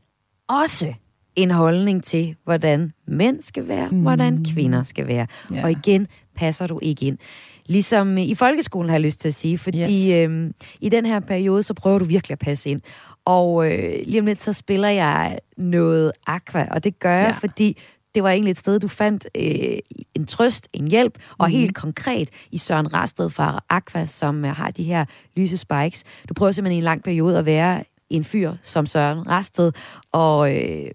også 0.49 0.93
en 1.35 1.51
holdning 1.51 2.03
til, 2.03 2.35
hvordan 2.43 2.91
mænd 3.07 3.41
skal 3.41 3.67
være, 3.67 3.89
mm. 3.89 4.01
hvordan 4.01 4.45
kvinder 4.53 4.83
skal 4.83 5.07
være. 5.07 5.27
Ja. 5.51 5.63
Og 5.63 5.71
igen 5.71 6.07
passer 6.35 6.67
du 6.67 6.79
ikke 6.81 7.05
ind. 7.05 7.17
Ligesom 7.65 8.17
i 8.17 8.35
folkeskolen 8.35 8.89
har 8.89 8.95
jeg 8.95 9.01
lyst 9.01 9.19
til 9.19 9.27
at 9.27 9.33
sige, 9.33 9.57
fordi 9.57 9.81
yes. 9.81 10.17
øhm, 10.17 10.53
i 10.81 10.89
den 10.89 11.05
her 11.05 11.19
periode, 11.19 11.63
så 11.63 11.73
prøver 11.73 11.99
du 11.99 12.05
virkelig 12.05 12.33
at 12.33 12.39
passe 12.39 12.69
ind. 12.69 12.81
Og 13.25 13.71
øh, 13.71 13.99
lige 14.05 14.19
om 14.19 14.25
lidt, 14.25 14.41
så 14.41 14.53
spiller 14.53 14.89
jeg 14.89 15.39
noget 15.57 16.11
aqua, 16.27 16.67
og 16.71 16.83
det 16.83 16.99
gør 16.99 17.15
jeg, 17.15 17.27
ja. 17.27 17.47
fordi 17.47 17.77
det 18.15 18.23
var 18.23 18.29
egentlig 18.29 18.51
et 18.51 18.57
sted, 18.57 18.79
du 18.79 18.87
fandt 18.87 19.27
øh, 19.35 19.77
en 20.15 20.25
trøst, 20.25 20.67
en 20.73 20.87
hjælp, 20.87 21.19
og 21.37 21.47
mm. 21.47 21.51
helt 21.51 21.75
konkret 21.75 22.29
i 22.51 22.57
Søren 22.57 22.93
Rasted 22.93 23.29
fra 23.29 23.63
Aqua, 23.69 24.05
som 24.05 24.45
øh, 24.45 24.55
har 24.55 24.71
de 24.71 24.83
her 24.83 25.05
lyse 25.35 25.57
spikes. 25.57 26.03
Du 26.29 26.33
prøver 26.33 26.51
simpelthen 26.51 26.75
i 26.75 26.77
en 26.77 26.83
lang 26.83 27.03
periode 27.03 27.39
at 27.39 27.45
være 27.45 27.83
en 28.09 28.23
fyr 28.23 28.53
som 28.63 28.85
Søren 28.85 29.29
Rasted, 29.29 29.71
og 30.11 30.55
øh, 30.55 30.91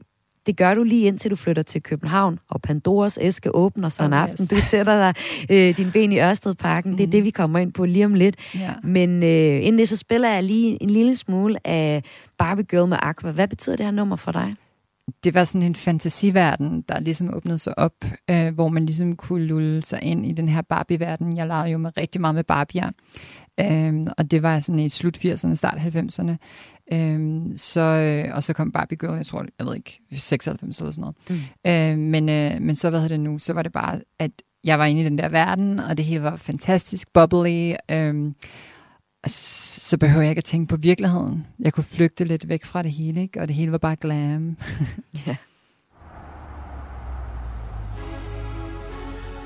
det 0.48 0.56
gør 0.56 0.74
du 0.74 0.82
lige 0.82 1.06
indtil 1.06 1.30
du 1.30 1.36
flytter 1.36 1.62
til 1.62 1.82
København, 1.82 2.38
og 2.48 2.62
Pandoras 2.62 3.18
æske 3.22 3.54
åbner 3.54 3.88
sig 3.88 4.04
oh, 4.04 4.06
en 4.06 4.12
aften. 4.12 4.42
Yes. 4.42 4.48
Du 4.48 4.60
sætter 4.60 4.94
dig 4.94 5.14
øh, 5.50 5.76
din 5.76 5.90
ben 5.92 6.12
i 6.12 6.20
Ørstedparken. 6.20 6.90
Mm. 6.90 6.96
Det 6.96 7.06
er 7.06 7.10
det, 7.10 7.24
vi 7.24 7.30
kommer 7.30 7.58
ind 7.58 7.72
på 7.72 7.84
lige 7.84 8.04
om 8.04 8.14
lidt. 8.14 8.36
Yeah. 8.56 8.74
Men 8.84 9.22
øh, 9.22 9.66
inden 9.66 9.78
det, 9.78 9.88
så 9.88 9.96
spiller 9.96 10.28
jeg 10.28 10.42
lige 10.42 10.82
en 10.82 10.90
lille 10.90 11.16
smule 11.16 11.66
af 11.66 12.02
Barbie 12.38 12.64
Girl 12.64 12.88
med 12.88 12.98
Aqua. 13.02 13.30
Hvad 13.30 13.48
betyder 13.48 13.76
det 13.76 13.86
her 13.86 13.90
nummer 13.90 14.16
for 14.16 14.32
dig? 14.32 14.54
det 15.24 15.34
var 15.34 15.44
sådan 15.44 15.62
en 15.62 15.74
fantasiverden, 15.74 16.84
der 16.88 17.00
ligesom 17.00 17.34
åbnede 17.34 17.58
sig 17.58 17.78
op, 17.78 18.04
øh, 18.30 18.54
hvor 18.54 18.68
man 18.68 18.86
ligesom 18.86 19.16
kunne 19.16 19.44
lulle 19.44 19.82
sig 19.82 20.02
ind 20.02 20.26
i 20.26 20.32
den 20.32 20.48
her 20.48 20.62
Barbie-verden. 20.62 21.36
Jeg 21.36 21.46
legede 21.46 21.70
jo 21.70 21.78
med 21.78 21.96
rigtig 21.96 22.20
meget 22.20 22.34
med 22.34 22.44
Barbier. 22.44 22.90
Øhm, 23.60 24.06
og 24.18 24.30
det 24.30 24.42
var 24.42 24.60
sådan 24.60 24.78
i 24.78 24.88
slut 24.88 25.18
80'erne, 25.18 25.54
start 25.54 25.78
90'erne. 25.78 26.36
Øhm, 26.92 27.52
så, 27.56 27.80
øh, 27.80 28.34
og 28.36 28.42
så 28.42 28.52
kom 28.52 28.72
Barbie 28.72 28.98
Girl, 28.98 29.16
jeg 29.16 29.26
tror, 29.26 29.44
jeg 29.58 29.66
ved 29.66 29.74
ikke, 29.74 30.00
96 30.12 30.78
eller 30.78 30.90
sådan 30.90 31.00
noget. 31.00 31.16
Mm. 31.64 31.70
Øhm, 31.70 32.10
men, 32.10 32.28
øh, 32.28 32.62
men 32.62 32.74
så, 32.74 32.90
hvad 32.90 33.00
hedder 33.00 33.16
det 33.16 33.24
nu, 33.24 33.38
så 33.38 33.52
var 33.52 33.62
det 33.62 33.72
bare, 33.72 34.00
at 34.18 34.30
jeg 34.64 34.78
var 34.78 34.84
inde 34.84 35.00
i 35.00 35.04
den 35.04 35.18
der 35.18 35.28
verden, 35.28 35.78
og 35.78 35.96
det 35.96 36.04
hele 36.04 36.22
var 36.22 36.36
fantastisk, 36.36 37.12
bubbly. 37.12 37.74
Øhm, 37.90 38.34
så 39.26 39.98
behøver 39.98 40.22
jeg 40.22 40.30
ikke 40.30 40.40
at 40.40 40.44
tænke 40.44 40.68
på 40.68 40.76
virkeligheden. 40.76 41.46
Jeg 41.58 41.72
kunne 41.72 41.84
flygte 41.84 42.24
lidt 42.24 42.48
væk 42.48 42.64
fra 42.64 42.82
det 42.82 42.92
hele, 42.92 43.22
ikke? 43.22 43.40
og 43.40 43.48
det 43.48 43.56
hele 43.56 43.72
var 43.72 43.78
bare 43.78 43.96
glam. 43.96 44.56
ja. 45.26 45.36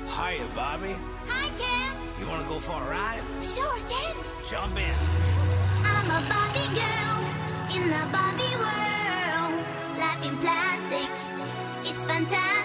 Hi, 0.07 0.33
Bobby. 0.55 0.93
Hi, 1.33 1.47
Ken. 1.61 1.91
You 2.19 2.27
want 2.29 2.41
to 2.43 2.53
go 2.53 2.59
for 2.59 2.73
a 2.73 2.89
ride? 2.95 3.23
Sure, 3.41 3.79
Ken. 3.91 4.15
Jump 4.51 4.77
in. 4.77 4.95
I'm 5.91 6.09
a 6.11 6.19
Barbie 6.29 6.79
girl 6.79 7.02
in 7.75 7.89
the 7.89 8.05
Barbie 8.11 8.55
world. 8.61 9.55
Life 9.97 10.25
in 10.25 10.37
plastic, 10.37 11.09
it's 11.85 12.03
fantastic. 12.05 12.62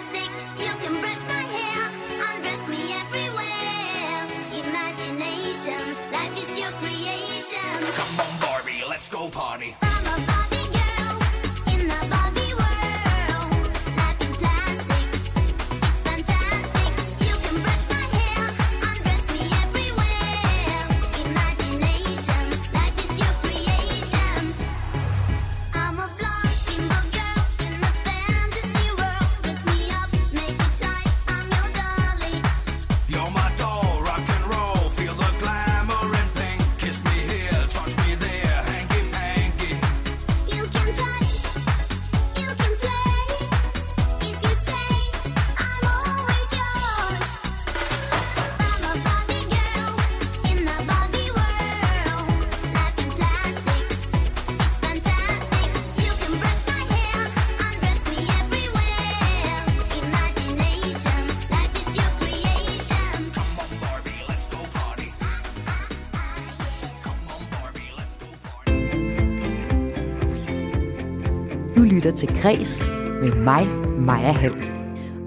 Til 72.19 72.41
Græs 72.41 72.85
med 73.21 73.35
mig, 73.35 73.67
Maja 73.99 74.31
Hall. 74.31 74.53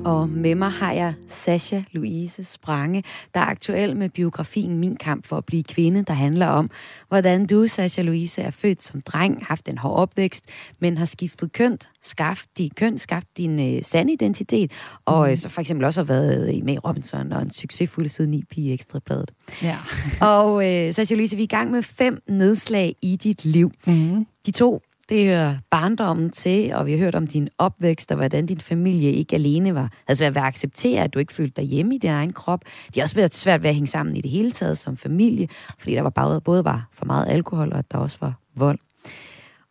Og 0.05 0.29
med 0.29 0.55
mig 0.55 0.71
har 0.71 0.93
jeg 0.93 1.15
Sasha 1.29 1.81
Louise 1.93 2.45
Sprange, 2.45 3.05
der 3.35 3.41
er 3.41 3.45
aktuel 3.45 3.97
med 3.97 4.09
biografien 4.09 4.79
Min 4.79 4.97
kamp 4.97 5.27
for 5.27 5.37
at 5.37 5.45
blive 5.45 5.63
kvinde, 5.63 6.03
der 6.03 6.13
handler 6.13 6.47
om, 6.47 6.71
hvordan 7.09 7.47
du, 7.47 7.67
Sasha 7.67 8.03
Louise, 8.03 8.43
er 8.43 8.51
født 8.51 8.83
som 8.83 9.01
dreng, 9.01 9.45
haft 9.45 9.69
en 9.69 9.79
hård 9.79 9.99
opvækst, 9.99 10.45
men 10.81 10.99
har 10.99 11.05
skiftet 11.05 11.53
køn, 11.53 11.79
skaft 12.03 12.49
din 12.59 12.71
køn, 12.77 12.99
skaft 12.99 13.27
din 13.37 13.77
øh, 13.77 13.83
sande 13.83 14.13
identitet, 14.13 14.73
og 15.05 15.31
øh, 15.31 15.37
så 15.37 15.49
for 15.49 15.61
eksempel 15.61 15.85
også 15.85 16.01
har 16.01 16.07
været 16.07 16.55
i 16.55 16.61
med 16.61 16.75
i 16.75 16.79
Robinson 16.79 17.33
og 17.33 17.43
en 17.43 17.51
succesfuld 17.51 18.09
siden 18.09 18.35
i 18.35 18.43
pige 18.51 18.73
ekstrabladet. 18.73 19.33
Ja. 19.63 19.77
Og 20.35 20.71
øh, 20.71 20.95
Sasha 20.95 21.15
Louise, 21.15 21.37
vi 21.37 21.43
er 21.43 21.45
i 21.45 21.57
gang 21.57 21.71
med 21.71 21.83
fem 21.83 22.23
nedslag 22.29 22.95
i 23.03 23.17
dit 23.17 23.45
liv. 23.45 23.73
Mm. 23.87 24.27
De 24.47 24.51
to, 24.51 24.83
det 25.09 25.27
hører 25.27 25.57
barndommen 25.71 26.31
til, 26.31 26.75
og 26.75 26.87
vi 26.87 26.93
har 26.93 26.99
hørt 26.99 27.15
om 27.15 27.27
din 27.27 27.49
opvækst, 27.59 28.11
og 28.11 28.17
hvordan 28.17 28.47
din 28.47 28.61
familie 28.61 29.13
ikke 29.13 29.35
alene 29.35 29.75
var, 29.75 29.91
havde 30.07 30.19
svært 30.19 30.35
ved 30.35 30.43
at 30.43 30.49
acceptere, 30.49 31.05
at 31.05 31.15
du 31.15 31.19
ikke 31.19 31.33
følte 31.33 31.61
dig 31.61 31.69
hjemme 31.69 31.95
i 31.95 31.99
din 31.99 32.11
egen 32.11 32.33
krop. 32.33 32.65
Det 32.87 32.97
har 32.97 33.03
også 33.03 33.15
været 33.15 33.35
svært 33.35 33.63
ved 33.63 33.69
at 33.69 33.75
hænge 33.75 33.89
sammen 33.89 34.17
i 34.17 34.21
det 34.21 34.31
hele 34.31 34.51
taget 34.51 34.79
som 34.79 34.97
familie, 34.97 35.49
fordi 35.79 35.95
der 35.95 36.03
var 36.03 36.11
både, 36.11 36.41
både 36.41 36.65
var 36.65 36.89
for 36.93 37.05
meget 37.05 37.27
alkohol, 37.29 37.73
og 37.73 37.79
at 37.79 37.93
der 37.93 37.99
også 37.99 38.19
var 38.21 38.35
vold. 38.55 38.79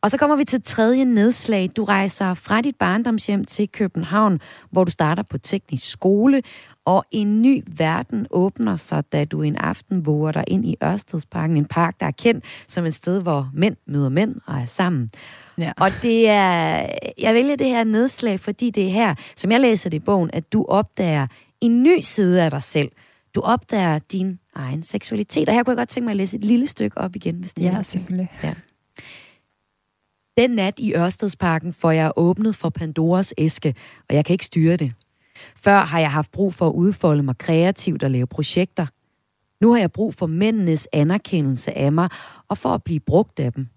Og 0.02 0.12
så 0.12 0.18
kommer 0.18 0.36
vi 0.36 0.46
til 0.46 0.62
tredje 0.64 1.06
nedslag. 1.06 1.70
Du 1.76 1.84
rejser 1.84 2.34
fra 2.34 2.62
dit 2.62 2.76
barndomshjem 2.76 3.46
til 3.46 3.70
København, 3.70 4.40
hvor 4.72 4.84
du 4.84 4.92
starter 4.92 5.24
på 5.24 5.38
teknisk 5.38 5.92
skole, 5.92 6.42
og 6.86 7.06
en 7.12 7.42
ny 7.42 7.64
verden 7.78 8.28
åbner 8.30 8.76
sig, 8.76 9.04
da 9.12 9.26
du 9.26 9.42
en 9.42 9.56
aften 9.56 10.06
våger 10.06 10.32
dig 10.32 10.44
ind 10.48 10.66
i 10.66 10.76
Ørstedsparken, 10.84 11.58
en 11.58 11.66
park, 11.66 12.00
der 12.00 12.06
er 12.06 12.12
kendt 12.12 12.46
som 12.68 12.86
et 12.86 12.94
sted, 12.94 13.22
hvor 13.22 13.50
mænd 13.54 13.76
møder 13.88 14.10
mænd 14.10 14.36
og 14.46 14.60
er 14.60 14.66
sammen. 14.66 15.12
Ja. 15.58 15.72
Og 15.78 15.90
det 16.02 16.30
er, 16.30 16.86
jeg 17.18 17.34
vælger 17.34 17.56
det 17.56 17.68
her 17.68 17.84
nedslag, 17.84 18.40
fordi 18.40 18.70
det 18.70 18.86
er 18.88 18.92
her, 18.92 19.16
som 19.36 19.52
jeg 19.52 19.62
læser 19.62 19.90
det 19.90 19.98
i 19.98 20.00
bogen, 20.00 20.30
at 20.34 20.54
du 20.54 20.66
opdager 20.66 21.28
en 21.62 21.84
ny 21.84 22.00
side 22.00 22.44
af 22.44 22.52
dig 22.52 22.64
selv. 22.64 22.92
Du 23.36 23.42
opdager 23.42 24.00
din 24.00 24.40
egen 24.56 24.84
seksualitet. 24.84 25.50
Og 25.50 25.56
her 25.56 25.64
kunne 25.64 25.72
jeg 25.72 25.78
godt 25.78 25.90
tænke 25.90 26.06
mig 26.06 26.12
at 26.12 26.18
læse 26.18 26.38
et 26.38 26.46
lille 26.46 26.68
stykke 26.68 26.98
op 26.98 27.16
igen, 27.16 27.36
hvis 27.36 27.54
det 27.54 27.66
er 27.66 27.76
Ja, 27.76 27.82
selvfølgelig. 27.82 28.30
Ja. 28.44 28.54
Den 30.38 30.50
nat 30.50 30.74
i 30.80 30.94
Ørstedsparken 30.96 31.74
får 31.74 31.92
jeg 31.92 32.12
åbnet 32.16 32.56
for 32.56 32.70
Pandoras 32.70 33.34
æske, 33.38 33.76
og 34.10 34.16
jeg 34.16 34.26
kan 34.26 34.34
ikke 34.34 34.46
styre 34.46 34.78
det. 34.78 34.94
Før 35.56 35.86
har 35.86 36.00
jeg 36.00 36.12
haft 36.12 36.32
brug 36.32 36.54
for 36.54 36.68
at 36.68 36.74
udfolde 36.74 37.24
mig 37.24 37.38
kreativt 37.38 38.04
og 38.04 38.12
lave 38.12 38.28
projekter. 38.28 38.86
Nu 39.62 39.74
har 39.74 39.80
jeg 39.80 39.92
brug 39.92 40.14
for 40.14 40.28
mændenes 40.28 40.88
anerkendelse 40.94 41.78
af 41.78 41.92
mig, 41.92 42.10
og 42.48 42.58
for 42.58 42.70
at 42.70 42.84
blive 42.84 43.00
brugt 43.00 43.40
af 43.40 43.54
dem. 43.54 43.68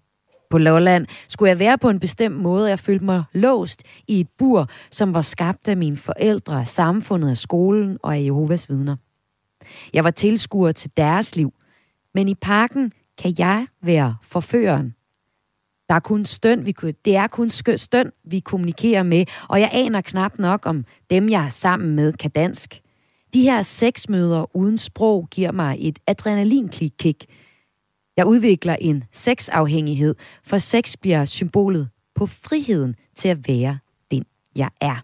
På 0.49 0.57
Lolland 0.57 1.05
skulle 1.27 1.49
jeg 1.49 1.59
være 1.59 1.77
på 1.77 1.89
en 1.89 1.99
bestemt 1.99 2.35
måde, 2.35 2.69
jeg 2.69 2.79
følte 2.79 3.05
mig 3.05 3.23
låst 3.33 3.83
i 4.07 4.19
et 4.19 4.27
bur, 4.37 4.69
som 4.91 5.13
var 5.13 5.21
skabt 5.21 5.67
af 5.67 5.77
mine 5.77 5.97
forældre, 5.97 6.59
af 6.59 6.67
samfundet, 6.67 7.29
af 7.29 7.37
skolen 7.37 7.97
og 8.03 8.15
af 8.15 8.23
Jehovas 8.23 8.69
vidner. 8.69 8.95
Jeg 9.93 10.03
var 10.03 10.11
tilskuer 10.11 10.71
til 10.71 10.91
deres 10.97 11.35
liv, 11.35 11.53
men 12.13 12.27
i 12.27 12.35
parken 12.35 12.91
kan 13.17 13.35
jeg 13.37 13.67
være 13.81 14.15
forføreren. 14.21 14.95
Der 15.89 15.95
er 15.95 15.99
kun 15.99 16.25
støn, 16.25 16.65
vi, 16.65 16.71
kunne- 16.71 16.93
det 17.05 17.15
er 17.15 17.27
kun 17.27 17.49
støn, 17.77 18.11
vi 18.23 18.39
kommunikerer 18.39 19.03
med, 19.03 19.25
og 19.49 19.59
jeg 19.59 19.69
aner 19.73 20.01
knap 20.01 20.39
nok 20.39 20.65
om 20.65 20.85
dem, 21.09 21.29
jeg 21.29 21.45
er 21.45 21.49
sammen 21.49 21.95
med, 21.95 22.13
kan 22.13 22.31
dansk. 22.31 22.81
De 23.33 23.41
her 23.41 23.61
seks 23.61 24.09
møder 24.09 24.55
uden 24.55 24.77
sprog 24.77 25.27
giver 25.31 25.51
mig 25.51 25.77
et 25.79 25.99
adrenalinkick. 26.07 27.25
Jeg 28.17 28.25
udvikler 28.25 28.75
en 28.81 29.03
sexafhængighed, 29.11 30.15
for 30.43 30.57
sex 30.57 30.95
bliver 31.01 31.25
symbolet 31.25 31.89
på 32.15 32.25
friheden 32.25 32.95
til 33.15 33.29
at 33.29 33.47
være 33.47 33.79
den, 34.11 34.25
jeg 34.55 34.69
er. 34.81 34.95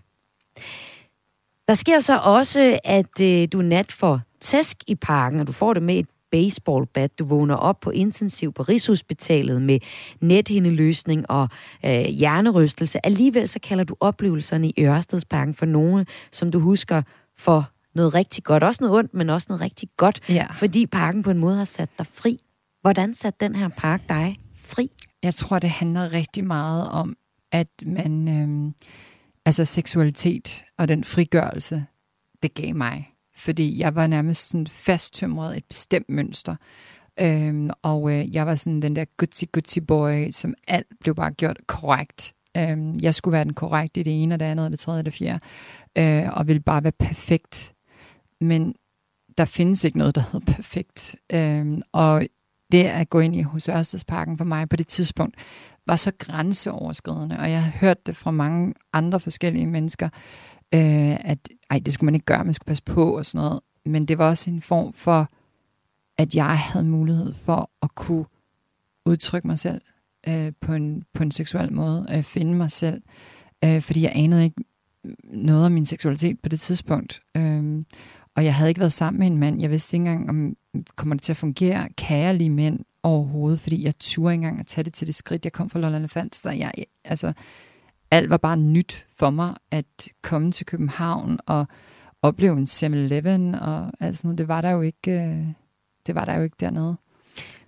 Der 1.68 1.74
sker 1.74 2.00
så 2.00 2.18
også, 2.18 2.80
at 2.84 3.22
øh, 3.22 3.48
du 3.54 3.62
nat 3.62 3.92
får 3.92 4.22
tæsk 4.40 4.78
i 4.88 4.96
parken, 4.96 5.40
og 5.40 5.48
du 5.48 5.52
får 5.52 5.74
det 5.74 5.84
med 5.84 5.96
et 5.96 6.08
baseballbat. 6.32 7.20
Du 7.20 7.26
vågner 7.26 7.56
op 7.56 7.80
på 7.80 7.90
intensiv 7.90 8.54
på 8.54 8.64
Rigshospitalet 8.64 9.62
med 9.62 9.80
nethindeløsning 10.22 11.30
og 11.30 11.50
øh, 11.86 11.92
hjernerystelse. 12.06 13.06
Alligevel 13.06 13.50
så 13.50 13.60
kalder 13.60 13.84
du 13.84 13.96
oplevelserne 14.00 14.70
i 14.70 14.74
Ørstedsparken 14.84 15.54
for 15.54 15.66
nogle, 15.66 16.06
som 16.32 16.52
du 16.52 16.60
husker 16.60 17.02
for 17.38 17.70
noget 17.96 18.14
rigtig 18.16 18.44
godt. 18.44 18.64
Også 18.64 18.84
noget 18.84 18.98
ondt, 19.00 19.14
men 19.14 19.30
også 19.30 19.46
noget 19.50 19.62
rigtig 19.62 19.90
godt, 19.98 20.20
Ja. 20.30 20.46
fordi 20.54 20.86
parken 20.88 21.24
på 21.24 21.32
en 21.32 21.38
måde 21.38 21.58
har 21.58 21.66
sat 21.66 21.90
dig 21.98 22.06
fri. 22.14 22.40
Hvordan 22.82 23.14
satte 23.14 23.46
den 23.46 23.56
her 23.56 23.68
park 23.68 24.02
dig 24.10 24.38
fri? 24.56 24.90
Jeg 25.24 25.34
tror, 25.34 25.60
det 25.60 25.70
handler 25.70 26.14
rigtig 26.14 26.46
meget 26.46 26.90
om, 26.92 27.16
at 27.52 27.68
man, 27.86 28.28
øhm, 28.28 28.74
altså 29.46 29.66
seksualitet 29.66 30.64
og 30.78 30.88
den 30.88 31.04
frigørelse, 31.04 31.86
det 32.44 32.54
gav 32.54 32.76
mig. 32.76 33.11
Fordi 33.42 33.80
jeg 33.80 33.96
var 33.96 34.08
nærmest 34.08 34.50
sådan 34.50 34.68
fasttømret 34.68 35.58
et 35.58 35.66
bestemt 35.66 36.10
mønster. 36.10 36.56
Øhm, 37.20 37.70
og 37.82 38.12
øh, 38.12 38.36
jeg 38.36 38.46
var 38.46 38.56
sådan 38.56 38.82
den 38.82 38.96
der 38.96 39.06
gutsy 39.18 39.44
gutsy 39.52 39.80
boy, 39.80 40.30
som 40.32 40.54
alt 40.68 40.88
blev 41.00 41.16
bare 41.16 41.32
gjort 41.32 41.58
korrekt. 41.68 42.34
Øhm, 42.58 42.96
jeg 43.02 43.16
skulle 43.16 43.34
være 43.34 43.44
den 43.44 43.54
korrekte 43.54 44.00
i 44.00 44.04
det 44.04 44.24
ene 44.24 44.36
og 44.36 44.40
det 44.40 44.46
andet 44.46 44.66
og 44.66 44.72
det 44.72 44.80
tredje 44.80 45.00
og 45.00 45.06
det 45.06 45.14
fjerde. 45.14 45.40
Øh, 45.98 46.38
og 46.38 46.48
ville 46.48 46.60
bare 46.60 46.84
være 46.84 46.94
perfekt. 47.00 47.74
Men 48.42 48.76
der 49.38 49.46
findes 49.46 49.84
ikke 49.84 49.98
noget, 49.98 50.16
der 50.16 50.24
hedder 50.32 50.54
perfekt. 50.54 51.16
Øhm, 51.34 51.82
og 51.92 52.28
det 52.72 52.84
at 52.84 53.10
gå 53.10 53.20
ind 53.20 53.36
i 53.36 53.42
hos 53.42 53.70
Ørstedsparken 53.70 54.38
for 54.38 54.46
mig 54.46 54.70
på 54.70 54.76
det 54.76 54.88
tidspunkt, 54.88 55.36
var 55.88 55.96
så 55.96 56.12
grænseoverskridende, 56.20 57.40
og 57.40 57.52
jeg 57.52 57.64
har 57.64 57.72
hørt 57.72 58.06
det 58.06 58.16
fra 58.16 58.32
mange 58.32 58.74
andre 58.94 59.20
forskellige 59.20 59.68
mennesker, 59.68 60.10
øh, 60.74 61.16
at 61.26 61.50
ej, 61.72 61.82
det 61.86 61.94
skulle 61.94 62.06
man 62.06 62.16
ikke 62.16 62.26
gøre, 62.26 62.44
man 62.44 62.54
skulle 62.54 62.68
passe 62.68 62.84
på 62.84 63.18
og 63.18 63.26
sådan 63.26 63.46
noget. 63.46 63.60
Men 63.86 64.06
det 64.06 64.18
var 64.18 64.30
også 64.30 64.50
en 64.50 64.62
form 64.62 64.94
for 64.94 65.30
at 66.18 66.36
jeg 66.36 66.58
havde 66.60 66.86
mulighed 66.86 67.34
for 67.34 67.70
at 67.82 67.96
kunne 67.96 68.26
udtrykke 69.06 69.48
mig 69.48 69.60
selv 69.60 69.82
øh, 70.28 70.52
på, 70.62 70.74
en, 70.74 71.04
på 71.14 71.24
en 71.24 71.32
seksuel 71.32 71.74
måde, 71.74 72.06
øh, 72.12 72.24
finde 72.24 72.54
mig 72.54 72.72
selv, 72.72 73.02
øh, 73.64 73.82
fordi 73.82 74.02
jeg 74.02 74.12
anede 74.16 74.44
ikke 74.44 74.64
noget 75.24 75.66
om 75.66 75.72
min 75.72 75.86
seksualitet 75.86 76.40
på 76.40 76.50
det 76.50 76.60
tidspunkt. 76.60 77.22
Øh, 77.38 77.84
og 78.36 78.46
jeg 78.46 78.56
havde 78.56 78.70
ikke 78.70 78.80
været 78.80 78.94
sammen 78.94 79.20
med 79.20 79.28
en 79.28 79.38
mand. 79.38 79.62
Jeg 79.62 79.70
vidste 79.70 79.98
ikke 79.98 80.10
engang, 80.10 80.30
om 80.30 80.56
kommer 80.96 81.16
det 81.16 81.24
til 81.24 81.34
at 81.34 81.38
fungere. 81.38 81.90
Kan 81.98 82.20
jeg 82.20 82.36
lige 82.36 82.50
mænd 82.50 82.80
overhovedet? 83.04 83.60
Fordi 83.60 83.86
jeg 83.86 83.94
turde 84.00 84.34
ikke 84.34 84.42
engang 84.42 84.60
at 84.60 84.68
tage 84.68 84.84
det 84.84 84.94
til 84.94 85.08
det 85.08 85.16
skridt. 85.16 85.46
Jeg 85.46 85.52
kom 85.52 85.70
fra 85.70 85.80
Lolland 85.80 86.08
Falster. 86.08 86.52
Jeg, 86.52 86.72
altså, 87.04 87.34
alt 88.12 88.30
var 88.30 88.38
bare 88.38 88.58
nyt 88.58 89.06
for 89.18 89.30
mig 89.30 89.56
at 89.72 90.08
komme 90.22 90.52
til 90.52 90.66
København 90.66 91.40
og 91.46 91.66
opleve 92.22 92.58
en 92.58 92.68
7-Eleven 92.70 93.56
og 93.56 93.92
alt 94.00 94.18
sådan 94.18 94.28
noget. 94.28 94.38
Det 94.38 94.48
var 94.48 94.62
der 94.62 94.70
jo 94.70 94.82
ikke, 94.82 95.12
øh, 95.12 95.46
det 96.08 96.16
var 96.16 96.26
der 96.26 96.36
jo 96.36 96.44
ikke 96.44 96.58
dernede. 96.60 96.98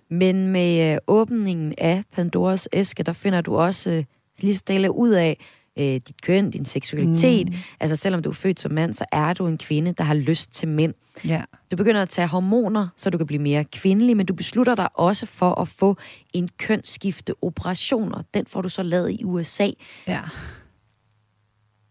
Men 0.08 0.48
med 0.48 0.92
øh, 0.92 0.98
åbningen 1.06 1.74
af 1.78 2.04
Pandoras 2.12 2.68
æske, 2.72 3.02
der 3.02 3.12
finder 3.12 3.40
du 3.40 3.56
også 3.56 3.90
øh, 3.90 4.04
lige 4.40 4.54
stille 4.54 4.92
ud 4.92 5.10
af 5.10 5.38
øh, 5.76 5.84
dit 5.84 6.22
køn, 6.22 6.50
din 6.50 6.64
seksualitet. 6.64 7.48
Mm. 7.48 7.54
Altså 7.80 7.96
selvom 7.96 8.22
du 8.22 8.30
er 8.30 8.34
født 8.34 8.60
som 8.60 8.72
mand, 8.72 8.94
så 8.94 9.04
er 9.12 9.32
du 9.32 9.46
en 9.46 9.58
kvinde, 9.58 9.92
der 9.92 10.04
har 10.04 10.14
lyst 10.14 10.52
til 10.52 10.68
mænd. 10.68 10.94
Ja. 11.24 11.42
Du 11.70 11.76
begynder 11.76 12.02
at 12.02 12.08
tage 12.08 12.28
hormoner, 12.28 12.88
så 12.96 13.10
du 13.10 13.18
kan 13.18 13.26
blive 13.26 13.42
mere 13.42 13.64
kvindelig, 13.64 14.16
men 14.16 14.26
du 14.26 14.34
beslutter 14.34 14.74
dig 14.74 14.88
også 14.98 15.26
for 15.26 15.60
at 15.60 15.68
få 15.68 15.96
en 16.32 16.48
kønsskifte 16.58 17.34
operation, 17.42 18.14
og 18.14 18.24
den 18.34 18.46
får 18.46 18.62
du 18.62 18.68
så 18.68 18.82
lavet 18.82 19.10
i 19.10 19.24
USA. 19.24 19.70
ja. 20.06 20.20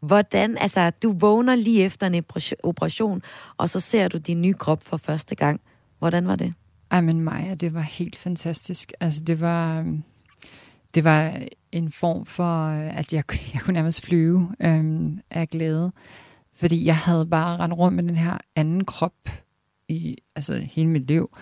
Hvordan, 0.01 0.57
altså 0.57 0.89
du 0.89 1.11
vågner 1.11 1.55
lige 1.55 1.83
efter 1.83 2.07
en 2.07 2.23
operation- 2.63 3.21
og 3.57 3.69
så 3.69 3.79
ser 3.79 4.07
du 4.07 4.17
din 4.17 4.41
nye 4.41 4.53
krop 4.53 4.83
for 4.83 4.97
første 4.97 5.35
gang. 5.35 5.61
Hvordan 5.99 6.27
var 6.27 6.35
det? 6.35 6.53
Ej, 6.91 7.01
men 7.01 7.21
Maja, 7.21 7.55
det 7.55 7.73
var 7.73 7.81
helt 7.81 8.15
fantastisk. 8.15 8.91
Altså, 8.99 9.23
det 9.23 9.41
var, 9.41 9.85
det 10.95 11.03
var 11.03 11.41
en 11.73 11.91
form 11.91 12.25
for, 12.25 12.67
øh, 12.67 12.97
at 12.97 13.13
jeg, 13.13 13.23
jeg 13.53 13.61
kunne 13.61 13.73
nærmest 13.73 14.01
flyve 14.01 14.55
øhm, 14.59 15.19
af 15.29 15.49
glæde. 15.49 15.91
Fordi 16.53 16.85
jeg 16.85 16.97
havde 16.97 17.25
bare 17.25 17.57
rendt 17.57 17.77
rundt 17.77 17.95
med 17.95 18.03
den 18.03 18.15
her 18.15 18.37
anden 18.55 18.85
krop 18.85 19.29
i 19.87 20.17
altså, 20.35 20.67
hele 20.71 20.89
mit 20.89 21.07
liv. 21.07 21.37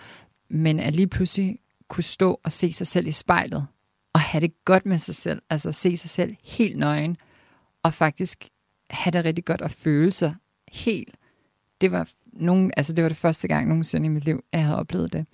Men 0.49 0.79
at 0.79 0.95
lige 0.95 1.07
pludselig 1.07 1.59
kunne 1.87 2.03
stå 2.03 2.39
og 2.43 2.51
se 2.51 2.73
sig 2.73 2.87
selv 2.87 3.07
i 3.07 3.11
spejlet, 3.11 3.67
og 4.13 4.19
have 4.19 4.41
det 4.41 4.65
godt 4.65 4.85
med 4.85 4.97
sig 4.97 5.15
selv, 5.15 5.41
altså 5.49 5.71
se 5.71 5.97
sig 5.97 6.09
selv 6.09 6.35
helt 6.43 6.77
nøgen, 6.77 7.17
og 7.83 7.93
faktisk 7.93 8.45
have 8.89 9.11
det 9.11 9.25
rigtig 9.25 9.45
godt 9.45 9.61
og 9.61 9.71
føle 9.71 10.11
sig 10.11 10.35
helt. 10.71 11.15
Det 11.81 11.91
var, 11.91 12.09
nogen, 12.33 12.71
altså 12.77 12.93
det 12.93 13.03
var 13.03 13.09
det 13.09 13.17
første 13.17 13.47
gang 13.47 13.67
nogensinde 13.67 14.05
i 14.05 14.09
mit 14.09 14.25
liv, 14.25 14.43
at 14.51 14.57
jeg 14.59 14.65
havde 14.65 14.79
oplevet 14.79 15.13
det. 15.13 15.25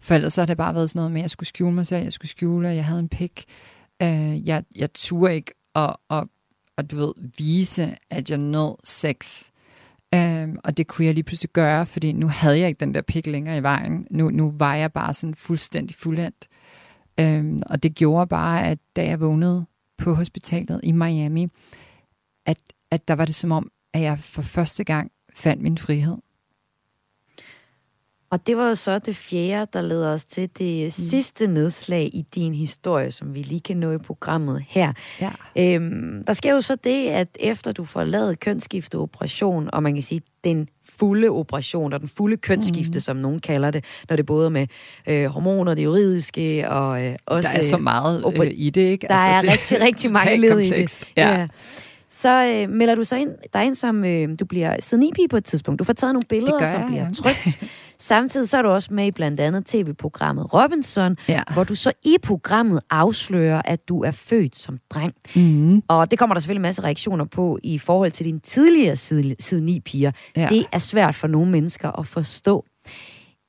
For 0.00 0.14
ellers 0.14 0.32
så 0.32 0.40
har 0.40 0.46
det 0.46 0.56
bare 0.56 0.74
været 0.74 0.90
sådan 0.90 0.98
noget 0.98 1.12
med, 1.12 1.20
at 1.20 1.22
jeg 1.22 1.30
skulle 1.30 1.48
skjule 1.48 1.74
mig 1.74 1.86
selv, 1.86 2.02
jeg 2.02 2.12
skulle 2.12 2.30
skjule, 2.30 2.68
at 2.68 2.76
jeg 2.76 2.84
havde 2.84 3.00
en 3.00 3.08
pik. 3.08 3.44
Øh, 4.04 4.48
jeg, 4.48 4.64
jeg 4.76 4.92
turde 4.94 5.34
ikke 5.34 5.54
at, 5.74 5.96
at, 6.10 6.24
at, 6.78 6.90
du 6.90 6.96
ved, 6.96 7.12
vise, 7.38 7.96
at 8.10 8.30
jeg 8.30 8.38
nød 8.38 8.76
sex. 8.84 9.50
Øhm, 10.14 10.56
og 10.64 10.76
det 10.76 10.86
kunne 10.86 11.06
jeg 11.06 11.14
lige 11.14 11.24
pludselig 11.24 11.50
gøre, 11.50 11.86
fordi 11.86 12.12
nu 12.12 12.28
havde 12.28 12.58
jeg 12.58 12.68
ikke 12.68 12.80
den 12.80 12.94
der 12.94 13.02
pik 13.02 13.26
længere 13.26 13.56
i 13.56 13.62
vejen. 13.62 14.06
Nu, 14.10 14.30
nu 14.30 14.54
var 14.56 14.74
jeg 14.74 14.92
bare 14.92 15.14
sådan 15.14 15.34
fuldstændig 15.34 15.96
fuldendt. 15.96 16.48
Øhm, 17.20 17.60
og 17.66 17.82
det 17.82 17.94
gjorde 17.94 18.26
bare, 18.26 18.66
at 18.66 18.78
da 18.96 19.04
jeg 19.04 19.20
vågnede 19.20 19.66
på 19.98 20.14
hospitalet 20.14 20.80
i 20.82 20.92
Miami, 20.92 21.48
at, 22.46 22.58
at 22.90 23.08
der 23.08 23.14
var 23.14 23.24
det 23.24 23.34
som 23.34 23.52
om, 23.52 23.70
at 23.94 24.00
jeg 24.00 24.18
for 24.18 24.42
første 24.42 24.84
gang 24.84 25.12
fandt 25.34 25.62
min 25.62 25.78
frihed. 25.78 26.16
Og 28.34 28.46
det 28.46 28.56
var 28.56 28.68
jo 28.68 28.74
så 28.74 28.98
det 28.98 29.16
fjerde, 29.16 29.70
der 29.72 29.82
leder 29.82 30.12
os 30.12 30.24
til 30.24 30.50
det 30.58 30.84
mm. 30.84 30.90
sidste 30.90 31.46
nedslag 31.46 32.10
i 32.12 32.24
din 32.34 32.54
historie, 32.54 33.10
som 33.10 33.34
vi 33.34 33.42
lige 33.42 33.60
kan 33.60 33.76
nå 33.76 33.92
i 33.92 33.98
programmet 33.98 34.64
her. 34.68 34.92
Ja. 35.20 35.30
Øhm, 35.58 36.24
der 36.26 36.32
sker 36.32 36.52
jo 36.54 36.60
så 36.60 36.76
det, 36.84 37.08
at 37.08 37.28
efter 37.40 37.72
du 37.72 37.84
får 37.84 38.04
lavet 38.04 38.40
kønsskifteoperation, 38.40 39.70
og 39.72 39.82
man 39.82 39.94
kan 39.94 40.02
sige, 40.02 40.20
den 40.44 40.68
fulde 40.98 41.28
operation, 41.28 41.92
og 41.92 42.00
den 42.00 42.08
fulde 42.08 42.36
kønsskifte, 42.36 42.96
mm. 42.96 43.00
som 43.00 43.16
nogen 43.16 43.38
kalder 43.38 43.70
det, 43.70 43.84
når 44.08 44.16
det 44.16 44.26
både 44.26 44.50
med 44.50 44.66
øh, 45.08 45.26
hormoner, 45.26 45.74
det 45.74 45.84
juridiske, 45.84 46.70
og 46.70 47.04
øh, 47.04 47.16
også... 47.26 47.48
Der 47.52 47.58
er 47.58 47.62
så 47.62 47.78
meget 47.78 48.24
opera- 48.24 48.44
øh, 48.44 48.52
i 48.54 48.70
det, 48.70 48.82
ikke? 48.82 49.06
Der 49.06 49.14
er 49.14 49.40
det 49.40 49.50
rigtig, 49.52 49.80
rigtig 49.80 50.12
mange 50.12 50.36
led 50.36 50.58
i 50.58 50.70
det. 50.70 51.00
Ja. 51.16 51.46
Så 52.08 52.46
øh, 52.46 52.70
melder 52.70 52.94
du 52.94 53.04
så 53.04 53.16
ind, 53.16 53.30
dig 53.52 53.64
ind 53.64 53.74
som, 53.74 54.04
øh, 54.04 54.28
du 54.40 54.44
bliver 54.44 54.76
sidenipi 54.80 55.26
på 55.30 55.36
et 55.36 55.44
tidspunkt. 55.44 55.78
Du 55.78 55.84
får 55.84 55.92
taget 55.92 56.14
nogle 56.14 56.26
billeder, 56.28 56.70
som 56.70 56.86
bliver 56.86 57.06
ja. 57.24 57.34
Samtidig 57.98 58.48
så 58.48 58.58
er 58.58 58.62
du 58.62 58.68
også 58.68 58.94
med 58.94 59.06
i 59.06 59.10
blandt 59.10 59.40
andet 59.40 59.66
tv-programmet 59.66 60.54
Robinson, 60.54 61.16
Ja. 61.28 61.42
hvor 61.52 61.64
du 61.64 61.74
så 61.74 61.92
i 62.04 62.16
programmet 62.22 62.80
afslører, 62.90 63.62
at 63.64 63.88
du 63.88 64.02
er 64.02 64.10
født 64.10 64.56
som 64.56 64.78
dreng. 64.90 65.12
Mm. 65.36 65.82
Og 65.88 66.10
det 66.10 66.18
kommer 66.18 66.34
der 66.34 66.40
selvfølgelig 66.40 66.58
en 66.58 66.62
masse 66.62 66.84
reaktioner 66.84 67.24
på 67.24 67.58
i 67.62 67.78
forhold 67.78 68.10
til 68.10 68.26
dine 68.26 68.38
tidligere 68.40 68.96
side, 68.96 69.36
side 69.38 69.64
9 69.64 69.80
piger. 69.80 70.12
Ja. 70.36 70.46
Det 70.50 70.66
er 70.72 70.78
svært 70.78 71.14
for 71.14 71.26
nogle 71.26 71.50
mennesker 71.50 71.98
at 71.98 72.06
forstå. 72.06 72.64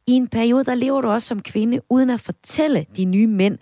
I 0.07 0.11
en 0.11 0.27
periode, 0.27 0.63
der 0.63 0.75
lever 0.75 1.01
du 1.01 1.07
også 1.09 1.27
som 1.27 1.41
kvinde, 1.41 1.79
uden 1.89 2.09
at 2.09 2.19
fortælle 2.21 2.85
de 2.97 3.05
nye 3.05 3.27
mænd, 3.27 3.57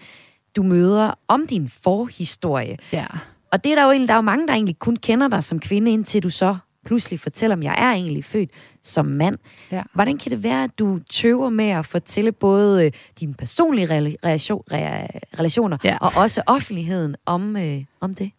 du 0.56 0.64
møder 0.64 1.12
om 1.28 1.48
din 1.48 1.70
forhistorie. 1.84 2.78
Ja. 2.94 3.06
Og 3.52 3.64
det 3.64 3.72
er 3.72 3.76
der 3.76 3.84
jo 3.84 3.90
egentlig, 3.92 4.08
der 4.08 4.14
er 4.14 4.18
jo 4.18 4.22
mange, 4.22 4.48
der 4.48 4.54
egentlig 4.54 4.80
kun 4.80 4.96
kender 4.96 5.28
dig 5.28 5.44
som 5.44 5.60
kvinde, 5.60 5.92
indtil 5.92 6.24
du 6.24 6.30
så 6.30 6.56
pludselig 6.86 7.20
fortæller, 7.20 7.56
om 7.56 7.64
jeg 7.64 7.76
er 7.78 7.92
egentlig 7.92 8.26
født 8.26 8.50
som 8.84 9.06
mand. 9.06 9.38
Ja. 9.72 9.84
Hvordan 9.94 10.18
kan 10.18 10.32
det 10.32 10.44
være, 10.44 10.64
at 10.64 10.80
du 10.80 11.00
tøver 11.10 11.50
med 11.50 11.70
at 11.70 11.86
fortælle 11.86 12.32
både 12.32 12.86
øh, 12.86 12.92
dine 13.20 13.34
personlige 13.34 13.88
rela- 13.88 14.16
relation, 14.26 14.64
re- 14.72 15.20
relationer 15.40 15.78
Ja. 15.84 15.98
og 16.02 16.12
også 16.16 16.42
offentligheden 16.48 17.16
om, 17.26 17.58
øh, 17.58 17.84
om 18.02 18.14
det? 18.14 18.32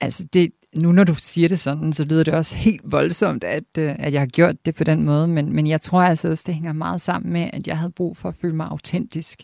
Altså, 0.00 0.24
det, 0.32 0.52
nu 0.74 0.92
når 0.92 1.04
du 1.04 1.14
siger 1.14 1.48
det 1.48 1.58
sådan, 1.58 1.92
så 1.92 2.04
lyder 2.04 2.22
det 2.24 2.34
også 2.34 2.56
helt 2.56 2.80
voldsomt, 2.84 3.44
at, 3.44 3.78
øh, 3.78 3.94
at 3.98 4.12
jeg 4.12 4.20
har 4.20 4.26
gjort 4.26 4.66
det 4.66 4.74
på 4.74 4.84
den 4.84 5.02
måde, 5.02 5.28
men, 5.28 5.52
men 5.52 5.66
jeg 5.66 5.80
tror 5.80 6.02
altså 6.02 6.28
også, 6.30 6.44
det 6.46 6.54
hænger 6.54 6.72
meget 6.72 7.00
sammen 7.00 7.32
med, 7.32 7.50
at 7.52 7.66
jeg 7.66 7.78
havde 7.78 7.92
brug 7.92 8.16
for 8.16 8.28
at 8.28 8.34
føle 8.34 8.56
mig 8.56 8.66
autentisk. 8.70 9.42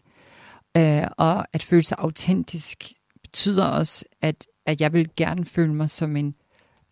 Øh, 0.76 1.03
og 1.16 1.47
at 1.53 1.62
føle 1.62 1.82
sig 1.82 1.97
autentisk 2.01 2.93
betyder 3.22 3.64
også, 3.66 4.05
at, 4.22 4.47
at 4.66 4.80
jeg 4.80 4.93
vil 4.93 5.09
gerne 5.16 5.45
føle 5.45 5.74
mig 5.74 5.91
som 5.91 6.16
en, 6.16 6.34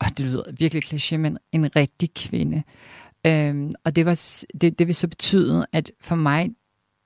og 0.00 0.18
det 0.18 0.26
lyder 0.26 0.42
virkelig 0.58 0.84
kliché, 0.84 1.16
men 1.16 1.38
en 1.52 1.76
rigtig 1.76 2.14
kvinde. 2.14 2.62
Øhm, 3.26 3.72
og 3.84 3.96
det, 3.96 4.06
var, 4.06 4.44
det, 4.60 4.78
det 4.78 4.86
vil 4.86 4.94
så 4.94 5.08
betyde, 5.08 5.66
at 5.72 5.92
for 6.00 6.14
mig, 6.14 6.50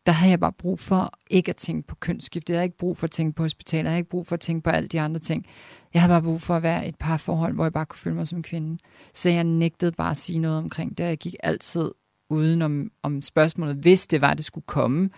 der 0.06 0.12
har 0.12 0.28
jeg 0.28 0.40
bare 0.40 0.52
brug 0.52 0.78
for 0.78 1.12
ikke 1.30 1.48
at 1.48 1.56
tænke 1.56 1.86
på 1.86 1.94
kønsskift. 1.94 2.50
Jeg 2.50 2.58
har 2.58 2.62
ikke 2.62 2.76
brug 2.76 2.96
for 2.96 3.04
at 3.04 3.10
tænke 3.10 3.36
på 3.36 3.42
hospitaler. 3.42 3.84
Jeg 3.84 3.92
har 3.92 3.96
ikke 3.96 4.10
brug 4.10 4.26
for 4.26 4.34
at 4.34 4.40
tænke 4.40 4.62
på 4.62 4.70
alle 4.70 4.88
de 4.88 5.00
andre 5.00 5.20
ting. 5.20 5.46
Jeg 5.94 6.02
havde 6.02 6.12
bare 6.12 6.22
brug 6.22 6.40
for 6.40 6.56
at 6.56 6.62
være 6.62 6.86
i 6.86 6.88
et 6.88 6.96
par 6.96 7.16
forhold, 7.16 7.54
hvor 7.54 7.64
jeg 7.64 7.72
bare 7.72 7.86
kunne 7.86 7.98
føle 7.98 8.16
mig 8.16 8.26
som 8.26 8.42
kvinde. 8.42 8.78
Så 9.14 9.30
jeg 9.30 9.44
nægtede 9.44 9.92
bare 9.92 10.10
at 10.10 10.16
sige 10.16 10.38
noget 10.38 10.58
omkring 10.58 10.98
det. 10.98 11.04
Jeg 11.04 11.18
gik 11.18 11.34
altid 11.42 11.90
uden 12.30 12.62
om, 12.62 12.90
om 13.02 13.22
spørgsmålet, 13.22 13.76
hvis 13.76 14.06
det 14.06 14.20
var, 14.20 14.34
det 14.34 14.44
skulle 14.44 14.66
komme. 14.66 15.10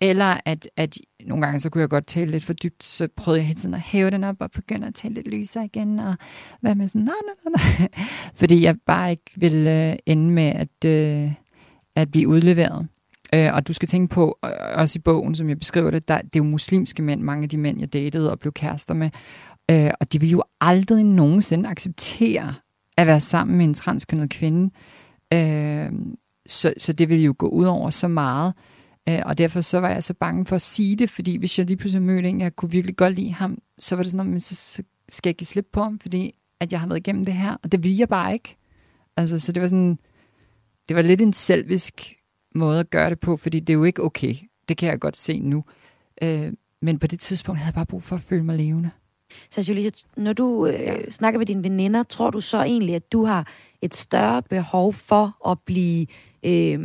Eller 0.00 0.36
at, 0.44 0.68
at 0.76 0.98
nogle 1.26 1.46
gange, 1.46 1.60
så 1.60 1.70
kunne 1.70 1.80
jeg 1.80 1.88
godt 1.88 2.06
tale 2.06 2.30
lidt 2.30 2.44
for 2.44 2.52
dybt, 2.52 2.84
så 2.84 3.08
prøvede 3.16 3.40
jeg 3.40 3.46
hele 3.46 3.58
tiden 3.58 3.74
at 3.74 3.80
hæve 3.80 4.10
den 4.10 4.24
op 4.24 4.36
og 4.40 4.50
begynde 4.50 4.86
at 4.86 4.94
tale 4.94 5.14
lidt 5.14 5.28
lysere 5.28 5.64
igen, 5.64 5.98
og 5.98 6.14
være 6.62 6.74
med 6.74 6.88
sådan, 6.88 7.00
nej, 7.00 7.14
nej, 7.26 7.52
nej, 7.56 7.72
nej. 7.78 7.88
Fordi 8.34 8.62
jeg 8.62 8.76
bare 8.86 9.10
ikke 9.10 9.30
ville 9.36 9.90
øh, 9.90 9.96
ende 10.06 10.30
med 10.30 10.44
at, 10.44 10.84
øh, 10.84 11.32
at 11.94 12.10
blive 12.10 12.28
udleveret. 12.28 12.88
Øh, 13.34 13.54
og 13.54 13.68
du 13.68 13.72
skal 13.72 13.88
tænke 13.88 14.14
på, 14.14 14.38
også 14.74 14.98
i 14.98 15.02
bogen, 15.02 15.34
som 15.34 15.48
jeg 15.48 15.58
beskriver 15.58 15.90
det, 15.90 16.08
der, 16.08 16.16
det 16.18 16.36
er 16.36 16.40
jo 16.40 16.44
muslimske 16.44 17.02
mænd, 17.02 17.20
mange 17.20 17.42
af 17.42 17.48
de 17.48 17.58
mænd, 17.58 17.80
jeg 17.80 17.92
datede 17.92 18.30
og 18.30 18.38
blev 18.38 18.52
kærester 18.52 18.94
med. 18.94 19.10
Øh, 19.70 19.90
og 20.00 20.12
de 20.12 20.20
vil 20.20 20.30
jo 20.30 20.42
aldrig 20.60 21.04
nogensinde 21.04 21.68
acceptere 21.68 22.54
at 22.96 23.06
være 23.06 23.20
sammen 23.20 23.56
med 23.56 23.64
en 23.64 23.74
transkønnet 23.74 24.30
kvinde. 24.30 24.74
Øh, 25.32 25.92
så, 26.46 26.74
så 26.78 26.92
det 26.92 27.08
ville 27.08 27.24
jo 27.24 27.34
gå 27.38 27.48
ud 27.48 27.64
over 27.64 27.90
så 27.90 28.08
meget. 28.08 28.54
Øh, 28.56 28.75
og 29.24 29.38
derfor 29.38 29.60
så 29.60 29.78
var 29.78 29.88
jeg 29.88 30.04
så 30.04 30.14
bange 30.14 30.46
for 30.46 30.56
at 30.56 30.62
sige 30.62 30.96
det, 30.96 31.10
fordi 31.10 31.36
hvis 31.36 31.58
jeg 31.58 31.66
lige 31.66 31.76
pludselig 31.76 32.02
mødte 32.02 32.28
en, 32.28 32.40
jeg 32.40 32.56
kunne 32.56 32.70
virkelig 32.70 32.96
godt 32.96 33.14
lide 33.14 33.32
ham, 33.32 33.58
så 33.78 33.96
var 33.96 34.02
det 34.02 34.12
sådan, 34.12 34.34
at 34.34 34.42
så, 34.42 34.54
så 34.54 34.82
skal 35.08 35.30
jeg 35.30 35.36
give 35.36 35.46
slip 35.46 35.66
på 35.72 35.82
ham, 35.82 35.98
fordi 35.98 36.34
at 36.60 36.72
jeg 36.72 36.80
har 36.80 36.86
været 36.86 36.98
igennem 36.98 37.24
det 37.24 37.34
her, 37.34 37.56
og 37.62 37.72
det 37.72 37.82
ville 37.82 37.98
jeg 37.98 38.08
bare 38.08 38.32
ikke. 38.32 38.56
Altså, 39.16 39.38
så 39.38 39.52
det 39.52 39.60
var 39.60 39.68
sådan, 39.68 39.98
det 40.88 40.96
var 40.96 41.02
lidt 41.02 41.20
en 41.20 41.32
selvisk 41.32 42.16
måde 42.54 42.80
at 42.80 42.90
gøre 42.90 43.10
det 43.10 43.20
på, 43.20 43.36
fordi 43.36 43.60
det 43.60 43.70
er 43.70 43.74
jo 43.74 43.84
ikke 43.84 44.02
okay. 44.02 44.34
Det 44.68 44.76
kan 44.76 44.88
jeg 44.88 45.00
godt 45.00 45.16
se 45.16 45.40
nu. 45.40 45.64
Øh, 46.22 46.52
men 46.82 46.98
på 46.98 47.06
det 47.06 47.20
tidspunkt 47.20 47.58
havde 47.58 47.68
jeg 47.68 47.74
bare 47.74 47.86
brug 47.86 48.02
for 48.02 48.16
at 48.16 48.22
føle 48.22 48.44
mig 48.44 48.56
levende. 48.56 48.90
Så 49.50 49.60
Julie, 49.68 49.90
når 50.16 50.32
du 50.32 50.66
øh, 50.66 50.74
ja. 50.74 51.10
snakker 51.10 51.38
med 51.38 51.46
dine 51.46 51.64
veninder, 51.64 52.02
tror 52.02 52.30
du 52.30 52.40
så 52.40 52.62
egentlig, 52.62 52.94
at 52.94 53.12
du 53.12 53.24
har 53.24 53.48
et 53.82 53.94
større 53.94 54.42
behov 54.42 54.92
for 54.92 55.50
at 55.50 55.58
blive, 55.60 56.06
øh, 56.46 56.78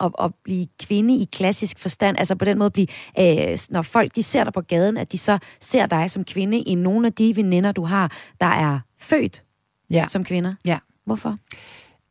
at, 0.00 0.12
at 0.20 0.34
blive 0.44 0.66
kvinde 0.82 1.16
i 1.16 1.28
klassisk 1.32 1.78
forstand? 1.78 2.18
Altså 2.18 2.34
på 2.36 2.44
den 2.44 2.58
måde, 2.58 2.70
blive, 2.70 2.86
øh, 3.18 3.58
når 3.70 3.82
folk 3.82 4.16
de 4.16 4.22
ser 4.22 4.44
dig 4.44 4.52
på 4.52 4.60
gaden, 4.60 4.96
at 4.96 5.12
de 5.12 5.18
så 5.18 5.38
ser 5.60 5.86
dig 5.86 6.10
som 6.10 6.24
kvinde 6.24 6.58
i 6.58 6.74
nogle 6.74 7.06
af 7.06 7.12
de 7.12 7.36
veninder, 7.36 7.72
du 7.72 7.84
har, 7.84 8.12
der 8.40 8.46
er 8.46 8.80
født 8.98 9.42
Ja. 9.90 10.06
som 10.08 10.24
kvinder? 10.24 10.54
Ja. 10.64 10.78
Hvorfor? 11.04 11.38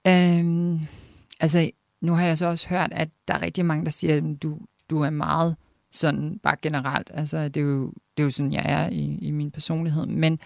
Øhm, 0.07 0.79
altså, 1.39 1.69
nu 2.01 2.13
har 2.13 2.25
jeg 2.25 2.37
så 2.37 2.45
også 2.45 2.67
hørt, 2.67 2.89
at 2.91 3.09
der 3.27 3.33
er 3.33 3.41
rigtig 3.41 3.65
mange, 3.65 3.85
der 3.85 3.91
siger, 3.91 4.17
at 4.17 4.23
du, 4.43 4.59
du 4.89 5.01
er 5.01 5.09
meget 5.09 5.55
sådan 5.91 6.39
bare 6.43 6.55
generelt. 6.61 7.11
Altså, 7.13 7.47
det 7.47 7.57
er 7.57 7.65
jo, 7.65 7.85
det 7.87 8.23
er 8.23 8.23
jo 8.23 8.29
sådan, 8.29 8.51
jeg 8.51 8.63
er 8.65 8.89
i, 8.89 9.17
i 9.21 9.31
min 9.31 9.51
personlighed. 9.51 10.05
Men 10.05 10.39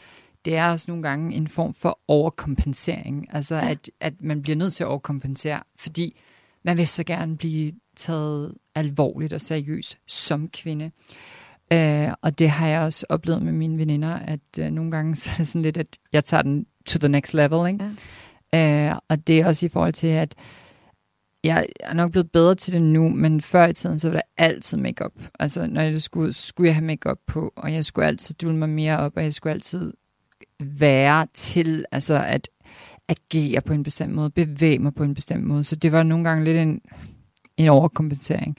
det 0.46 0.56
er 0.56 0.70
også 0.70 0.92
nogle 0.92 1.04
gange 1.04 1.36
en 1.36 1.48
form 1.48 1.74
for 1.74 2.00
overkompensering. 2.08 3.34
Altså, 3.36 3.56
ja. 3.56 3.70
at, 3.70 3.92
at 4.00 4.14
man 4.22 4.42
bliver 4.42 4.56
nødt 4.56 4.74
til 4.74 4.84
at 4.84 4.88
overkompensere, 4.88 5.60
fordi 5.80 6.20
man 6.64 6.78
vil 6.78 6.88
så 6.88 7.04
gerne 7.04 7.38
blive 7.38 7.72
taget 7.96 8.54
alvorligt 8.76 9.34
og 9.34 9.42
seriøst 9.42 9.98
som 10.08 10.48
kvinde. 10.48 10.92
Øh, 11.74 12.10
og 12.22 12.40
det 12.40 12.50
har 12.50 12.68
jeg 12.68 12.82
også 12.82 13.06
oplevet 13.10 13.42
med 13.42 13.54
mine 13.54 13.78
veninder, 13.78 14.14
at 14.14 14.60
øh, 14.60 14.70
nogle 14.72 14.92
gange 14.92 15.16
så 15.16 15.30
er 15.34 15.38
det 15.38 15.48
sådan 15.48 15.62
lidt, 15.62 15.78
at 15.78 15.98
jeg 16.14 16.24
tager 16.24 16.44
den 16.44 16.66
to 16.86 17.00
the 17.00 17.10
next 17.10 17.34
level. 17.34 17.74
Ikke? 17.74 17.92
Ja. 18.54 18.90
Øh, 18.92 18.98
og 19.10 19.28
det 19.28 19.40
er 19.40 19.48
også 19.48 19.66
i 19.66 19.70
forhold 19.70 19.94
til, 19.94 20.08
at 20.08 20.36
jeg 21.44 21.66
er 21.80 21.94
nok 21.94 22.12
blevet 22.12 22.32
bedre 22.32 22.56
til 22.56 22.74
det 22.74 22.82
nu, 22.82 23.10
men 23.10 23.42
før 23.42 23.68
i 23.68 23.74
tiden, 23.74 24.00
så 24.00 24.08
var 24.08 24.14
der 24.14 24.22
altid 24.38 24.78
makeup. 24.78 25.12
Altså, 25.40 25.68
når 25.68 25.82
jeg 25.82 26.02
skulle, 26.02 26.34
skulle 26.34 26.68
jeg 26.68 26.76
have 26.76 26.86
makeup 26.86 27.18
på, 27.28 27.54
og 27.56 27.74
jeg 27.74 27.86
skulle 27.86 28.08
altid 28.08 28.36
dulle 28.36 28.58
mig 28.58 28.70
mere 28.70 28.98
op, 28.98 29.12
og 29.16 29.24
jeg 29.24 29.34
skulle 29.34 29.54
altid 29.54 29.94
være 30.60 31.28
til, 31.34 31.86
altså 31.92 32.24
at 32.24 32.50
agere 33.08 33.62
på 33.62 33.74
en 33.74 33.84
bestemt 33.84 34.14
måde, 34.14 34.30
bevæge 34.30 34.80
mig 34.80 34.94
på 34.96 35.04
en 35.04 35.14
bestemt 35.14 35.44
måde. 35.44 35.64
Så 35.64 35.76
det 35.76 35.92
var 35.92 36.04
nogle 36.04 36.24
gange 36.24 36.44
lidt 36.44 36.58
en, 36.58 36.82
en 37.58 37.70
overkompensering. 37.70 38.58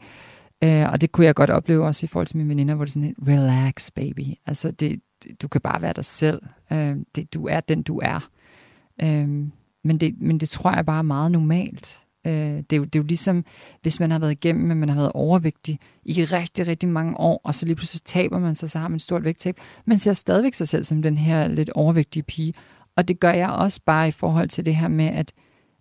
Øh, 0.64 0.92
og 0.92 1.00
det 1.00 1.12
kunne 1.12 1.26
jeg 1.26 1.34
godt 1.34 1.50
opleve 1.50 1.84
også 1.86 2.04
i 2.04 2.06
forhold 2.06 2.26
til 2.26 2.36
mine 2.36 2.48
veninder, 2.48 2.74
hvor 2.74 2.84
det 2.84 2.90
er 2.90 2.92
sådan 2.92 3.14
en 3.18 3.28
relax 3.28 3.90
baby. 3.90 4.22
Altså, 4.46 4.70
det, 4.70 5.00
du 5.42 5.48
kan 5.48 5.60
bare 5.60 5.82
være 5.82 5.92
dig 5.92 6.04
selv. 6.04 6.42
Øh, 6.72 6.96
det, 7.14 7.34
du 7.34 7.46
er 7.46 7.60
den, 7.60 7.82
du 7.82 8.00
er. 8.02 8.30
Øh, 9.02 9.28
men, 9.84 9.98
det, 10.00 10.14
men 10.20 10.40
det 10.40 10.48
tror 10.48 10.74
jeg 10.74 10.86
bare 10.86 10.98
er 10.98 11.02
meget 11.02 11.32
normalt. 11.32 12.02
Øh, 12.26 12.32
det, 12.32 12.72
er 12.72 12.76
jo, 12.76 12.84
det 12.84 12.96
er 12.96 13.02
jo 13.02 13.06
ligesom, 13.06 13.44
hvis 13.82 14.00
man 14.00 14.10
har 14.10 14.18
været 14.18 14.32
igennem, 14.32 14.68
men 14.68 14.78
man 14.78 14.88
har 14.88 14.96
været 14.96 15.12
overvægtig 15.12 15.78
i 16.04 16.24
rigtig, 16.24 16.66
rigtig 16.66 16.88
mange 16.88 17.16
år, 17.20 17.40
og 17.44 17.54
så 17.54 17.66
lige 17.66 17.76
pludselig 17.76 18.02
taber 18.04 18.38
man 18.38 18.54
sig, 18.54 18.70
så 18.70 18.78
har 18.78 18.88
man 18.88 18.96
et 18.96 19.02
stort 19.02 19.24
vægttab. 19.24 19.60
Man 19.84 19.98
ser 19.98 20.12
stadigvæk 20.12 20.54
sig 20.54 20.68
selv 20.68 20.84
som 20.84 21.02
den 21.02 21.18
her 21.18 21.48
lidt 21.48 21.70
overvægtige 21.70 22.22
pige. 22.22 22.54
Og 22.98 23.08
det 23.08 23.20
gør 23.20 23.32
jeg 23.32 23.48
også 23.48 23.80
bare 23.86 24.08
i 24.08 24.10
forhold 24.10 24.48
til 24.48 24.66
det 24.66 24.76
her 24.76 24.88
med, 24.88 25.06
at, 25.06 25.32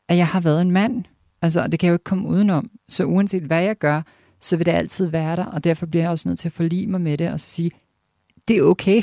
at 0.10 0.18
jeg 0.18 0.28
har 0.28 0.40
været 0.40 0.62
en 0.62 0.72
mand. 0.72 1.04
Altså, 1.42 1.62
og 1.62 1.72
det 1.72 1.80
kan 1.80 1.88
jeg 1.88 1.92
jo 1.92 1.96
ikke 1.96 2.04
komme 2.04 2.28
udenom. 2.28 2.70
Så 2.88 3.04
uanset 3.06 3.44
hvad 3.44 3.64
jeg 3.64 3.78
gør, 3.78 4.02
så 4.42 4.58
vil 4.58 4.66
det 4.66 4.72
altid 4.72 5.06
være 5.06 5.36
der, 5.36 5.46
og 5.46 5.64
derfor 5.64 5.86
bliver 5.86 6.04
jeg 6.04 6.12
også 6.12 6.30
nødt 6.30 6.40
til 6.40 6.48
at 6.48 6.52
forlige 6.52 6.88
mig 6.88 7.02
med 7.02 7.18
det, 7.18 7.32
og 7.32 7.40
så 7.40 7.50
sige, 7.50 7.72
det 8.48 8.58
er 8.58 8.62
okay. 8.62 9.02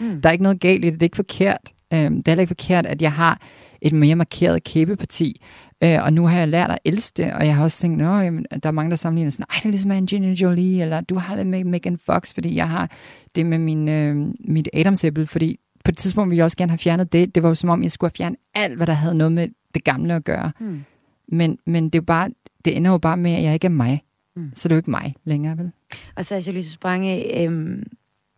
Mm. 0.00 0.22
Der 0.22 0.28
er 0.28 0.32
ikke 0.32 0.42
noget 0.42 0.60
galt 0.60 0.84
i 0.84 0.86
det, 0.86 0.94
det 0.94 1.02
er 1.02 1.06
ikke 1.06 1.16
forkert. 1.16 1.72
Øhm, 1.94 2.16
det 2.16 2.28
er 2.28 2.32
heller 2.32 2.40
ikke 2.40 2.50
forkert, 2.50 2.86
at 2.86 3.02
jeg 3.02 3.12
har 3.12 3.40
et 3.82 3.92
mere 3.92 4.16
markeret 4.16 4.64
kæbeparti, 4.64 5.42
øh, 5.82 6.02
og 6.02 6.12
nu 6.12 6.26
har 6.26 6.38
jeg 6.38 6.48
lært 6.48 6.70
at 6.70 6.78
elske 6.84 7.22
det, 7.22 7.32
og 7.32 7.46
jeg 7.46 7.56
har 7.56 7.64
også 7.64 7.80
tænkt, 7.80 8.02
jamen, 8.02 8.46
der 8.62 8.68
er 8.68 8.70
mange, 8.70 8.90
der 8.90 8.96
sammenligner 8.96 9.30
sådan, 9.30 9.46
ej, 9.50 9.56
det 9.56 9.66
er 9.66 9.70
ligesom 9.70 9.90
Angelina 9.90 10.32
Jolie, 10.32 10.82
eller 10.82 11.00
du 11.00 11.14
har 11.14 11.36
det 11.36 11.46
med 11.46 11.64
Megan 11.64 11.98
Fox, 11.98 12.34
fordi 12.34 12.54
jeg 12.54 12.68
har 12.68 12.90
det 13.34 13.46
med 13.46 13.58
min, 13.58 13.88
øh, 13.88 14.16
mit 14.48 14.68
Adamsæble, 14.72 15.26
fordi 15.26 15.60
på 15.84 15.90
et 15.90 15.96
tidspunkt 15.96 16.30
ville 16.30 16.38
jeg 16.38 16.44
også 16.44 16.56
gerne 16.56 16.70
have 16.70 16.78
fjernet 16.78 17.12
det. 17.12 17.34
Det 17.34 17.42
var 17.42 17.48
jo 17.48 17.54
som 17.54 17.70
om, 17.70 17.82
jeg 17.82 17.90
skulle 17.90 18.10
have 18.10 18.16
fjernet 18.16 18.38
alt, 18.54 18.76
hvad 18.76 18.86
der 18.86 18.92
havde 18.92 19.14
noget 19.14 19.32
med 19.32 19.48
det 19.74 19.84
gamle 19.84 20.14
at 20.14 20.24
gøre. 20.24 20.52
Mm. 20.60 20.84
Men, 21.28 21.58
men 21.66 21.84
det, 21.84 21.94
er 21.94 21.98
jo 21.98 22.04
bare, 22.04 22.30
det 22.64 22.76
ender 22.76 22.90
jo 22.90 22.98
bare 22.98 23.16
med, 23.16 23.32
at 23.32 23.42
jeg 23.42 23.54
ikke 23.54 23.64
er 23.64 23.70
mig. 23.70 24.04
Mm. 24.36 24.50
Så 24.54 24.68
det 24.68 24.72
er 24.72 24.76
jo 24.76 24.78
ikke 24.78 24.90
mig 24.90 25.14
længere, 25.24 25.58
vel? 25.58 25.70
Og 26.16 26.24
Sasha 26.24 26.52
Louise 26.52 26.70
Sprange, 26.70 27.42
øhm, 27.42 27.82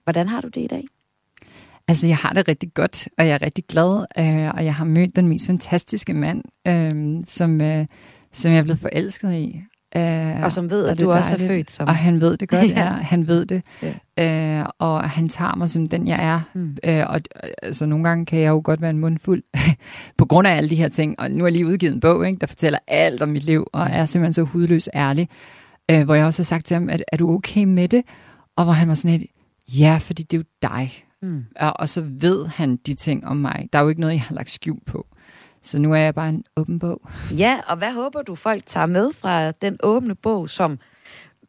hvordan 0.05 0.28
har 0.28 0.40
du 0.40 0.49
det 0.49 0.61
i 0.61 0.66
dag? 0.66 0.84
Altså, 1.88 2.07
jeg 2.07 2.16
har 2.16 2.32
det 2.32 2.49
rigtig 2.49 2.74
godt, 2.74 3.09
og 3.18 3.26
jeg 3.26 3.34
er 3.34 3.42
rigtig 3.42 3.64
glad, 3.64 4.07
øh, 4.18 4.55
og 4.55 4.64
jeg 4.64 4.74
har 4.74 4.84
mødt 4.84 5.16
den 5.16 5.28
mest 5.28 5.47
fantastiske 5.47 6.14
mand, 6.14 6.42
øh, 6.66 7.22
som, 7.24 7.61
øh, 7.61 7.86
som 8.32 8.53
jeg 8.53 8.59
er 8.59 8.62
blevet 8.62 8.80
forelsket 8.80 9.32
i. 9.32 9.62
Øh, 9.97 10.43
Og 10.43 10.53
som 10.53 10.70
ved, 10.70 10.87
at 10.87 10.99
det 10.99 11.05
du 11.05 11.12
også 11.12 11.32
er 11.32 11.37
dejligt. 11.37 11.57
født 11.57 11.70
som- 11.70 11.89
Og 11.89 11.97
han 11.97 12.20
ved 12.20 12.37
det 12.37 12.49
godt, 12.49 12.68
Ja. 12.70 12.84
ja. 12.84 12.91
Han 12.93 13.26
ved 13.28 13.47
det. 13.47 13.62
Ja. 14.16 14.61
Øh, 14.61 14.66
og 14.78 15.11
han 15.11 15.28
tager 15.28 15.55
mig 15.57 15.68
som 15.70 15.89
den, 15.89 16.09
jeg 16.09 16.24
er. 16.24 16.41
Mm. 16.55 16.76
Øh, 16.84 17.05
og 17.07 17.20
altså, 17.62 17.87
nogle 17.87 18.05
gange 18.05 18.26
kan 18.26 18.39
jeg 18.39 18.49
jo 18.49 18.61
godt 18.64 18.80
være 18.80 18.91
en 18.91 18.99
mundfuld 18.99 19.43
på 20.18 20.24
grund 20.24 20.47
af 20.49 20.57
alle 20.57 20.70
de 20.70 20.76
her 20.76 20.89
ting. 20.89 21.20
Og 21.20 21.30
nu 21.30 21.39
har 21.39 21.47
jeg 21.47 21.53
lige 21.53 21.66
udgivet 21.66 21.95
en 21.95 22.01
bog, 22.01 22.26
ikke, 22.26 22.39
der 22.41 22.47
fortæller 22.47 22.78
alt 22.89 23.22
om 23.22 23.28
mit 23.28 23.45
liv, 23.45 23.66
og 23.72 23.87
er 23.91 24.05
simpelthen 24.05 24.32
så 24.32 24.43
hudløs 24.43 24.89
ærlig. 24.95 25.28
Øh, 25.91 26.05
hvor 26.05 26.14
jeg 26.14 26.24
også 26.26 26.43
har 26.43 26.45
sagt 26.45 26.66
til 26.66 26.74
ham, 26.74 26.89
at 26.89 27.03
er 27.12 27.16
du 27.16 27.30
okay 27.34 27.64
med 27.64 27.89
det? 27.89 28.03
Og 28.57 28.64
hvor 28.64 28.72
han 28.72 28.89
var 28.89 28.95
sådan 28.95 29.20
et, 29.20 29.26
ja, 29.78 29.97
fordi 30.01 30.22
det 30.22 30.37
er 30.37 30.39
jo 30.39 30.45
dig. 30.62 30.93
Mm. 31.22 31.45
Og, 31.61 31.80
og 31.80 31.89
så 31.89 32.05
ved 32.20 32.47
han 32.47 32.76
de 32.87 32.95
ting 32.95 33.26
om 33.26 33.37
mig. 33.37 33.68
Der 33.72 33.78
er 33.78 33.82
jo 33.82 33.89
ikke 33.89 34.01
noget, 34.01 34.12
jeg 34.14 34.22
har 34.22 34.34
lagt 34.34 34.51
skjul 34.51 34.78
på. 34.87 35.07
Så 35.67 35.79
nu 35.79 35.93
er 35.93 35.97
jeg 35.99 36.14
bare 36.14 36.29
en 36.29 36.45
åben 36.57 36.79
bog. 36.79 37.01
Ja, 37.37 37.59
og 37.67 37.77
hvad 37.77 37.93
håber 37.93 38.23
du, 38.23 38.35
folk 38.35 38.62
tager 38.67 38.87
med 38.87 39.11
fra 39.21 39.51
den 39.51 39.77
åbne 39.83 40.14
bog, 40.14 40.51
som, 40.51 40.79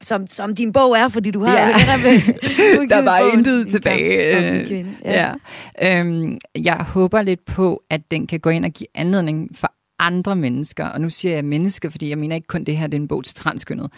som, 0.01 0.27
som 0.27 0.55
din 0.55 0.73
bog 0.73 0.97
er, 0.97 1.09
fordi 1.09 1.31
du 1.31 1.43
har 1.43 1.53
Ja. 1.57 1.67
udgivet 2.81 2.89
Der 2.89 3.01
var 3.03 3.19
bogen, 3.19 3.37
intet 3.39 3.67
tilbage. 3.71 4.67
kamp. 4.67 4.87
Ja. 5.05 5.33
Ja. 5.81 5.99
Øhm, 5.99 6.37
jeg 6.63 6.85
håber 6.93 7.21
lidt 7.21 7.45
på, 7.45 7.83
at 7.89 8.01
den 8.11 8.27
kan 8.27 8.39
gå 8.39 8.49
ind 8.49 8.65
og 8.65 8.71
give 8.71 8.87
anledning 8.95 9.49
for 9.55 9.71
andre 9.99 10.35
mennesker, 10.35 10.85
og 10.85 11.01
nu 11.01 11.09
siger 11.09 11.33
jeg 11.33 11.45
mennesker, 11.45 11.89
fordi 11.89 12.09
jeg 12.09 12.17
mener 12.17 12.35
ikke 12.35 12.47
kun 12.47 12.63
det 12.63 12.77
her, 12.77 12.87
det 12.87 12.97
er 12.97 13.01
en 13.01 13.07
bog 13.07 13.23
til 13.23 13.35
transkønnet. 13.35 13.91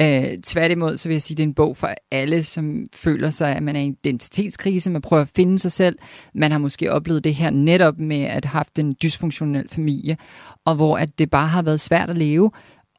Øh, 0.00 0.38
tværtimod, 0.44 0.96
så 0.96 1.08
vil 1.08 1.14
jeg 1.14 1.22
sige, 1.22 1.36
det 1.36 1.42
er 1.42 1.46
en 1.46 1.54
bog 1.54 1.76
for 1.76 1.90
alle, 2.12 2.42
som 2.42 2.86
føler 2.94 3.30
sig, 3.30 3.56
at 3.56 3.62
man 3.62 3.76
er 3.76 3.80
i 3.80 3.84
en 3.84 3.96
identitetskrise, 4.04 4.90
man 4.90 5.02
prøver 5.02 5.22
at 5.22 5.30
finde 5.36 5.58
sig 5.58 5.72
selv. 5.72 5.98
Man 6.34 6.50
har 6.50 6.58
måske 6.58 6.92
oplevet 6.92 7.24
det 7.24 7.34
her 7.34 7.50
netop 7.50 7.98
med 7.98 8.22
at 8.22 8.44
have 8.44 8.52
haft 8.52 8.78
en 8.78 8.96
dysfunktionel 9.02 9.68
familie, 9.68 10.16
og 10.64 10.74
hvor 10.74 10.98
at 10.98 11.18
det 11.18 11.30
bare 11.30 11.48
har 11.48 11.62
været 11.62 11.80
svært 11.80 12.10
at 12.10 12.16
leve, 12.16 12.50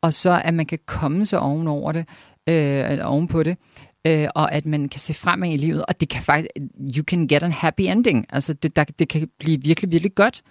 og 0.02 0.14
så 0.14 0.42
at 0.44 0.54
man 0.54 0.66
kan 0.66 0.80
komme 0.86 1.26
sig 1.26 1.40
ovenover 1.40 1.92
det, 1.92 2.06
øh, 2.50 2.92
eller 2.92 3.06
ovenpå 3.06 3.44
det, 3.44 3.58
øh, 4.08 4.28
og 4.36 4.54
at 4.54 4.66
man 4.66 4.90
kan 4.90 5.00
se 5.00 5.14
fremad 5.14 5.50
i 5.50 5.58
livet, 5.58 5.86
og 5.86 6.00
det 6.00 6.10
kan 6.10 6.22
faktisk, 6.22 6.50
you 6.98 7.04
can 7.04 7.28
get 7.28 7.44
a 7.44 7.48
happy 7.48 7.82
ending, 7.82 8.26
altså 8.30 8.54
det, 8.54 8.76
der, 8.76 8.84
det 8.84 9.10
kan 9.10 9.30
blive 9.40 9.62
virkelig, 9.62 9.92
virkelig 9.92 10.16
godt, 10.16 10.42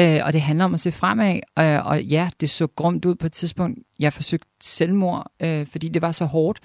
øh, 0.00 0.20
og 0.24 0.32
det 0.32 0.40
handler 0.40 0.64
om 0.64 0.74
at 0.74 0.80
se 0.80 0.92
fremad, 0.92 1.40
øh, 1.58 1.86
og 1.86 2.02
ja, 2.02 2.30
det 2.40 2.50
så 2.50 2.66
grumt 2.66 3.04
ud 3.04 3.14
på 3.14 3.26
et 3.26 3.32
tidspunkt, 3.32 3.78
jeg 3.98 4.12
forsøgte 4.12 4.48
selvmord, 4.62 5.32
øh, 5.42 5.66
fordi 5.66 5.88
det 5.88 6.02
var 6.02 6.12
så 6.12 6.24
hårdt, 6.24 6.60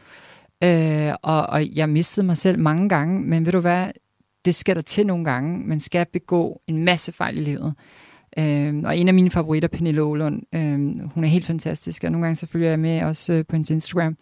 øh, 0.63 1.13
og, 1.21 1.47
og 1.47 1.75
jeg 1.75 1.89
mistede 1.89 2.25
mig 2.25 2.37
selv 2.37 2.59
mange 2.59 2.89
gange, 2.89 3.21
men 3.21 3.45
ved 3.45 3.53
du 3.53 3.59
hvad, 3.59 3.87
det 4.45 4.55
skal 4.55 4.75
der 4.75 4.81
til 4.81 5.07
nogle 5.07 5.25
gange, 5.25 5.59
man 5.67 5.79
skal 5.79 6.05
begå 6.13 6.61
en 6.67 6.85
masse 6.85 7.11
fejl 7.11 7.37
i 7.37 7.41
livet, 7.41 7.75
Øh, 8.39 8.75
og 8.85 8.97
en 8.97 9.07
af 9.07 9.13
mine 9.13 9.29
favoritter, 9.29 9.67
Pernille 9.67 10.01
Ålund, 10.01 10.41
øh, 10.55 11.09
hun 11.13 11.23
er 11.23 11.27
helt 11.27 11.45
fantastisk, 11.45 12.03
og 12.03 12.11
nogle 12.11 12.25
gange 12.25 12.35
så 12.35 12.47
følger 12.47 12.69
jeg 12.69 12.79
med 12.79 13.03
også 13.03 13.33
øh, 13.33 13.45
på 13.45 13.55
hendes 13.55 13.69
Instagram. 13.69 14.17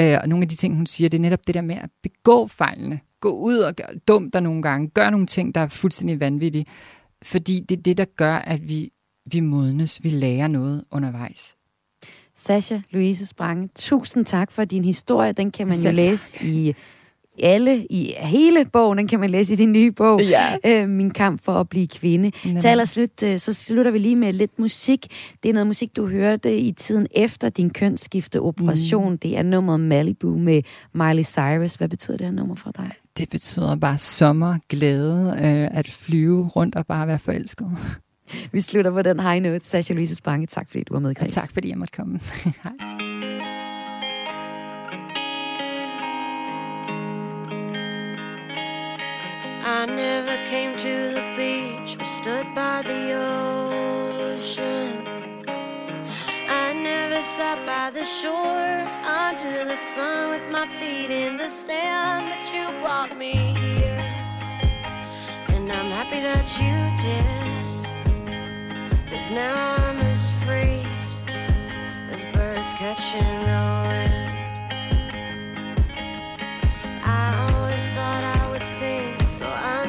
Øh, 0.00 0.18
og 0.22 0.28
nogle 0.28 0.42
af 0.42 0.48
de 0.48 0.56
ting, 0.56 0.76
hun 0.76 0.86
siger, 0.86 1.08
det 1.08 1.18
er 1.18 1.22
netop 1.22 1.46
det 1.46 1.54
der 1.54 1.60
med 1.60 1.76
at 1.76 1.90
begå 2.02 2.46
fejlene. 2.46 3.00
Gå 3.20 3.30
ud 3.30 3.58
og 3.58 3.76
gør 3.76 3.84
dumt 4.08 4.32
der 4.32 4.40
nogle 4.40 4.62
gange. 4.62 4.88
Gør 4.88 5.10
nogle 5.10 5.26
ting, 5.26 5.54
der 5.54 5.60
er 5.60 5.68
fuldstændig 5.68 6.20
vanvittige. 6.20 6.66
Fordi 7.22 7.60
det 7.68 7.78
er 7.78 7.82
det, 7.82 7.98
der 7.98 8.04
gør, 8.04 8.34
at 8.36 8.68
vi, 8.68 8.90
vi 9.32 9.40
modnes, 9.40 10.04
vi 10.04 10.10
lærer 10.10 10.48
noget 10.48 10.84
undervejs. 10.90 11.56
Sasha 12.36 12.78
Louise 12.90 13.26
Sprange, 13.26 13.68
tusind 13.76 14.24
tak 14.24 14.52
for 14.52 14.64
din 14.64 14.84
historie. 14.84 15.32
Den 15.32 15.50
kan 15.50 15.66
man 15.66 15.76
jo 15.76 15.82
Selv 15.82 15.96
tak. 15.96 16.06
læse 16.06 16.44
i 16.44 16.74
alle, 17.42 17.86
i 17.90 18.14
hele 18.18 18.64
bogen, 18.72 18.98
den 18.98 19.08
kan 19.08 19.20
man 19.20 19.30
læse 19.30 19.52
i 19.52 19.56
din 19.56 19.72
nye 19.72 19.92
bog, 19.92 20.20
Ja. 20.22 20.56
øh, 20.66 20.88
Min 20.88 21.10
kamp 21.10 21.44
for 21.44 21.52
at 21.52 21.68
blive 21.68 21.86
kvinde. 21.86 22.30
Nemlig. 22.44 22.60
Til 22.62 22.68
allerslut, 22.68 23.22
øh, 23.24 23.38
så 23.38 23.52
slutter 23.52 23.90
vi 23.90 23.98
lige 23.98 24.16
med 24.16 24.32
lidt 24.32 24.58
musik. 24.58 25.06
Det 25.42 25.48
er 25.48 25.52
noget 25.52 25.66
musik, 25.66 25.96
du 25.96 26.06
hørte 26.06 26.58
i 26.58 26.72
tiden 26.72 27.06
efter 27.10 27.48
din 27.48 27.70
kønsskifte 27.70 28.40
operation. 28.40 29.10
Mm. 29.12 29.18
Det 29.18 29.38
er 29.38 29.42
nummeret 29.42 29.80
Malibu 29.80 30.38
med 30.38 30.62
Miley 30.94 31.24
Cyrus. 31.24 31.74
Hvad 31.74 31.88
betyder 31.88 32.16
det 32.16 32.26
her 32.26 32.34
nummer 32.34 32.54
for 32.54 32.70
dig? 32.76 32.90
Det 33.18 33.30
betyder 33.30 33.76
bare 33.76 33.98
sommer, 33.98 34.58
glæde, 34.68 35.30
øh, 35.40 35.78
at 35.78 35.88
flyve 35.88 36.48
rundt 36.48 36.76
og 36.76 36.86
bare 36.86 37.06
være 37.06 37.18
forelsket. 37.18 37.68
Vi 38.52 38.60
slutter 38.60 38.90
på 38.90 39.02
den 39.02 39.20
high 39.20 39.40
note. 39.42 39.66
Sasha 39.66 39.94
Louise 39.94 40.14
Sprange, 40.14 40.46
tak 40.46 40.70
fordi 40.70 40.82
du 40.84 40.92
var 40.94 41.00
med, 41.00 41.10
Og 41.10 41.16
Chris. 41.16 41.34
tak 41.34 41.50
fordi 41.52 41.68
jeg 41.70 41.78
måtte 41.78 41.92
komme. 41.96 42.20
Hej. 42.64 43.07
Never 50.38 50.50
came 50.50 50.76
to 50.76 51.12
the 51.14 51.22
beach 51.36 51.96
or 52.00 52.04
stood 52.04 52.54
by 52.54 52.82
the 52.82 53.12
ocean. 54.32 55.04
I 56.48 56.72
never 56.72 57.22
sat 57.22 57.64
by 57.66 57.90
the 57.90 58.04
shore 58.04 58.86
under 59.04 59.64
the 59.64 59.76
sun 59.76 60.30
with 60.30 60.50
my 60.50 60.66
feet 60.76 61.10
in 61.10 61.36
the 61.36 61.48
sand, 61.48 62.30
but 62.30 62.52
you 62.52 62.70
brought 62.80 63.16
me 63.16 63.32
here. 63.32 64.04
And 65.48 65.70
I'm 65.72 65.90
happy 65.90 66.20
that 66.20 66.46
you 66.60 66.76
did. 67.06 67.26
Cause 69.10 69.30
now 69.30 69.76
I'm 69.76 69.98
as 70.00 70.30
free 70.44 70.86
as 72.10 72.24
birds 72.32 72.74
catching 72.74 73.44
the 73.48 73.62
wind. 73.88 74.38
I 77.04 77.52
always 77.52 77.88
thought 77.90 78.24
I 78.24 78.50
would 78.50 78.64
sing, 78.64 79.16
so 79.28 79.46
I 79.46 79.87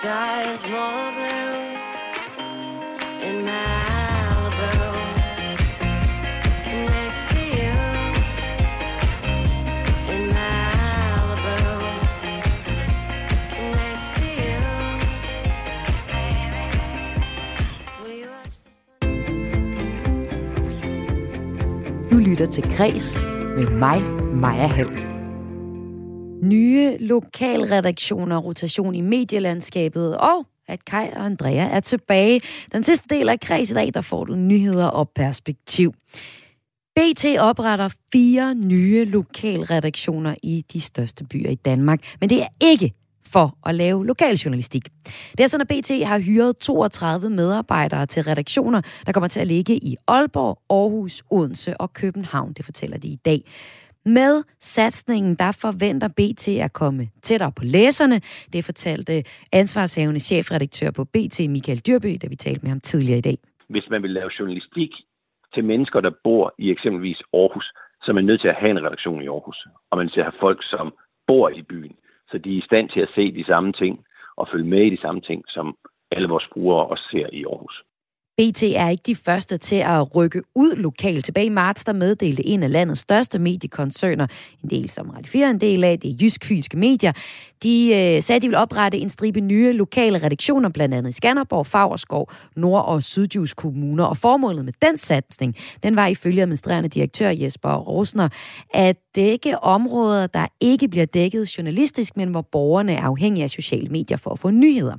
sky 0.00 0.42
is 0.54 0.64
more 0.66 1.12
blue 1.16 1.56
in 3.28 3.36
Malibu. 3.48 4.72
Next 6.94 7.24
to 7.32 7.40
you 7.58 7.76
in 10.14 10.22
Malibu. 10.36 11.58
Next 13.80 14.10
to 14.18 14.26
you. 14.44 14.60
We 18.04 18.14
watch 18.32 18.56
the 18.64 18.72
sun. 18.82 19.00
Du 22.10 22.16
lytter 22.18 22.46
til 22.46 22.64
Græs 22.76 23.20
med 23.56 23.66
mig, 23.66 24.02
Maja 24.34 24.66
Hall. 24.66 24.99
Nye 26.42 26.96
lokalredaktioner, 27.00 28.38
rotation 28.38 28.94
i 28.94 29.00
medielandskabet 29.00 30.16
og 30.16 30.46
at 30.68 30.84
Kai 30.84 31.08
og 31.16 31.24
Andrea 31.24 31.68
er 31.68 31.80
tilbage. 31.80 32.40
Den 32.72 32.84
sidste 32.84 33.14
del 33.14 33.28
af 33.28 33.40
Kreds 33.40 33.70
i 33.70 33.74
dag, 33.74 33.90
der 33.94 34.00
får 34.00 34.24
du 34.24 34.34
nyheder 34.34 34.86
og 34.86 35.10
perspektiv. 35.14 35.94
BT 36.96 37.24
opretter 37.38 37.88
fire 38.12 38.54
nye 38.54 39.04
lokalredaktioner 39.04 40.34
i 40.42 40.64
de 40.72 40.80
største 40.80 41.24
byer 41.24 41.50
i 41.50 41.54
Danmark, 41.54 42.16
men 42.20 42.30
det 42.30 42.42
er 42.42 42.48
ikke 42.60 42.92
for 43.26 43.56
at 43.66 43.74
lave 43.74 44.06
lokaljournalistik. 44.06 44.88
Det 45.38 45.44
er 45.44 45.46
sådan, 45.46 45.66
at 45.70 45.82
BT 45.84 46.06
har 46.06 46.18
hyret 46.18 46.56
32 46.56 47.30
medarbejdere 47.30 48.06
til 48.06 48.22
redaktioner, 48.22 48.80
der 49.06 49.12
kommer 49.12 49.28
til 49.28 49.40
at 49.40 49.46
ligge 49.46 49.76
i 49.76 49.96
Aalborg, 50.06 50.58
Aarhus, 50.70 51.22
Odense 51.30 51.80
og 51.80 51.92
København. 51.92 52.52
Det 52.52 52.64
fortæller 52.64 52.98
de 52.98 53.08
i 53.08 53.16
dag. 53.16 53.42
Med 54.04 54.42
satsningen, 54.60 55.34
der 55.34 55.52
forventer 55.52 56.08
BT 56.08 56.48
at 56.48 56.72
komme 56.72 57.08
tættere 57.22 57.52
på 57.52 57.64
læserne. 57.64 58.20
Det 58.52 58.64
fortalte 58.64 59.24
ansvarshavende 59.52 60.20
chefredaktør 60.20 60.90
på 60.90 61.04
BT, 61.04 61.38
Michael 61.48 61.78
Dyrby, 61.86 62.18
da 62.22 62.26
vi 62.28 62.36
talte 62.36 62.62
med 62.62 62.70
ham 62.70 62.80
tidligere 62.80 63.18
i 63.18 63.20
dag. 63.20 63.38
hvis 63.68 63.90
man 63.90 64.02
vil 64.02 64.10
lave 64.10 64.30
journalistik 64.38 64.90
til 65.54 65.64
mennesker, 65.64 66.00
der 66.00 66.10
bor 66.24 66.54
i 66.58 66.70
eksempelvis 66.70 67.22
Aarhus, 67.32 67.72
så 68.02 68.10
er 68.10 68.14
man 68.14 68.24
nødt 68.24 68.40
til 68.40 68.48
at 68.48 68.54
have 68.60 68.70
en 68.70 68.84
redaktion 68.86 69.22
i 69.22 69.28
Aarhus. 69.28 69.66
Og 69.90 69.98
man 69.98 70.08
skal 70.08 70.22
have 70.22 70.40
folk, 70.40 70.60
som 70.62 70.94
bor 71.26 71.48
i 71.48 71.62
byen, 71.62 71.96
så 72.30 72.38
de 72.38 72.52
er 72.52 72.58
i 72.58 72.68
stand 72.70 72.88
til 72.88 73.00
at 73.00 73.08
se 73.14 73.32
de 73.32 73.44
samme 73.44 73.72
ting 73.72 74.04
og 74.36 74.48
følge 74.52 74.68
med 74.68 74.82
i 74.86 74.90
de 74.90 75.00
samme 75.00 75.20
ting, 75.20 75.44
som 75.48 75.76
alle 76.10 76.28
vores 76.28 76.48
brugere 76.52 76.86
også 76.86 77.04
ser 77.10 77.26
i 77.32 77.44
Aarhus. 77.44 77.82
BT 78.40 78.62
er 78.62 78.88
ikke 78.88 79.02
de 79.06 79.14
første 79.14 79.58
til 79.58 79.76
at 79.76 80.16
rykke 80.16 80.42
ud 80.54 80.76
lokalt. 80.76 81.24
Tilbage 81.24 81.46
i 81.46 81.48
marts, 81.48 81.84
der 81.84 81.92
meddelte 81.92 82.46
en 82.46 82.62
af 82.62 82.72
landets 82.72 83.00
største 83.00 83.38
mediekoncerner, 83.38 84.26
en 84.64 84.70
del 84.70 84.90
som 84.90 85.10
Radio 85.10 85.30
4 85.30 85.50
en 85.50 85.60
del 85.60 85.84
af, 85.84 86.00
det 86.00 86.10
er 86.10 86.14
Jysk 86.20 86.44
Fynske 86.44 86.76
Medier, 86.76 87.12
de 87.62 87.86
øh, 87.86 88.22
sagde, 88.22 88.36
at 88.36 88.42
de 88.42 88.48
vil 88.48 88.56
oprette 88.56 88.98
en 88.98 89.10
stribe 89.10 89.40
nye 89.40 89.72
lokale 89.72 90.18
redaktioner, 90.18 90.68
blandt 90.68 90.94
andet 90.94 91.10
i 91.10 91.12
Skanderborg, 91.12 91.66
Fagerskov, 91.66 92.32
Nord- 92.56 92.84
og 92.84 93.02
Sydjysk 93.02 93.56
kommuner. 93.56 94.04
Og 94.04 94.16
formålet 94.16 94.64
med 94.64 94.72
den 94.82 94.98
satsning, 94.98 95.56
den 95.82 95.96
var 95.96 96.06
ifølge 96.06 96.42
administrerende 96.42 96.88
direktør 96.88 97.28
Jesper 97.28 97.74
Rosner, 97.74 98.28
at 98.74 98.96
dække 99.14 99.58
områder, 99.58 100.26
der 100.26 100.46
ikke 100.60 100.88
bliver 100.88 101.06
dækket 101.06 101.58
journalistisk, 101.58 102.16
men 102.16 102.28
hvor 102.28 102.42
borgerne 102.42 102.92
er 102.92 103.02
afhængige 103.02 103.44
af 103.44 103.50
sociale 103.50 103.88
medier 103.88 104.16
for 104.16 104.30
at 104.30 104.38
få 104.38 104.50
nyheder. 104.50 104.96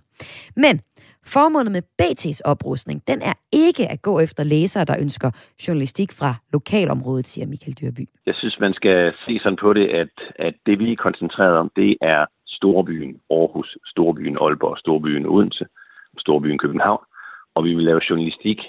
Men 0.55 0.79
Formålet 1.25 1.71
med 1.71 1.81
BT's 2.01 2.41
oprustning, 2.45 3.07
den 3.07 3.21
er 3.21 3.33
ikke 3.51 3.91
at 3.91 4.01
gå 4.01 4.19
efter 4.19 4.43
læsere, 4.43 4.85
der 4.85 4.95
ønsker 4.99 5.31
journalistik 5.67 6.11
fra 6.11 6.35
lokalområdet, 6.53 7.27
siger 7.27 7.47
Michael 7.47 7.77
Dyrby. 7.81 8.09
Jeg 8.25 8.35
synes, 8.35 8.59
man 8.59 8.73
skal 8.73 9.13
se 9.25 9.39
sådan 9.43 9.57
på 9.61 9.73
det, 9.73 9.87
at, 9.87 10.09
at 10.35 10.53
det 10.65 10.79
vi 10.79 10.91
er 10.91 10.95
koncentreret 10.95 11.57
om, 11.57 11.71
det 11.75 11.97
er 12.01 12.25
storbyen 12.47 13.19
Aarhus, 13.29 13.77
storbyen 13.85 14.37
Aalborg, 14.41 14.77
storbyen 14.77 15.25
Odense, 15.25 15.65
storbyen 16.19 16.57
København. 16.57 17.03
Og 17.55 17.63
vi 17.63 17.75
vil 17.75 17.85
lave 17.85 18.01
journalistik, 18.09 18.59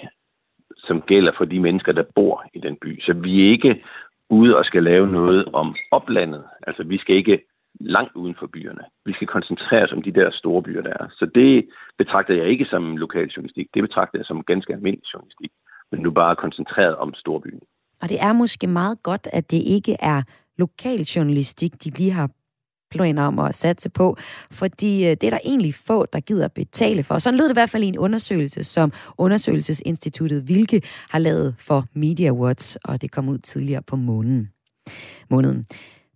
som 0.77 1.01
gælder 1.01 1.31
for 1.37 1.45
de 1.45 1.59
mennesker, 1.59 1.91
der 1.91 2.03
bor 2.15 2.43
i 2.53 2.59
den 2.59 2.77
by. 2.81 3.01
Så 3.01 3.13
vi 3.13 3.45
er 3.45 3.51
ikke 3.51 3.83
ude 4.29 4.57
og 4.57 4.65
skal 4.65 4.83
lave 4.83 5.07
noget 5.07 5.45
om 5.45 5.75
oplandet. 5.91 6.43
Altså, 6.67 6.83
vi 6.83 6.97
skal 6.97 7.15
ikke 7.15 7.39
langt 7.79 8.15
uden 8.15 8.35
for 8.39 8.47
byerne. 8.47 8.83
Vi 9.05 9.13
skal 9.13 9.27
koncentrere 9.27 9.83
os 9.83 9.91
om 9.91 10.01
de 10.01 10.13
der 10.13 10.31
store 10.31 10.63
byer, 10.63 10.81
der 10.81 10.93
er. 10.99 11.07
Så 11.11 11.25
det 11.35 11.69
betragter 11.97 12.33
jeg 12.33 12.47
ikke 12.47 12.65
som 12.65 12.97
lokal 12.97 13.27
journalistik. 13.27 13.67
Det 13.73 13.81
betragter 13.81 14.19
jeg 14.19 14.25
som 14.25 14.43
ganske 14.43 14.73
almindelig 14.73 15.13
journalistik. 15.13 15.51
Men 15.91 16.01
nu 16.01 16.11
bare 16.11 16.35
koncentreret 16.35 16.95
om 16.95 17.13
storbyen. 17.13 17.59
Og 18.01 18.09
det 18.09 18.21
er 18.21 18.33
måske 18.33 18.67
meget 18.67 19.03
godt, 19.03 19.27
at 19.33 19.51
det 19.51 19.57
ikke 19.57 19.95
er 19.99 20.21
lokal 20.57 21.01
journalistik, 21.01 21.83
de 21.83 21.89
lige 21.89 22.11
har 22.11 22.29
planer 22.91 23.23
om 23.23 23.39
at 23.39 23.55
satse 23.55 23.89
på, 23.89 24.17
fordi 24.51 25.05
øh, 25.05 25.09
det 25.09 25.23
er 25.23 25.29
der 25.29 25.39
egentlig 25.45 25.73
få, 25.75 26.05
der 26.13 26.19
gider 26.19 26.47
betale 26.47 27.03
for. 27.03 27.17
Sådan 27.17 27.37
lød 27.37 27.45
det 27.45 27.53
i 27.53 27.59
hvert 27.59 27.69
fald 27.69 27.83
i 27.83 27.87
en 27.87 27.97
undersøgelse, 27.97 28.63
som 28.63 28.91
Undersøgelsesinstituttet 29.17 30.47
Vilke 30.47 30.81
har 31.09 31.19
lavet 31.19 31.55
for 31.59 31.85
Media 31.93 32.31
Watch, 32.31 32.77
og 32.83 33.01
det 33.01 33.11
kom 33.11 33.29
ud 33.29 33.37
tidligere 33.37 33.81
på 33.81 33.95
måneden. 33.95 34.49
måneden. 35.29 35.65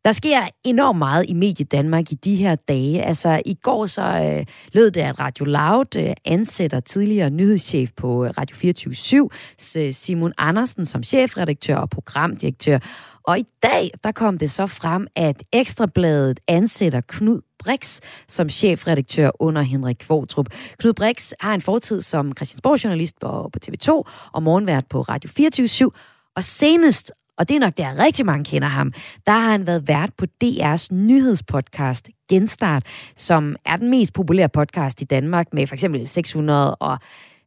Der 0.07 0.13
sker 0.13 0.47
enormt 0.63 0.99
meget 0.99 1.25
i 1.29 1.33
Medie 1.33 1.65
Danmark 1.65 2.11
i 2.11 2.15
de 2.15 2.35
her 2.35 2.55
dage. 2.55 3.03
Altså 3.03 3.41
i 3.45 3.53
går 3.53 3.87
så 3.87 4.01
øh, 4.01 4.45
lød 4.73 4.91
det, 4.91 5.01
at 5.01 5.19
Radio 5.19 5.45
Loud 5.45 5.97
øh, 5.97 6.13
ansætter 6.25 6.79
tidligere 6.79 7.29
nyhedschef 7.29 7.91
på 7.95 8.25
øh, 8.25 8.31
Radio 8.37 8.55
24 8.55 9.29
øh, 9.77 9.93
Simon 9.93 10.33
Andersen 10.37 10.85
som 10.85 11.03
chefredaktør 11.03 11.77
og 11.77 11.89
programdirektør. 11.89 12.79
Og 13.23 13.39
i 13.39 13.45
dag, 13.63 13.91
der 14.03 14.11
kom 14.11 14.37
det 14.37 14.51
så 14.51 14.67
frem, 14.67 15.07
at 15.15 15.43
Ekstrabladet 15.53 16.39
ansætter 16.47 17.01
Knud 17.07 17.41
Brix 17.59 17.99
som 18.27 18.49
chefredaktør 18.49 19.29
under 19.39 19.61
Henrik 19.61 19.97
Kvortrup. 19.99 20.45
Knud 20.79 20.93
Brix 20.93 21.33
har 21.39 21.53
en 21.53 21.61
fortid 21.61 22.01
som 22.01 22.33
Christiansborg-journalist 22.37 23.19
på, 23.21 23.49
på 23.53 23.59
TV2 23.67 23.89
og 24.33 24.43
morgenvært 24.43 24.85
på 24.89 25.01
Radio 25.01 25.29
24 25.29 25.91
og 26.35 26.43
senest 26.43 27.11
og 27.37 27.49
det 27.49 27.55
er 27.55 27.59
nok 27.59 27.77
der 27.77 27.99
rigtig 27.99 28.25
mange 28.25 28.45
kender 28.45 28.67
ham, 28.67 28.93
der 29.27 29.33
har 29.33 29.51
han 29.51 29.67
været 29.67 29.87
vært 29.87 30.09
på 30.17 30.25
DR's 30.43 30.87
nyhedspodcast 30.93 32.09
Genstart, 32.29 32.83
som 33.15 33.55
er 33.65 33.77
den 33.77 33.89
mest 33.89 34.13
populære 34.13 34.49
podcast 34.49 35.01
i 35.01 35.05
Danmark 35.05 35.53
med 35.53 35.67
for 35.67 35.73
eksempel 35.73 36.07
600 36.07 36.75
og 36.75 36.97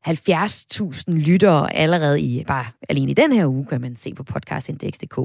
70.000 0.09 1.03
lyttere 1.09 1.77
allerede 1.77 2.21
i, 2.21 2.45
bare 2.47 2.67
alene 2.89 3.11
i 3.11 3.15
den 3.15 3.33
her 3.33 3.47
uge, 3.47 3.67
kan 3.67 3.81
man 3.81 3.97
se 3.97 4.15
på 4.15 4.23
podcastindex.dk. 4.23 5.19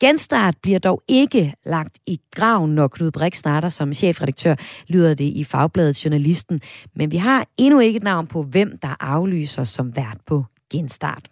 Genstart 0.00 0.56
bliver 0.62 0.78
dog 0.78 1.02
ikke 1.08 1.54
lagt 1.66 1.98
i 2.06 2.20
graven, 2.34 2.74
når 2.74 2.88
Knud 2.88 3.10
Brix 3.10 3.36
starter 3.36 3.68
som 3.68 3.94
chefredaktør, 3.94 4.54
lyder 4.86 5.14
det 5.14 5.24
i 5.24 5.44
Fagbladet 5.44 6.04
Journalisten. 6.04 6.60
Men 6.96 7.10
vi 7.10 7.16
har 7.16 7.46
endnu 7.56 7.80
ikke 7.80 7.96
et 7.96 8.02
navn 8.02 8.26
på, 8.26 8.42
hvem 8.42 8.78
der 8.82 8.94
aflyser 9.00 9.64
som 9.64 9.96
vært 9.96 10.18
på 10.26 10.44
Genstart. 10.72 11.30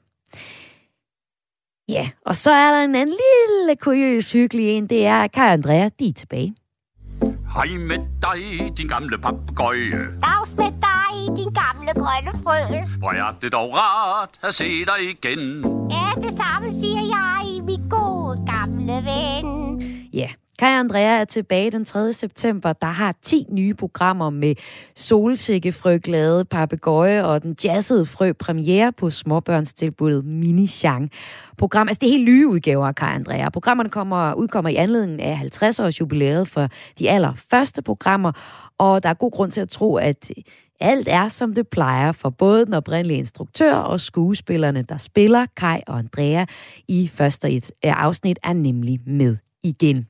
Ja, 1.90 2.08
og 2.26 2.36
så 2.36 2.50
er 2.50 2.70
der 2.70 2.80
en 2.84 2.94
anden 2.94 3.16
lille 3.16 3.76
kuriøs 3.76 4.32
hyggelig 4.32 4.68
en, 4.68 4.86
det 4.86 5.06
er 5.06 5.26
Kai 5.26 5.46
og 5.46 5.52
Andrea, 5.52 5.88
de 6.00 6.08
er 6.08 6.12
tilbage. 6.12 6.54
Hej 7.54 7.66
med 7.78 7.98
dig, 8.22 8.78
din 8.78 8.88
gamle 8.88 9.18
papegøje. 9.18 10.08
Dags 10.22 10.56
med 10.56 10.64
dig, 10.64 11.36
din 11.36 11.52
gamle 11.62 11.92
grønne 11.94 12.42
frø. 12.42 12.78
Hvor 12.98 13.10
er 13.10 13.36
det 13.42 13.52
dog 13.52 13.74
rart 13.74 14.30
at 14.42 14.54
se 14.54 14.64
dig 14.64 15.10
igen. 15.10 15.64
Ja, 15.90 16.28
det 16.28 16.36
samme 16.36 16.72
siger 16.72 17.02
jeg, 17.16 17.64
min 17.64 17.88
gode 17.88 18.46
gamle 18.46 18.92
ven. 18.92 19.82
Ja, 20.12 20.28
Kai 20.60 20.72
Andrea 20.78 21.20
er 21.20 21.24
tilbage 21.24 21.70
den 21.70 21.84
3. 21.84 22.12
september. 22.12 22.72
Der 22.72 22.86
har 22.86 23.14
10 23.22 23.46
nye 23.50 23.74
programmer 23.74 24.30
med 24.30 24.54
solsikkefrøglade, 24.96 26.44
papegøje 26.44 27.24
og 27.24 27.42
den 27.42 27.56
jazzede 27.64 28.06
frø 28.06 28.32
premiere 28.32 28.92
på 28.92 29.10
småbørnstilbuddet 29.10 30.24
Mini 30.24 30.66
Chang. 30.66 31.10
Program, 31.58 31.88
altså 31.88 31.98
det 32.00 32.06
er 32.06 32.10
helt 32.10 32.24
nye 32.24 32.48
udgaver 32.48 32.86
af 32.86 32.94
Kai 32.94 33.14
Andrea. 33.14 33.50
Programmerne 33.50 33.90
kommer, 33.90 34.34
udkommer 34.34 34.70
i 34.70 34.74
anledning 34.74 35.22
af 35.22 35.34
50-års 35.34 36.00
jubilæet 36.00 36.48
for 36.48 36.68
de 36.98 37.10
allerførste 37.10 37.82
programmer, 37.82 38.32
og 38.78 39.02
der 39.02 39.08
er 39.08 39.14
god 39.14 39.30
grund 39.30 39.52
til 39.52 39.60
at 39.60 39.68
tro, 39.68 39.96
at 39.96 40.30
alt 40.80 41.08
er, 41.10 41.28
som 41.28 41.54
det 41.54 41.68
plejer 41.68 42.12
for 42.12 42.30
både 42.30 42.66
den 42.66 42.74
oprindelige 42.74 43.18
instruktør 43.18 43.74
og 43.74 44.00
skuespillerne, 44.00 44.82
der 44.82 44.98
spiller 44.98 45.46
Kai 45.56 45.80
og 45.86 45.98
Andrea 45.98 46.44
i 46.88 47.10
første 47.14 47.50
et 47.50 47.70
afsnit, 47.82 48.38
er 48.42 48.52
nemlig 48.52 49.00
med 49.06 49.36
igen. 49.62 50.09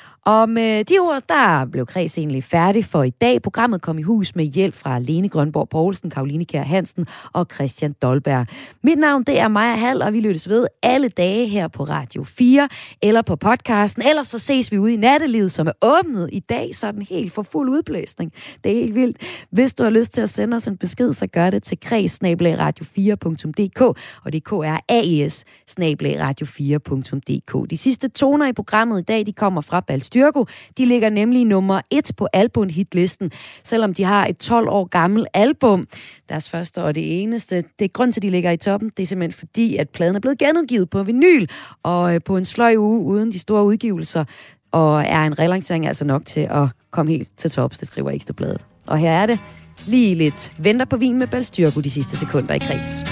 Og 0.25 0.49
med 0.49 0.83
de 0.83 0.99
ord, 0.99 1.23
der 1.29 1.65
blev 1.65 1.85
Kreds 1.85 2.17
egentlig 2.17 2.43
færdig 2.43 2.85
for 2.85 3.03
i 3.03 3.09
dag. 3.09 3.41
Programmet 3.41 3.81
kom 3.81 3.99
i 3.99 4.01
hus 4.01 4.35
med 4.35 4.45
hjælp 4.45 4.75
fra 4.75 4.99
Lene 4.99 5.29
Grønborg 5.29 5.69
Poulsen, 5.69 6.09
Karoline 6.09 6.45
Kjær 6.45 6.63
Hansen 6.63 7.07
og 7.33 7.47
Christian 7.53 7.95
Dolberg. 8.01 8.47
Mit 8.83 8.97
navn 8.97 9.23
det 9.23 9.39
er 9.39 9.47
Maja 9.47 9.75
Hall, 9.75 10.01
og 10.01 10.13
vi 10.13 10.19
lyttes 10.19 10.49
ved 10.49 10.67
alle 10.83 11.09
dage 11.09 11.47
her 11.47 11.67
på 11.67 11.83
Radio 11.83 12.23
4 12.23 12.69
eller 13.01 13.21
på 13.21 13.35
podcasten. 13.35 14.03
Ellers 14.03 14.27
så 14.27 14.39
ses 14.39 14.71
vi 14.71 14.77
ude 14.77 14.93
i 14.93 14.97
nattelivet, 14.97 15.51
som 15.51 15.67
er 15.67 15.71
åbnet 15.81 16.29
i 16.31 16.39
dag, 16.39 16.75
sådan 16.75 17.01
helt 17.01 17.33
for 17.33 17.41
fuld 17.41 17.69
udblæsning. 17.69 18.31
Det 18.63 18.71
er 18.71 18.75
helt 18.75 18.95
vildt. 18.95 19.17
Hvis 19.51 19.73
du 19.73 19.83
har 19.83 19.89
lyst 19.89 20.11
til 20.11 20.21
at 20.21 20.29
sende 20.29 20.57
os 20.57 20.67
en 20.67 20.77
besked, 20.77 21.13
så 21.13 21.27
gør 21.27 21.49
det 21.49 21.63
til 21.63 21.77
kreds-radio4.dk, 21.85 23.81
og 24.23 24.31
det 24.31 24.35
er 24.35 24.41
k 24.45 24.51
r 24.51 24.79
a 24.89 25.01
e 25.03 25.29
s 25.29 25.45
radio4.dk. 25.79 27.69
De 27.69 27.77
sidste 27.77 28.09
toner 28.09 28.47
i 28.47 28.53
programmet 28.53 28.99
i 28.99 29.03
dag, 29.03 29.25
de 29.25 29.33
kommer 29.33 29.61
fra 29.61 29.79
Balst 29.79 30.10
Styrko. 30.11 30.45
De 30.77 30.85
ligger 30.85 31.09
nemlig 31.09 31.45
nummer 31.45 31.81
et 31.89 32.11
på 32.17 32.27
albumhitlisten, 32.33 33.31
selvom 33.63 33.93
de 33.93 34.03
har 34.03 34.27
et 34.27 34.37
12 34.37 34.69
år 34.69 34.85
gammelt 34.85 35.27
album. 35.33 35.87
Deres 36.29 36.49
første 36.49 36.83
og 36.83 36.95
det 36.95 37.21
eneste. 37.21 37.55
Det 37.79 37.85
er 37.85 37.89
grund 37.89 38.13
til, 38.13 38.19
at 38.19 38.23
de 38.23 38.29
ligger 38.29 38.51
i 38.51 38.57
toppen. 38.57 38.91
Det 38.97 39.03
er 39.03 39.07
simpelthen 39.07 39.39
fordi, 39.39 39.77
at 39.77 39.89
pladen 39.89 40.15
er 40.15 40.19
blevet 40.19 40.37
genudgivet 40.37 40.89
på 40.89 41.03
vinyl, 41.03 41.47
og 41.83 42.15
øh, 42.15 42.21
på 42.25 42.37
en 42.37 42.45
sløj 42.45 42.75
uge 42.75 42.99
uden 42.99 43.31
de 43.31 43.39
store 43.39 43.63
udgivelser, 43.63 44.25
og 44.71 45.03
er 45.03 45.23
en 45.23 45.39
relancering 45.39 45.87
altså 45.87 46.05
nok 46.05 46.25
til 46.25 46.39
at 46.39 46.67
komme 46.91 47.11
helt 47.11 47.29
til 47.37 47.51
tops, 47.51 47.77
det 47.77 47.87
skriver 47.87 48.11
Ekstrabladet. 48.11 48.65
Og 48.87 48.97
her 48.97 49.11
er 49.11 49.25
det 49.25 49.39
lige 49.87 50.15
lidt 50.15 50.53
venter 50.59 50.85
på 50.85 50.97
vin 50.97 51.19
med 51.19 51.27
Balstyrko 51.27 51.81
de 51.81 51.89
sidste 51.89 52.17
sekunder 52.17 52.53
i 52.53 52.59
kreds. 52.59 53.03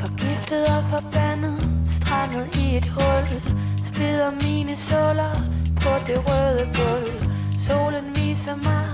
Forgiftet 0.00 0.64
og 0.76 1.00
forbandet, 1.00 1.68
strandet 2.00 2.56
i 2.56 2.76
et 2.76 2.88
hul 2.88 3.65
Steder 3.96 4.30
mine 4.30 4.76
såler 4.76 5.34
på 5.82 5.90
det 6.06 6.18
røde 6.28 6.64
gulv 6.78 7.24
Solen 7.60 8.04
viser 8.14 8.56
mig, 8.56 8.86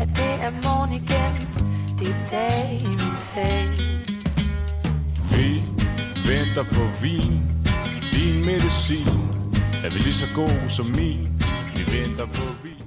at 0.00 0.08
det 0.08 0.34
er 0.46 0.50
morgen 0.50 0.92
igen 0.94 1.34
Det 1.98 2.08
er 2.08 2.28
dag 2.30 2.80
i 2.80 2.88
min 2.88 3.16
seng 3.30 3.70
Vi 5.30 5.62
venter 6.28 6.64
på 6.76 6.84
vin, 7.02 7.42
din 8.12 8.44
medicin. 8.44 9.18
Er 9.84 9.90
vi 9.90 9.98
lige 9.98 10.14
så 10.14 10.26
god 10.34 10.68
som 10.68 10.86
min? 10.86 11.42
Vi 11.76 11.82
venter 11.98 12.26
på 12.26 12.44
vin. 12.62 12.85